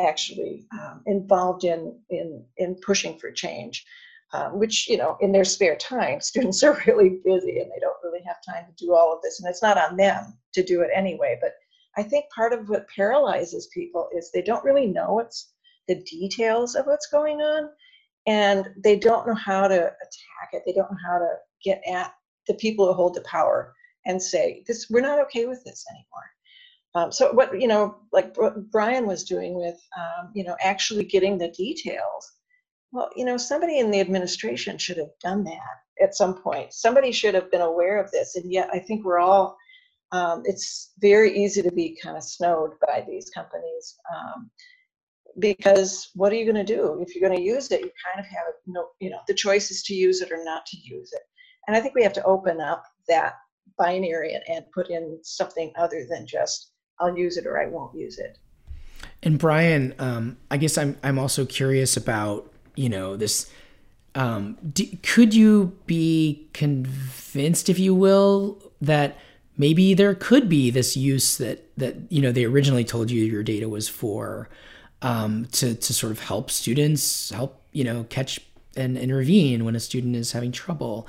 actually 0.00 0.66
um, 0.72 1.02
involved 1.06 1.64
in, 1.64 1.98
in, 2.10 2.44
in 2.58 2.76
pushing 2.84 3.18
for 3.18 3.30
change, 3.30 3.84
um, 4.32 4.58
which, 4.58 4.88
you 4.88 4.96
know, 4.96 5.16
in 5.20 5.32
their 5.32 5.44
spare 5.44 5.76
time, 5.76 6.20
students 6.20 6.62
are 6.62 6.82
really 6.86 7.20
busy 7.24 7.60
and 7.60 7.70
they 7.70 7.80
don't 7.80 8.02
really 8.02 8.22
have 8.26 8.36
time 8.46 8.64
to 8.66 8.84
do 8.84 8.94
all 8.94 9.14
of 9.14 9.22
this. 9.22 9.40
And 9.40 9.48
it's 9.48 9.62
not 9.62 9.78
on 9.78 9.96
them 9.96 10.36
to 10.52 10.62
do 10.62 10.82
it 10.82 10.90
anyway. 10.94 11.38
But 11.40 11.54
I 11.96 12.02
think 12.02 12.26
part 12.34 12.52
of 12.52 12.68
what 12.68 12.88
paralyzes 12.94 13.68
people 13.72 14.08
is 14.14 14.30
they 14.30 14.42
don't 14.42 14.64
really 14.64 14.86
know 14.86 15.14
what's 15.14 15.52
the 15.88 16.02
details 16.02 16.74
of 16.74 16.86
what's 16.86 17.08
going 17.08 17.40
on 17.40 17.68
and 18.26 18.70
they 18.82 18.98
don't 18.98 19.26
know 19.26 19.34
how 19.34 19.68
to 19.68 19.76
attack 19.76 20.48
it. 20.52 20.62
They 20.66 20.72
don't 20.72 20.90
know 20.90 20.98
how 21.06 21.18
to 21.18 21.34
get 21.62 21.82
at 21.86 22.12
the 22.46 22.54
people 22.54 22.86
who 22.86 22.92
hold 22.92 23.14
the 23.14 23.22
power 23.22 23.74
and 24.06 24.22
say 24.22 24.62
this 24.66 24.88
we're 24.90 25.00
not 25.00 25.18
okay 25.18 25.46
with 25.46 25.62
this 25.64 25.84
anymore. 25.90 26.30
Um, 26.96 27.10
so 27.10 27.32
what 27.32 27.60
you 27.60 27.68
know 27.68 27.96
like 28.12 28.36
brian 28.70 29.06
was 29.06 29.24
doing 29.24 29.54
with 29.54 29.78
um, 29.98 30.30
you 30.34 30.44
know 30.44 30.56
actually 30.60 31.04
getting 31.04 31.38
the 31.38 31.48
details 31.48 32.32
well 32.92 33.10
you 33.16 33.24
know 33.24 33.36
somebody 33.36 33.78
in 33.78 33.90
the 33.90 34.00
administration 34.00 34.78
should 34.78 34.98
have 34.98 35.10
done 35.22 35.44
that 35.44 35.76
at 36.02 36.14
some 36.14 36.34
point. 36.34 36.72
Somebody 36.72 37.12
should 37.12 37.34
have 37.34 37.50
been 37.50 37.60
aware 37.62 38.02
of 38.02 38.10
this 38.10 38.36
and 38.36 38.52
yet 38.52 38.68
i 38.72 38.78
think 38.78 39.04
we're 39.04 39.20
all 39.20 39.56
um, 40.12 40.42
it's 40.44 40.92
very 41.00 41.36
easy 41.36 41.60
to 41.62 41.72
be 41.72 41.98
kind 42.00 42.16
of 42.16 42.22
snowed 42.22 42.72
by 42.86 43.04
these 43.08 43.30
companies 43.30 43.96
um, 44.14 44.48
because 45.40 46.10
what 46.14 46.32
are 46.32 46.36
you 46.36 46.44
going 46.44 46.64
to 46.64 46.76
do? 46.76 47.02
If 47.02 47.16
you're 47.16 47.28
going 47.28 47.40
to 47.40 47.44
use 47.44 47.72
it 47.72 47.80
you 47.80 47.90
kind 48.04 48.24
of 48.24 48.26
have 48.26 48.54
no 48.66 48.88
you 49.00 49.10
know 49.10 49.18
the 49.26 49.34
choice 49.34 49.70
is 49.70 49.82
to 49.84 49.94
use 49.94 50.20
it 50.20 50.30
or 50.30 50.44
not 50.44 50.66
to 50.66 50.76
use 50.76 51.12
it 51.12 51.22
and 51.66 51.76
I 51.76 51.80
think 51.80 51.94
we 51.94 52.02
have 52.02 52.12
to 52.14 52.24
open 52.24 52.60
up 52.60 52.84
that 53.08 53.34
binary 53.78 54.34
and, 54.34 54.42
and 54.48 54.64
put 54.72 54.90
in 54.90 55.18
something 55.22 55.72
other 55.76 56.06
than 56.08 56.26
just 56.26 56.72
I'll 57.00 57.16
use 57.16 57.36
it 57.36 57.46
or 57.46 57.60
I 57.60 57.66
won't 57.66 57.94
use 57.94 58.18
it. 58.18 58.38
And 59.22 59.38
Brian, 59.38 59.94
um, 59.98 60.36
I 60.50 60.56
guess 60.56 60.78
I'm 60.78 60.96
I'm 61.02 61.18
also 61.18 61.44
curious 61.44 61.96
about 61.96 62.52
you 62.76 62.88
know 62.88 63.16
this. 63.16 63.50
Um, 64.16 64.56
d- 64.72 64.98
could 65.02 65.34
you 65.34 65.76
be 65.86 66.48
convinced, 66.52 67.68
if 67.68 67.80
you 67.80 67.96
will, 67.96 68.62
that 68.80 69.18
maybe 69.56 69.92
there 69.92 70.14
could 70.14 70.48
be 70.48 70.70
this 70.70 70.96
use 70.96 71.36
that 71.38 71.68
that 71.76 71.96
you 72.10 72.22
know 72.22 72.32
they 72.32 72.44
originally 72.44 72.84
told 72.84 73.10
you 73.10 73.24
your 73.24 73.42
data 73.42 73.68
was 73.68 73.88
for 73.88 74.48
um, 75.02 75.46
to 75.52 75.74
to 75.74 75.92
sort 75.92 76.12
of 76.12 76.20
help 76.20 76.50
students 76.50 77.30
help 77.30 77.62
you 77.72 77.84
know 77.84 78.04
catch 78.08 78.40
and 78.76 78.98
intervene 78.98 79.64
when 79.64 79.76
a 79.76 79.80
student 79.80 80.16
is 80.16 80.32
having 80.32 80.52
trouble 80.52 81.06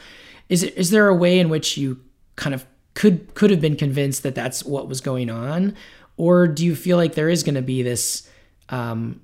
is 0.49 0.63
it 0.63 0.75
is 0.75 0.91
there 0.91 1.07
a 1.07 1.15
way 1.15 1.39
in 1.39 1.49
which 1.49 1.77
you 1.77 2.01
kind 2.35 2.53
of 2.53 2.65
could 2.93 3.33
could 3.35 3.51
have 3.51 3.61
been 3.61 3.75
convinced 3.75 4.23
that 4.23 4.35
that's 4.35 4.63
what 4.63 4.87
was 4.87 5.01
going 5.01 5.29
on, 5.29 5.75
or 6.17 6.47
do 6.47 6.65
you 6.65 6.75
feel 6.75 6.97
like 6.97 7.15
there 7.15 7.29
is 7.29 7.43
going 7.43 7.55
to 7.55 7.61
be 7.61 7.83
this 7.83 8.29
um, 8.69 9.21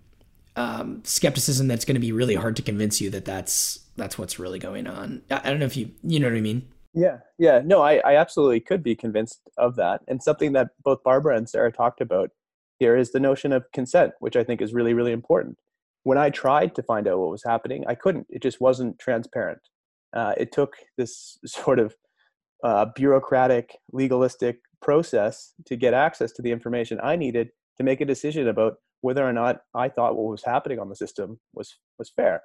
um, 0.55 1.01
skepticism 1.03 1.67
that's 1.67 1.85
going 1.85 1.95
to 1.95 2.01
be 2.01 2.11
really 2.11 2.35
hard 2.35 2.55
to 2.57 2.61
convince 2.61 3.01
you 3.01 3.09
that 3.11 3.25
that's 3.25 3.79
that's 3.95 4.17
what's 4.17 4.39
really 4.39 4.59
going 4.59 4.87
on? 4.87 5.21
I, 5.29 5.41
I 5.43 5.49
don't 5.49 5.59
know 5.59 5.65
if 5.65 5.77
you 5.77 5.91
you 6.03 6.19
know 6.19 6.27
what 6.27 6.37
I 6.37 6.41
mean. 6.41 6.67
Yeah, 6.93 7.19
yeah, 7.37 7.61
no, 7.63 7.81
I, 7.81 8.01
I 8.03 8.17
absolutely 8.17 8.59
could 8.59 8.83
be 8.83 8.95
convinced 8.95 9.39
of 9.57 9.77
that, 9.77 10.01
and 10.07 10.21
something 10.21 10.51
that 10.53 10.69
both 10.83 11.03
Barbara 11.03 11.37
and 11.37 11.49
Sarah 11.49 11.71
talked 11.71 12.01
about 12.01 12.31
here 12.79 12.97
is 12.97 13.11
the 13.11 13.19
notion 13.19 13.53
of 13.53 13.71
consent, 13.71 14.13
which 14.19 14.35
I 14.35 14.43
think 14.43 14.61
is 14.61 14.73
really 14.73 14.93
really 14.93 15.13
important. 15.13 15.57
When 16.03 16.17
I 16.17 16.31
tried 16.31 16.73
to 16.75 16.83
find 16.83 17.07
out 17.07 17.19
what 17.19 17.29
was 17.29 17.43
happening, 17.43 17.85
I 17.87 17.95
couldn't. 17.95 18.27
It 18.29 18.41
just 18.41 18.59
wasn't 18.59 18.97
transparent 18.99 19.61
uh, 20.15 20.33
it 20.37 20.51
took 20.51 20.75
this 20.97 21.37
sort 21.45 21.79
of 21.79 21.95
uh, 22.63 22.85
bureaucratic, 22.95 23.77
legalistic 23.91 24.59
process 24.81 25.53
to 25.65 25.75
get 25.75 25.93
access 25.93 26.31
to 26.33 26.41
the 26.41 26.51
information 26.51 26.99
I 27.01 27.15
needed 27.15 27.49
to 27.77 27.83
make 27.83 28.01
a 28.01 28.05
decision 28.05 28.47
about 28.47 28.75
whether 29.01 29.27
or 29.27 29.33
not 29.33 29.61
I 29.73 29.89
thought 29.89 30.15
what 30.15 30.29
was 30.29 30.43
happening 30.45 30.79
on 30.79 30.89
the 30.89 30.95
system 30.95 31.39
was 31.53 31.77
was 31.97 32.11
fair. 32.15 32.41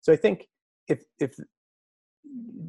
So 0.00 0.12
I 0.12 0.16
think 0.16 0.46
if 0.88 1.04
if 1.18 1.36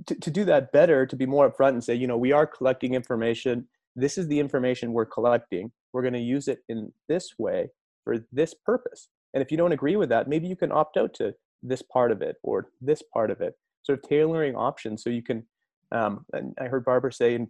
to, 0.07 0.15
to 0.15 0.31
do 0.31 0.45
that 0.45 0.71
better, 0.71 1.05
to 1.05 1.15
be 1.15 1.25
more 1.25 1.51
upfront 1.51 1.69
and 1.69 1.83
say, 1.83 1.95
you 1.95 2.07
know, 2.07 2.17
we 2.17 2.31
are 2.31 2.47
collecting 2.47 2.93
information. 2.93 3.67
This 3.95 4.17
is 4.17 4.27
the 4.27 4.39
information 4.39 4.93
we're 4.93 5.05
collecting. 5.05 5.71
We're 5.93 6.03
going 6.03 6.13
to 6.13 6.19
use 6.19 6.47
it 6.47 6.59
in 6.69 6.93
this 7.09 7.33
way 7.37 7.69
for 8.03 8.17
this 8.31 8.53
purpose. 8.53 9.09
And 9.33 9.41
if 9.41 9.51
you 9.51 9.57
don't 9.57 9.71
agree 9.71 9.95
with 9.95 10.09
that, 10.09 10.27
maybe 10.27 10.47
you 10.47 10.55
can 10.55 10.71
opt 10.71 10.97
out 10.97 11.13
to 11.15 11.33
this 11.63 11.81
part 11.81 12.11
of 12.11 12.21
it 12.21 12.37
or 12.43 12.69
this 12.79 13.03
part 13.13 13.31
of 13.31 13.41
it 13.41 13.53
sort 13.83 13.99
of 13.99 14.07
tailoring 14.07 14.55
options 14.55 15.03
so 15.03 15.09
you 15.09 15.23
can 15.23 15.43
um, 15.91 16.25
and 16.33 16.55
i 16.59 16.65
heard 16.65 16.85
barbara 16.85 17.11
say 17.11 17.35
in, 17.35 17.47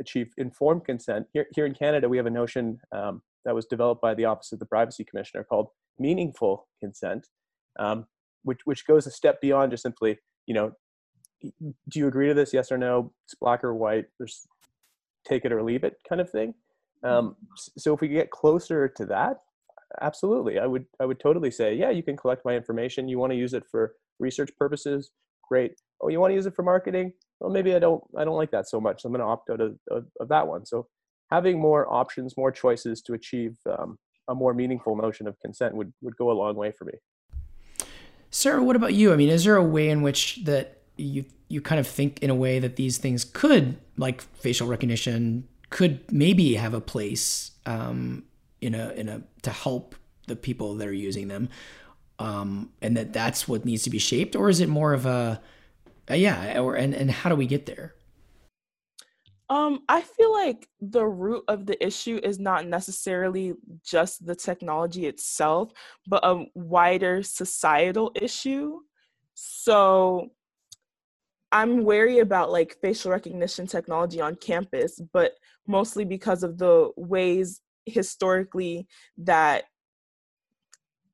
achieve 0.00 0.28
informed 0.36 0.84
consent. 0.84 1.26
Here, 1.32 1.46
here 1.54 1.66
in 1.66 1.74
canada 1.74 2.08
we 2.08 2.16
have 2.16 2.26
a 2.26 2.30
notion 2.30 2.78
um, 2.92 3.22
that 3.44 3.54
was 3.54 3.66
developed 3.66 4.02
by 4.02 4.14
the 4.14 4.24
office 4.24 4.52
of 4.52 4.58
the 4.58 4.66
privacy 4.66 5.04
commissioner 5.04 5.44
called 5.44 5.68
meaningful 5.98 6.68
consent 6.80 7.26
um, 7.78 8.06
which, 8.42 8.60
which 8.64 8.86
goes 8.86 9.06
a 9.06 9.10
step 9.10 9.40
beyond 9.40 9.70
just 9.70 9.82
simply 9.82 10.18
you 10.46 10.54
know 10.54 10.72
do 11.42 11.98
you 11.98 12.08
agree 12.08 12.28
to 12.28 12.34
this? 12.34 12.52
Yes 12.52 12.72
or 12.72 12.78
no? 12.78 13.12
It's 13.26 13.34
black 13.34 13.62
or 13.64 13.74
white. 13.74 14.06
There's 14.18 14.46
take 15.26 15.44
it 15.44 15.52
or 15.52 15.62
leave 15.62 15.84
it 15.84 15.96
kind 16.08 16.20
of 16.20 16.30
thing. 16.30 16.54
Um, 17.02 17.36
so 17.76 17.94
if 17.94 18.00
we 18.00 18.08
get 18.08 18.30
closer 18.30 18.88
to 18.88 19.06
that 19.06 19.38
absolutely. 20.00 20.58
I 20.58 20.66
would 20.66 20.86
i 21.00 21.04
would 21.04 21.20
totally 21.20 21.50
say 21.50 21.74
yeah 21.74 21.90
you 21.90 22.02
can 22.02 22.16
collect 22.16 22.44
my 22.44 22.54
information. 22.54 23.08
You 23.08 23.18
want 23.18 23.32
to 23.32 23.36
use 23.36 23.54
it 23.54 23.64
for 23.70 23.94
research 24.18 24.50
purposes 24.58 25.10
great. 25.46 25.72
Oh, 26.00 26.08
you 26.08 26.20
want 26.20 26.30
to 26.30 26.34
use 26.34 26.46
it 26.46 26.54
for 26.54 26.62
marketing? 26.62 27.12
Well, 27.40 27.50
maybe 27.50 27.74
I 27.74 27.78
don't. 27.78 28.02
I 28.16 28.24
don't 28.24 28.36
like 28.36 28.50
that 28.50 28.68
so 28.68 28.80
much. 28.80 29.04
I'm 29.04 29.12
going 29.12 29.20
to 29.20 29.26
opt 29.26 29.50
out 29.50 29.60
of, 29.60 29.76
of, 29.90 30.06
of, 30.20 30.28
that 30.28 30.46
one. 30.46 30.64
So, 30.64 30.86
having 31.30 31.58
more 31.58 31.92
options, 31.92 32.36
more 32.36 32.50
choices 32.50 33.02
to 33.02 33.14
achieve 33.14 33.56
um, 33.66 33.98
a 34.28 34.34
more 34.34 34.54
meaningful 34.54 34.96
notion 34.96 35.26
of 35.26 35.38
consent 35.40 35.74
would 35.74 35.92
would 36.02 36.16
go 36.16 36.30
a 36.30 36.34
long 36.34 36.56
way 36.56 36.72
for 36.72 36.84
me. 36.84 36.94
Sarah, 38.30 38.62
what 38.62 38.76
about 38.76 38.94
you? 38.94 39.12
I 39.12 39.16
mean, 39.16 39.28
is 39.28 39.44
there 39.44 39.56
a 39.56 39.64
way 39.64 39.88
in 39.88 40.02
which 40.02 40.44
that 40.44 40.82
you 40.96 41.24
you 41.48 41.60
kind 41.60 41.78
of 41.78 41.86
think 41.86 42.22
in 42.22 42.30
a 42.30 42.34
way 42.34 42.58
that 42.58 42.76
these 42.76 42.98
things 42.98 43.24
could, 43.24 43.76
like 43.96 44.20
facial 44.20 44.66
recognition, 44.66 45.46
could 45.70 46.10
maybe 46.12 46.54
have 46.54 46.74
a 46.74 46.80
place 46.80 47.52
um, 47.66 48.24
in 48.60 48.74
a 48.74 48.90
in 48.90 49.08
a 49.08 49.22
to 49.42 49.50
help 49.50 49.94
the 50.26 50.36
people 50.36 50.74
that 50.74 50.88
are 50.88 50.92
using 50.92 51.28
them, 51.28 51.48
um, 52.18 52.70
and 52.80 52.96
that 52.96 53.12
that's 53.12 53.46
what 53.46 53.64
needs 53.64 53.82
to 53.84 53.90
be 53.90 53.98
shaped, 53.98 54.36
or 54.36 54.48
is 54.48 54.60
it 54.60 54.68
more 54.68 54.92
of 54.92 55.06
a, 55.06 55.40
a 56.08 56.16
yeah, 56.16 56.58
or 56.58 56.74
and 56.74 56.94
and 56.94 57.10
how 57.10 57.30
do 57.30 57.36
we 57.36 57.46
get 57.46 57.66
there? 57.66 57.94
Um, 59.48 59.80
I 59.88 60.00
feel 60.00 60.32
like 60.32 60.68
the 60.80 61.04
root 61.06 61.44
of 61.46 61.66
the 61.66 61.84
issue 61.84 62.18
is 62.22 62.40
not 62.40 62.66
necessarily 62.66 63.54
just 63.84 64.26
the 64.26 64.34
technology 64.34 65.06
itself, 65.06 65.70
but 66.06 66.24
a 66.24 66.46
wider 66.54 67.22
societal 67.22 68.10
issue. 68.16 68.80
So 69.34 70.30
I'm 71.52 71.84
wary 71.84 72.18
about 72.18 72.50
like 72.50 72.76
facial 72.82 73.12
recognition 73.12 73.68
technology 73.68 74.20
on 74.20 74.34
campus, 74.34 75.00
but 75.12 75.34
mostly 75.68 76.04
because 76.04 76.42
of 76.42 76.58
the 76.58 76.90
ways 76.96 77.60
historically 77.84 78.88
that 79.18 79.64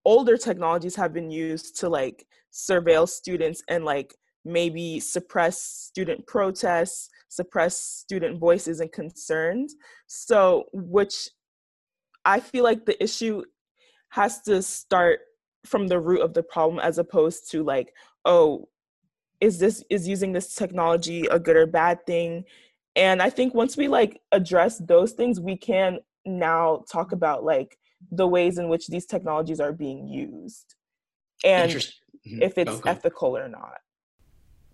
older 0.05 0.37
technologies 0.37 0.97
have 0.97 1.13
been 1.13 1.31
used 1.31 1.79
to 1.81 1.89
like 1.89 2.27
surveil 2.53 3.09
students 3.09 3.63
and 3.69 3.85
like 3.85 4.15
maybe 4.45 4.99
suppress 5.01 5.61
student 5.63 6.27
protests, 6.27 7.09
suppress 7.29 7.79
student 7.79 8.39
voices 8.39 8.81
and 8.81 8.91
concerns. 8.93 9.77
So, 10.07 10.65
which 10.73 11.29
I 12.25 12.41
feel 12.41 12.65
like 12.65 12.85
the 12.85 13.01
issue 13.03 13.43
has 14.11 14.43
to 14.43 14.63
start 14.63 15.21
from 15.65 15.87
the 15.89 16.01
root 16.01 16.23
of 16.23 16.35
the 16.35 16.43
problem 16.43 16.81
as 16.81 16.99
opposed 16.99 17.51
to 17.53 17.63
like, 17.63 17.93
oh, 18.25 18.69
is 19.41 19.59
this 19.59 19.83
is 19.91 20.07
using 20.07 20.33
this 20.33 20.55
technology 20.55 21.27
a 21.27 21.39
good 21.39 21.57
or 21.57 21.67
bad 21.67 22.05
thing? 22.07 22.45
And 22.95 23.23
I 23.23 23.31
think 23.31 23.55
once 23.55 23.77
we 23.77 23.89
like 23.89 24.21
address 24.33 24.79
those 24.79 25.13
things, 25.13 25.41
we 25.41 25.57
can 25.57 25.99
now 26.25 26.85
talk 26.91 27.13
about 27.13 27.45
like 27.45 27.79
the 28.11 28.27
ways 28.27 28.59
in 28.59 28.69
which 28.69 28.89
these 28.89 29.07
technologies 29.07 29.61
are 29.61 29.73
being 29.73 30.07
used 30.07 30.75
and 31.45 31.71
mm-hmm. 31.71 32.43
if 32.43 32.59
it's 32.59 32.71
okay. 32.71 32.91
ethical 32.91 33.37
or 33.37 33.49
not 33.49 33.79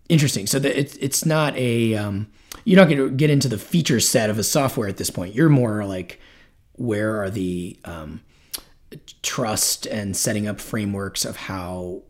interesting 0.07 0.47
so 0.47 0.59
that 0.59 0.77
it's 0.77 0.95
it's 0.97 1.25
not 1.25 1.55
a 1.55 1.95
um, 1.95 2.27
you're 2.65 2.79
not 2.79 2.89
going 2.89 2.97
to 2.97 3.09
get 3.09 3.29
into 3.29 3.47
the 3.47 3.57
feature 3.57 3.99
set 3.99 4.29
of 4.29 4.39
a 4.39 4.43
software 4.43 4.87
at 4.87 4.97
this 4.97 5.09
point 5.09 5.35
you're 5.35 5.49
more 5.49 5.85
like 5.85 6.19
where 6.73 7.21
are 7.21 7.29
the 7.29 7.79
um, 7.85 8.21
trust 9.21 9.85
and 9.85 10.17
setting 10.17 10.47
up 10.47 10.59
frameworks 10.59 11.25
of 11.25 11.35
how 11.35 12.03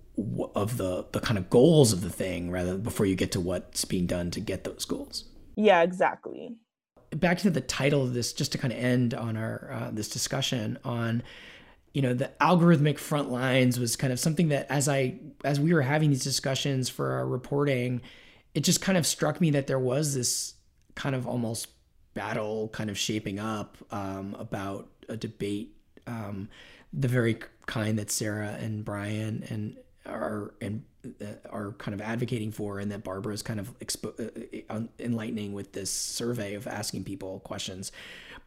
of 0.56 0.78
the 0.78 1.06
the 1.12 1.20
kind 1.20 1.38
of 1.38 1.50
goals 1.50 1.94
of 1.94 2.02
the 2.02 2.10
thing 2.10 2.52
rather 2.52 2.78
before 2.78 3.06
you 3.06 3.16
get 3.16 3.32
to 3.32 3.40
what's 3.40 3.86
being 3.86 4.06
done 4.06 4.32
to 4.32 4.40
get 4.40 4.64
those 4.64 4.86
goals 4.86 5.26
yeah 5.56 5.82
exactly 5.82 6.56
back 7.12 7.40
to 7.40 7.50
the 7.50 7.62
title 7.62 8.04
of 8.04 8.14
this, 8.14 8.34
just 8.34 8.52
to 8.54 8.58
kind 8.58 8.74
of 8.74 8.80
end 8.80 9.14
on 9.14 9.38
our 9.38 9.72
uh, 9.72 9.92
this 9.92 10.10
discussion 10.10 10.78
on, 10.84 11.24
you 11.94 12.02
know, 12.02 12.14
the 12.14 12.32
algorithmic 12.42 12.98
front 12.98 13.32
lines 13.32 13.80
was 13.80 13.96
kind 13.96 14.14
of 14.14 14.20
something 14.20 14.50
that 14.50 14.68
as 14.70 14.88
I 14.88 15.20
as 15.44 15.60
we 15.60 15.74
were 15.74 15.82
having 15.82 16.10
these 16.10 16.24
discussions 16.24 16.90
for 16.90 17.14
our 17.14 17.28
reporting, 17.28 18.02
it 18.54 18.62
just 18.62 18.82
kind 18.82 18.98
of 18.98 19.06
struck 19.06 19.42
me 19.42 19.52
that 19.52 19.68
there 19.68 19.80
was 19.80 20.16
this 20.16 20.56
kind 20.96 21.16
of 21.16 21.28
almost 21.28 21.68
battle 22.14 22.70
kind 22.70 22.90
of 22.90 22.98
shaping 22.98 23.40
up 23.40 23.78
um, 23.92 24.36
about 24.38 24.90
a 25.08 25.18
debate, 25.18 25.76
um, 26.08 26.50
the 26.92 27.08
very 27.08 27.38
kind 27.66 27.98
that 28.00 28.12
Sarah 28.12 28.58
and 28.60 28.84
Brian 28.84 29.44
and 29.50 29.78
are 30.06 30.54
and 30.62 30.84
are 31.50 31.74
kind 31.78 31.94
of 31.94 32.02
advocating 32.02 32.52
for 32.52 32.80
and 32.80 32.92
that 32.92 33.04
Barbara 33.04 33.34
is 33.34 33.42
kind 33.42 33.60
of 33.60 33.78
expo- 33.80 34.20
uh, 34.20 34.74
uh, 34.74 34.82
enlightening 35.00 35.54
with 35.54 35.72
this 35.74 35.90
survey 35.90 36.56
of 36.56 36.68
asking 36.68 37.04
people 37.04 37.40
questions. 37.42 37.92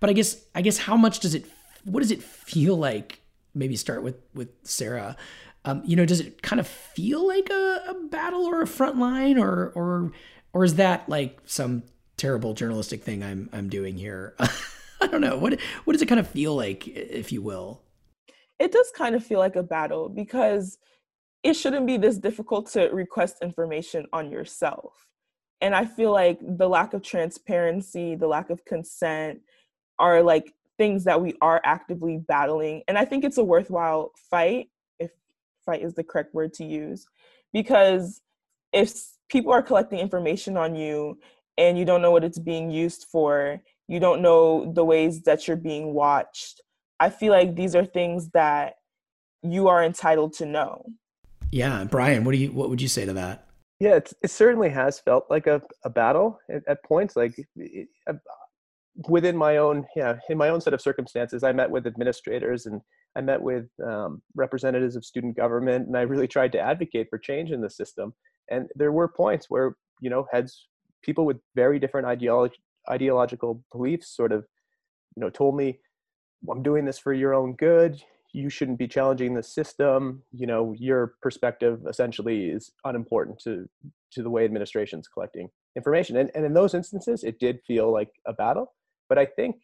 But 0.01 0.11
I 0.11 0.13
guess 0.13 0.45
I 0.55 0.63
guess 0.63 0.79
how 0.79 0.97
much 0.97 1.21
does 1.21 1.35
it 1.35 1.47
what 1.85 2.01
does 2.01 2.11
it 2.11 2.23
feel 2.23 2.77
like 2.77 3.21
maybe 3.55 3.77
start 3.77 4.03
with 4.03 4.17
with 4.35 4.49
Sarah 4.65 5.17
um, 5.65 5.83
you 5.85 5.97
know 5.97 6.05
does 6.05 6.21
it 6.21 6.43
kind 6.43 6.61
of 6.61 6.67
feel 6.67 7.27
like 7.27 7.49
a, 7.51 7.85
a 7.89 7.95
battle 8.09 8.45
or 8.45 8.63
a 8.63 8.67
front 8.67 8.99
line 8.99 9.39
or 9.39 9.73
or 9.75 10.13
or 10.53 10.65
is 10.65 10.75
that 10.75 11.09
like 11.09 11.39
some 11.47 11.85
terrible 12.17 12.55
journalistic 12.55 13.03
thing 13.03 13.23
I'm 13.23 13.49
I'm 13.53 13.69
doing 13.69 13.97
here? 13.97 14.35
I 15.01 15.07
don't 15.07 15.21
know. 15.21 15.37
What 15.37 15.59
what 15.85 15.93
does 15.93 16.03
it 16.03 16.07
kind 16.07 16.21
of 16.21 16.29
feel 16.29 16.55
like 16.55 16.87
if 16.87 17.33
you 17.33 17.43
will? 17.43 17.83
It 18.59 18.73
does 18.73 18.93
kind 18.97 19.15
of 19.15 19.25
feel 19.25 19.41
like 19.41 19.57
a 19.57 19.63
battle 19.63 20.09
because 20.09 20.79
it 21.43 21.55
shouldn't 21.55 21.87
be 21.87 21.97
this 21.97 22.19
difficult 22.19 22.71
to 22.73 22.89
request 22.89 23.39
information 23.43 24.07
on 24.13 24.31
yourself. 24.31 25.09
And 25.61 25.75
I 25.75 25.85
feel 25.85 26.13
like 26.13 26.39
the 26.41 26.69
lack 26.69 26.93
of 26.93 27.03
transparency, 27.03 28.15
the 28.15 28.27
lack 28.27 28.51
of 28.51 28.65
consent 28.65 29.41
are 29.99 30.23
like 30.23 30.53
things 30.79 31.05
that 31.05 31.21
we 31.21 31.35
are 31.41 31.61
actively 31.65 32.19
battling. 32.19 32.83
And 32.89 32.99
I 32.99 33.05
think 33.05 33.25
it's 33.25 33.39
a 33.39 33.45
worthwhile 33.45 34.13
fight, 34.31 34.69
if 34.99 35.11
fight 35.65 35.83
is 35.83 35.95
the 35.95 36.05
correct 36.05 36.35
word 36.35 36.53
to 36.55 36.65
use, 36.65 37.07
because 37.53 38.21
if 38.73 38.93
people 39.29 39.53
are 39.53 39.63
collecting 39.63 39.99
information 39.99 40.57
on 40.57 40.75
you 40.75 41.19
and 41.59 41.79
you 41.79 41.85
don't 41.85 42.03
know 42.03 42.11
what 42.11 42.25
it's 42.25 42.39
being 42.39 42.71
used 42.71 43.07
for, 43.11 43.61
you 43.87 44.01
don't 44.01 44.23
know 44.23 44.73
the 44.73 44.85
ways 44.85 45.23
that 45.23 45.47
you're 45.47 45.57
being 45.57 45.93
watched, 45.95 46.61
I 46.99 47.11
feel 47.11 47.33
like 47.33 47.55
these 47.55 47.75
are 47.75 47.85
things 47.85 48.31
that 48.31 48.75
you 49.43 49.69
are 49.69 49.85
entitled 49.85 50.33
to 50.35 50.47
know. 50.47 50.87
Yeah, 51.53 51.85
Brian, 51.85 52.25
what 52.25 52.33
do 52.33 52.39
you 52.39 52.51
what 52.51 52.71
would 52.71 52.81
you 52.81 52.89
say 52.89 53.05
to 53.05 53.13
that? 53.13 53.47
Yeah, 53.79 53.97
it 53.97 54.31
certainly 54.31 54.71
has 54.71 54.99
felt 54.99 55.27
like 55.29 55.47
a, 55.47 55.61
a 55.85 55.91
battle 55.91 56.39
at, 56.51 56.63
at 56.67 56.83
points. 56.83 57.15
Like 57.15 57.35
it, 57.57 57.89
uh, 58.09 58.15
within 59.09 59.37
my 59.37 59.59
own, 59.59 59.85
yeah, 59.95 60.17
in 60.31 60.39
my 60.39 60.49
own 60.49 60.61
set 60.63 60.73
of 60.73 60.81
circumstances, 60.81 61.45
I 61.45 61.53
met 61.53 61.71
with 61.71 61.87
administrators 61.87 62.67
and 62.67 62.81
I 63.17 63.21
met 63.21 63.43
with 63.43 63.67
um, 63.87 64.23
representatives 64.35 64.97
of 64.97 65.05
student 65.05 65.37
government, 65.37 65.89
and 65.89 65.97
I 65.97 66.03
really 66.03 66.27
tried 66.27 66.53
to 66.53 66.59
advocate 66.59 67.09
for 67.11 67.19
change 67.19 67.51
in 67.51 67.61
the 67.61 67.69
system. 67.69 68.15
And 68.51 68.69
there 68.75 68.93
were 68.93 69.09
points 69.09 69.51
where 69.51 69.77
you 70.01 70.09
know 70.09 70.27
heads, 70.33 70.69
people 71.05 71.27
with 71.27 71.37
very 71.55 71.79
different 71.79 72.07
ideology, 72.07 72.57
ideological 72.89 73.63
beliefs, 73.71 74.09
sort 74.17 74.33
of, 74.33 74.47
you 75.17 75.21
know, 75.21 75.29
told 75.29 75.55
me, 75.55 75.81
"I'm 76.51 76.63
doing 76.63 76.87
this 76.87 76.99
for 76.99 77.13
your 77.13 77.35
own 77.35 77.57
good 77.57 78.03
you 78.33 78.49
shouldn't 78.49 78.79
be 78.79 78.89
challenging 78.89 79.35
the 79.35 79.43
system 79.43 80.23
you 80.33 80.47
know 80.47 80.75
your 80.79 81.15
perspective 81.21 81.81
essentially 81.89 82.47
is 82.47 82.71
unimportant 82.85 83.39
to 83.39 83.69
to 84.11 84.23
the 84.23 84.31
way 84.31 84.45
administration's 84.45 85.09
collecting 85.09 85.49
information. 85.75 86.19
And, 86.19 86.31
and 86.35 86.45
in 86.45 86.53
those 86.53 86.75
instances 86.75 87.25
it 87.25 87.39
did 87.39 87.61
feel 87.67 87.93
like 87.93 88.11
a 88.27 88.33
battle 88.33 88.73
but 89.09 89.19
i 89.19 89.27
think 89.27 89.57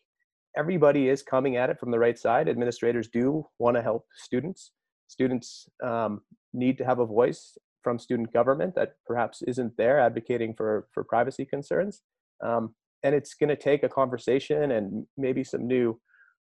everybody 0.58 1.08
is 1.08 1.22
coming 1.22 1.56
at 1.56 1.70
it 1.70 1.78
from 1.78 1.90
the 1.90 1.98
right 1.98 2.18
side. 2.18 2.48
Administrators 2.48 3.08
do 3.08 3.46
want 3.58 3.76
to 3.76 3.82
help 3.82 4.04
students. 4.16 4.72
Students 5.06 5.68
um, 5.84 6.20
need 6.52 6.76
to 6.78 6.84
have 6.84 6.98
a 6.98 7.06
voice 7.06 7.56
from 7.82 7.98
student 7.98 8.32
government 8.32 8.74
that 8.74 8.94
perhaps 9.06 9.40
isn't 9.42 9.76
there 9.76 10.00
advocating 10.00 10.54
for 10.54 10.88
for 10.92 11.04
privacy 11.04 11.44
concerns. 11.44 12.02
Um, 12.44 12.74
and 13.04 13.14
it's 13.14 13.34
going 13.34 13.48
to 13.48 13.56
take 13.56 13.84
a 13.84 13.88
conversation 13.88 14.72
and 14.72 15.06
maybe 15.16 15.44
some 15.44 15.66
new 15.66 16.00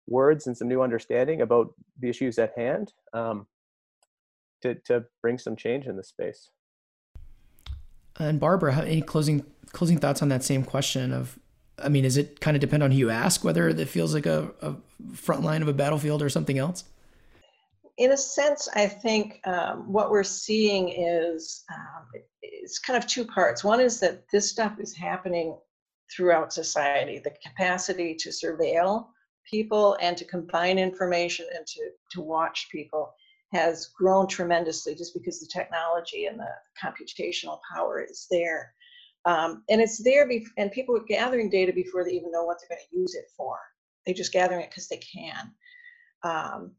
words 0.07 0.47
and 0.47 0.57
some 0.57 0.67
new 0.67 0.81
understanding 0.81 1.41
about 1.41 1.73
the 1.99 2.09
issues 2.09 2.37
at 2.39 2.53
hand 2.57 2.93
um, 3.13 3.47
to, 4.61 4.75
to 4.85 5.05
bring 5.21 5.37
some 5.37 5.55
change 5.55 5.87
in 5.87 5.95
the 5.95 6.03
space. 6.03 6.49
And 8.19 8.39
Barbara, 8.39 8.75
any 8.77 9.01
closing 9.01 9.45
closing 9.71 9.97
thoughts 9.97 10.21
on 10.21 10.27
that 10.29 10.43
same 10.43 10.63
question 10.63 11.13
of 11.13 11.39
I 11.83 11.89
mean, 11.89 12.03
does 12.03 12.17
it 12.17 12.39
kind 12.39 12.55
of 12.55 12.61
depend 12.61 12.83
on 12.83 12.91
who 12.91 12.97
you 12.97 13.09
ask 13.09 13.43
whether 13.43 13.67
it 13.69 13.87
feels 13.87 14.13
like 14.13 14.25
a, 14.25 14.51
a 14.61 14.75
front 15.13 15.41
line 15.41 15.61
of 15.61 15.67
a 15.67 15.73
battlefield 15.73 16.21
or 16.21 16.29
something 16.29 16.57
else? 16.57 16.83
In 17.97 18.11
a 18.11 18.17
sense, 18.17 18.67
I 18.75 18.87
think 18.87 19.39
um, 19.45 19.91
what 19.91 20.11
we're 20.11 20.23
seeing 20.23 20.89
is 20.89 21.63
um, 21.73 22.21
it's 22.41 22.79
kind 22.79 22.97
of 22.97 23.07
two 23.07 23.25
parts. 23.25 23.63
One 23.63 23.79
is 23.79 23.99
that 23.99 24.23
this 24.31 24.49
stuff 24.49 24.79
is 24.79 24.95
happening 24.95 25.57
throughout 26.15 26.53
society. 26.53 27.19
The 27.19 27.33
capacity 27.45 28.15
to 28.15 28.29
surveil 28.29 29.07
people 29.49 29.97
and 30.01 30.17
to 30.17 30.25
combine 30.25 30.79
information 30.79 31.45
and 31.55 31.65
to, 31.65 31.81
to 32.11 32.21
watch 32.21 32.67
people 32.71 33.13
has 33.53 33.87
grown 33.97 34.27
tremendously 34.27 34.95
just 34.95 35.13
because 35.13 35.39
the 35.39 35.49
technology 35.51 36.25
and 36.25 36.39
the 36.39 36.47
computational 36.81 37.59
power 37.73 38.01
is 38.01 38.27
there. 38.31 38.73
Um, 39.25 39.63
and 39.69 39.81
it's 39.81 40.01
there, 40.03 40.27
be- 40.27 40.47
and 40.57 40.71
people 40.71 40.95
are 40.95 41.03
gathering 41.07 41.49
data 41.49 41.73
before 41.73 42.03
they 42.03 42.11
even 42.11 42.31
know 42.31 42.43
what 42.43 42.57
they're 42.59 42.75
going 42.75 42.85
to 42.89 42.97
use 42.97 43.13
it 43.15 43.25
for. 43.35 43.57
They're 44.05 44.15
just 44.15 44.33
gathering 44.33 44.61
it 44.61 44.69
because 44.69 44.87
they 44.87 44.97
can, 44.99 45.51
um, 46.23 46.71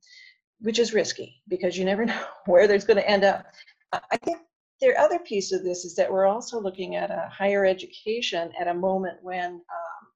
which 0.61 0.79
is 0.79 0.95
risky 0.95 1.43
because 1.49 1.77
you 1.77 1.85
never 1.85 2.05
know 2.07 2.25
where 2.47 2.67
there's 2.67 2.85
going 2.85 2.97
to 2.97 3.09
end 3.09 3.25
up. 3.25 3.47
I 3.93 4.17
think 4.17 4.39
the 4.81 4.99
other 4.99 5.21
piece 5.21 5.53
of 5.53 5.63
this 5.63 5.85
is 5.85 5.95
that 5.95 6.11
we're 6.11 6.27
also 6.27 6.61
looking 6.61 6.97
at 6.97 7.11
a 7.11 7.31
higher 7.31 7.65
education 7.65 8.51
at 8.61 8.67
a 8.67 8.75
moment 8.75 9.19
when 9.23 9.61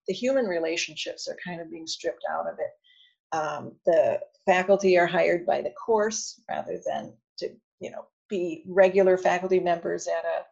the 0.09 0.15
human 0.15 0.47
relationships 0.47 1.29
are 1.29 1.37
kind 1.45 1.61
of 1.61 1.71
being 1.71 1.87
stripped 1.87 2.25
out 2.31 2.47
of 2.47 2.59
it. 2.59 3.37
Um, 3.37 3.73
the 3.85 4.21
faculty 4.47 4.99
are 4.99 5.07
hired 5.07 5.45
by 5.45 5.63
the 5.63 5.71
course 5.71 6.41
rather 6.49 6.81
than 6.87 7.13
to, 7.39 7.51
you 7.81 7.91
know, 7.91 8.07
be 8.29 8.65
regular 8.67 9.17
faculty 9.17 9.61
members 9.61 10.07
at 10.07 10.25
a 10.25 10.45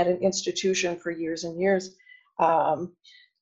at 0.00 0.06
an 0.06 0.16
institution 0.18 0.96
for 0.96 1.10
years 1.10 1.44
and 1.44 1.60
years. 1.60 1.96
Um, 2.38 2.94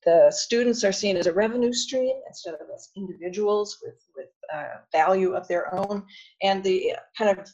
the 0.03 0.31
students 0.31 0.83
are 0.83 0.91
seen 0.91 1.15
as 1.15 1.27
a 1.27 1.33
revenue 1.33 1.71
stream 1.73 2.15
instead 2.27 2.55
of 2.55 2.61
as 2.73 2.89
individuals 2.95 3.77
with 3.83 3.99
with 4.15 4.29
uh, 4.53 4.79
value 4.91 5.33
of 5.33 5.47
their 5.47 5.73
own, 5.73 6.03
and 6.41 6.63
the 6.63 6.93
kind 7.17 7.37
of 7.37 7.47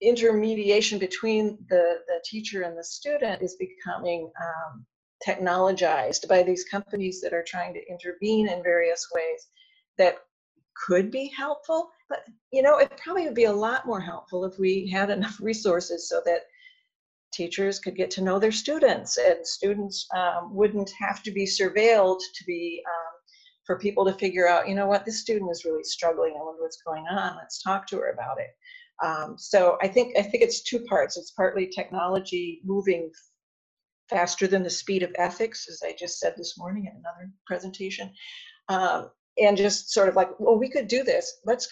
intermediation 0.00 0.98
between 0.98 1.58
the 1.68 2.00
the 2.06 2.20
teacher 2.24 2.62
and 2.62 2.76
the 2.76 2.84
student 2.84 3.40
is 3.40 3.56
becoming 3.56 4.30
um, 4.40 4.84
technologized 5.26 6.28
by 6.28 6.42
these 6.42 6.64
companies 6.64 7.20
that 7.20 7.32
are 7.32 7.44
trying 7.46 7.72
to 7.74 7.88
intervene 7.88 8.48
in 8.48 8.62
various 8.62 9.06
ways 9.14 9.48
that 9.98 10.16
could 10.86 11.10
be 11.10 11.30
helpful 11.36 11.90
but 12.08 12.20
you 12.50 12.62
know 12.62 12.78
it 12.78 12.90
probably 13.02 13.24
would 13.24 13.34
be 13.34 13.44
a 13.44 13.52
lot 13.52 13.86
more 13.86 14.00
helpful 14.00 14.44
if 14.44 14.58
we 14.58 14.88
had 14.88 15.10
enough 15.10 15.38
resources 15.40 16.08
so 16.08 16.20
that 16.24 16.40
teachers 17.32 17.78
could 17.78 17.96
get 17.96 18.10
to 18.10 18.22
know 18.22 18.38
their 18.38 18.52
students 18.52 19.16
and 19.16 19.46
students 19.46 20.06
um, 20.14 20.54
wouldn't 20.54 20.90
have 21.00 21.22
to 21.22 21.30
be 21.30 21.44
surveilled 21.44 22.20
to 22.34 22.44
be 22.46 22.82
um, 22.86 23.12
for 23.64 23.78
people 23.78 24.04
to 24.04 24.12
figure 24.14 24.48
out 24.48 24.68
you 24.68 24.74
know 24.74 24.86
what? 24.86 25.04
This 25.04 25.20
student 25.20 25.50
is 25.50 25.64
really 25.64 25.84
struggling. 25.84 26.34
I 26.38 26.44
wonder 26.44 26.62
what's 26.62 26.82
going 26.82 27.04
on. 27.10 27.36
Let's 27.36 27.62
talk 27.62 27.86
to 27.88 27.96
her 27.96 28.12
about 28.12 28.38
it. 28.38 28.50
Um, 29.04 29.34
so 29.36 29.78
i 29.82 29.88
think 29.88 30.16
i 30.16 30.22
think 30.22 30.42
it's 30.44 30.62
two 30.62 30.80
parts. 30.80 31.16
It's 31.16 31.32
partly 31.32 31.66
technology 31.66 32.60
moving 32.64 33.10
faster 34.08 34.46
than 34.46 34.62
the 34.62 34.70
speed 34.70 35.02
of 35.02 35.12
ethics 35.16 35.68
as 35.68 35.82
i 35.84 35.94
just 35.98 36.18
said 36.18 36.34
this 36.36 36.58
morning 36.58 36.86
in 36.86 36.96
another 36.96 37.30
presentation 37.46 38.12
um, 38.68 39.10
and 39.38 39.56
just 39.56 39.92
sort 39.92 40.08
of 40.08 40.16
like 40.16 40.28
well 40.38 40.58
we 40.58 40.68
could 40.68 40.88
do 40.88 41.02
this. 41.02 41.40
Let's 41.44 41.68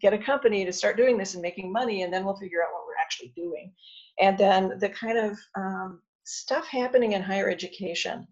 get 0.00 0.12
a 0.12 0.18
company 0.18 0.64
to 0.64 0.72
start 0.72 0.96
doing 0.96 1.16
this 1.16 1.34
and 1.34 1.42
making 1.42 1.72
money 1.72 2.02
and 2.02 2.12
then 2.12 2.24
we'll 2.24 2.36
figure 2.36 2.62
out 2.62 2.72
what 2.72 2.84
we're 2.86 3.00
actually 3.00 3.32
doing. 3.36 3.72
And 4.20 4.36
then 4.36 4.78
the 4.78 4.90
kind 4.90 5.18
of 5.18 5.38
um, 5.56 6.02
stuff 6.24 6.66
happening 6.66 7.12
in 7.12 7.22
higher 7.22 7.50
education 7.50 8.26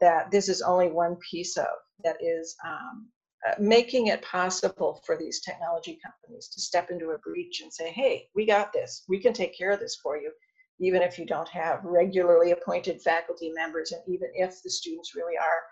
that 0.00 0.30
this 0.30 0.48
is 0.48 0.62
only 0.62 0.88
one 0.88 1.16
piece 1.30 1.56
of 1.56 1.66
that 2.02 2.16
is 2.20 2.56
um, 2.66 3.08
uh, 3.48 3.54
making 3.60 4.08
it 4.08 4.22
possible 4.22 5.00
for 5.06 5.16
these 5.16 5.40
technology 5.40 5.98
companies 6.04 6.48
to 6.48 6.60
step 6.60 6.90
into 6.90 7.10
a 7.10 7.18
breach 7.18 7.60
and 7.62 7.72
say, 7.72 7.90
hey, 7.92 8.26
we 8.34 8.44
got 8.44 8.72
this. 8.72 9.04
We 9.08 9.20
can 9.20 9.32
take 9.32 9.56
care 9.56 9.70
of 9.70 9.80
this 9.80 9.98
for 10.02 10.16
you, 10.16 10.32
even 10.80 11.02
if 11.02 11.18
you 11.18 11.26
don't 11.26 11.48
have 11.48 11.84
regularly 11.84 12.50
appointed 12.50 13.00
faculty 13.02 13.50
members, 13.52 13.92
and 13.92 14.02
even 14.06 14.28
if 14.34 14.62
the 14.62 14.70
students 14.70 15.14
really 15.14 15.36
are 15.36 15.62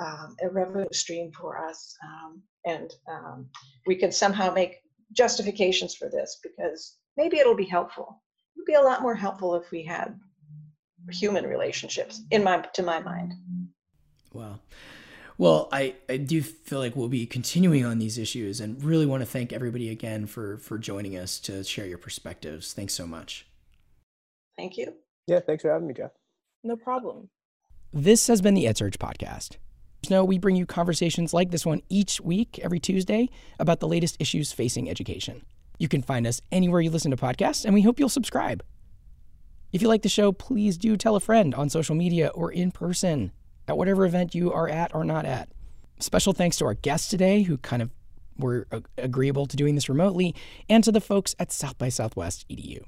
um, 0.00 0.36
a 0.42 0.48
revenue 0.48 0.86
stream 0.92 1.32
for 1.32 1.58
us. 1.58 1.96
Um, 2.04 2.42
and 2.64 2.92
um, 3.10 3.48
we 3.86 3.96
can 3.96 4.12
somehow 4.12 4.52
make 4.52 4.76
justifications 5.12 5.94
for 5.94 6.08
this 6.08 6.38
because 6.42 6.98
maybe 7.16 7.38
it'll 7.38 7.56
be 7.56 7.64
helpful. 7.64 8.22
It 8.56 8.60
would 8.60 8.66
be 8.66 8.74
a 8.74 8.82
lot 8.82 9.02
more 9.02 9.14
helpful 9.14 9.54
if 9.54 9.70
we 9.70 9.84
had 9.84 10.18
human 11.10 11.46
relationships, 11.46 12.22
in 12.30 12.44
my 12.44 12.58
to 12.74 12.82
my 12.82 13.00
mind. 13.00 13.32
Wow. 14.32 14.60
Well, 15.38 15.68
I, 15.70 15.94
I 16.08 16.16
do 16.16 16.42
feel 16.42 16.80
like 16.80 16.96
we'll 16.96 17.08
be 17.08 17.24
continuing 17.24 17.84
on 17.84 18.00
these 18.00 18.18
issues 18.18 18.60
and 18.60 18.82
really 18.82 19.06
want 19.06 19.22
to 19.22 19.26
thank 19.26 19.52
everybody 19.52 19.88
again 19.88 20.26
for 20.26 20.58
for 20.58 20.78
joining 20.78 21.16
us 21.16 21.38
to 21.40 21.64
share 21.64 21.86
your 21.86 21.98
perspectives. 21.98 22.72
Thanks 22.72 22.94
so 22.94 23.06
much. 23.06 23.47
Thank 24.58 24.76
you. 24.76 24.92
Yeah, 25.26 25.40
thanks 25.40 25.62
for 25.62 25.70
having 25.70 25.86
me, 25.86 25.94
Jeff. 25.94 26.10
No 26.64 26.76
problem. 26.76 27.30
This 27.92 28.26
has 28.26 28.42
been 28.42 28.54
the 28.54 28.64
EdSurge 28.64 28.96
podcast. 28.96 29.56
Know 30.10 30.24
we 30.24 30.38
bring 30.38 30.56
you 30.56 30.66
conversations 30.66 31.34
like 31.34 31.50
this 31.50 31.66
one 31.66 31.82
each 31.88 32.20
week, 32.20 32.58
every 32.62 32.80
Tuesday, 32.80 33.28
about 33.58 33.80
the 33.80 33.88
latest 33.88 34.16
issues 34.18 34.52
facing 34.52 34.88
education. 34.88 35.44
You 35.78 35.86
can 35.86 36.02
find 36.02 36.26
us 36.26 36.40
anywhere 36.50 36.80
you 36.80 36.90
listen 36.90 37.10
to 37.10 37.16
podcasts, 37.16 37.64
and 37.64 37.74
we 37.74 37.82
hope 37.82 38.00
you'll 38.00 38.08
subscribe. 38.08 38.64
If 39.72 39.82
you 39.82 39.88
like 39.88 40.02
the 40.02 40.08
show, 40.08 40.32
please 40.32 40.78
do 40.78 40.96
tell 40.96 41.14
a 41.14 41.20
friend 41.20 41.54
on 41.54 41.68
social 41.68 41.94
media 41.94 42.28
or 42.28 42.50
in 42.50 42.70
person 42.70 43.32
at 43.66 43.76
whatever 43.76 44.06
event 44.06 44.34
you 44.34 44.50
are 44.52 44.68
at 44.68 44.94
or 44.94 45.04
not 45.04 45.26
at. 45.26 45.50
Special 45.98 46.32
thanks 46.32 46.56
to 46.56 46.64
our 46.64 46.74
guests 46.74 47.08
today 47.08 47.42
who 47.42 47.58
kind 47.58 47.82
of 47.82 47.90
were 48.38 48.66
agreeable 48.96 49.46
to 49.46 49.56
doing 49.56 49.74
this 49.74 49.88
remotely, 49.88 50.34
and 50.70 50.82
to 50.84 50.92
the 50.92 51.00
folks 51.00 51.34
at 51.38 51.52
South 51.52 51.76
by 51.76 51.90
Southwest 51.90 52.46
EDU. 52.48 52.84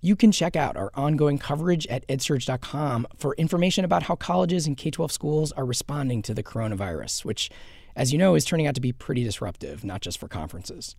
You 0.00 0.14
can 0.14 0.30
check 0.30 0.54
out 0.54 0.76
our 0.76 0.92
ongoing 0.94 1.38
coverage 1.38 1.86
at 1.88 2.06
edsurge.com 2.06 3.08
for 3.16 3.34
information 3.34 3.84
about 3.84 4.04
how 4.04 4.14
colleges 4.14 4.66
and 4.66 4.76
K 4.76 4.90
12 4.90 5.10
schools 5.10 5.52
are 5.52 5.64
responding 5.64 6.22
to 6.22 6.34
the 6.34 6.42
coronavirus, 6.42 7.24
which, 7.24 7.50
as 7.96 8.12
you 8.12 8.18
know, 8.18 8.36
is 8.36 8.44
turning 8.44 8.68
out 8.68 8.76
to 8.76 8.80
be 8.80 8.92
pretty 8.92 9.24
disruptive, 9.24 9.82
not 9.82 10.00
just 10.00 10.18
for 10.18 10.28
conferences. 10.28 10.94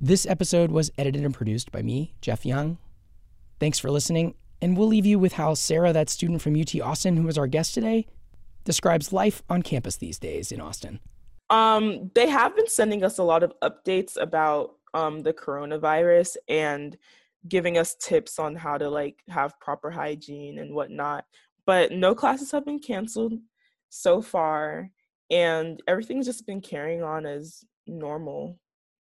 This 0.00 0.26
episode 0.26 0.70
was 0.70 0.92
edited 0.96 1.24
and 1.24 1.34
produced 1.34 1.72
by 1.72 1.82
me, 1.82 2.14
Jeff 2.20 2.46
Young. 2.46 2.78
Thanks 3.58 3.80
for 3.80 3.90
listening, 3.90 4.34
and 4.62 4.76
we'll 4.76 4.88
leave 4.88 5.06
you 5.06 5.18
with 5.18 5.32
how 5.32 5.54
Sarah, 5.54 5.92
that 5.92 6.08
student 6.08 6.40
from 6.40 6.58
UT 6.58 6.80
Austin 6.80 7.16
who 7.16 7.24
was 7.24 7.36
our 7.36 7.48
guest 7.48 7.74
today, 7.74 8.06
describes 8.64 9.12
life 9.12 9.42
on 9.50 9.62
campus 9.62 9.96
these 9.96 10.20
days 10.20 10.52
in 10.52 10.60
Austin. 10.60 11.00
Um, 11.50 12.12
they 12.14 12.28
have 12.28 12.54
been 12.54 12.68
sending 12.68 13.02
us 13.02 13.18
a 13.18 13.24
lot 13.24 13.42
of 13.42 13.52
updates 13.60 14.16
about 14.16 14.76
um, 14.94 15.22
the 15.22 15.32
coronavirus 15.32 16.36
and 16.48 16.96
giving 17.48 17.78
us 17.78 17.94
tips 17.94 18.38
on 18.38 18.54
how 18.54 18.78
to 18.78 18.88
like 18.88 19.16
have 19.28 19.58
proper 19.60 19.90
hygiene 19.90 20.58
and 20.58 20.74
whatnot. 20.74 21.24
But 21.66 21.92
no 21.92 22.14
classes 22.14 22.50
have 22.52 22.64
been 22.64 22.80
canceled 22.80 23.34
so 23.90 24.22
far, 24.22 24.90
and 25.30 25.82
everything's 25.86 26.26
just 26.26 26.46
been 26.46 26.60
carrying 26.60 27.02
on 27.02 27.26
as 27.26 27.64
normal. 27.86 28.58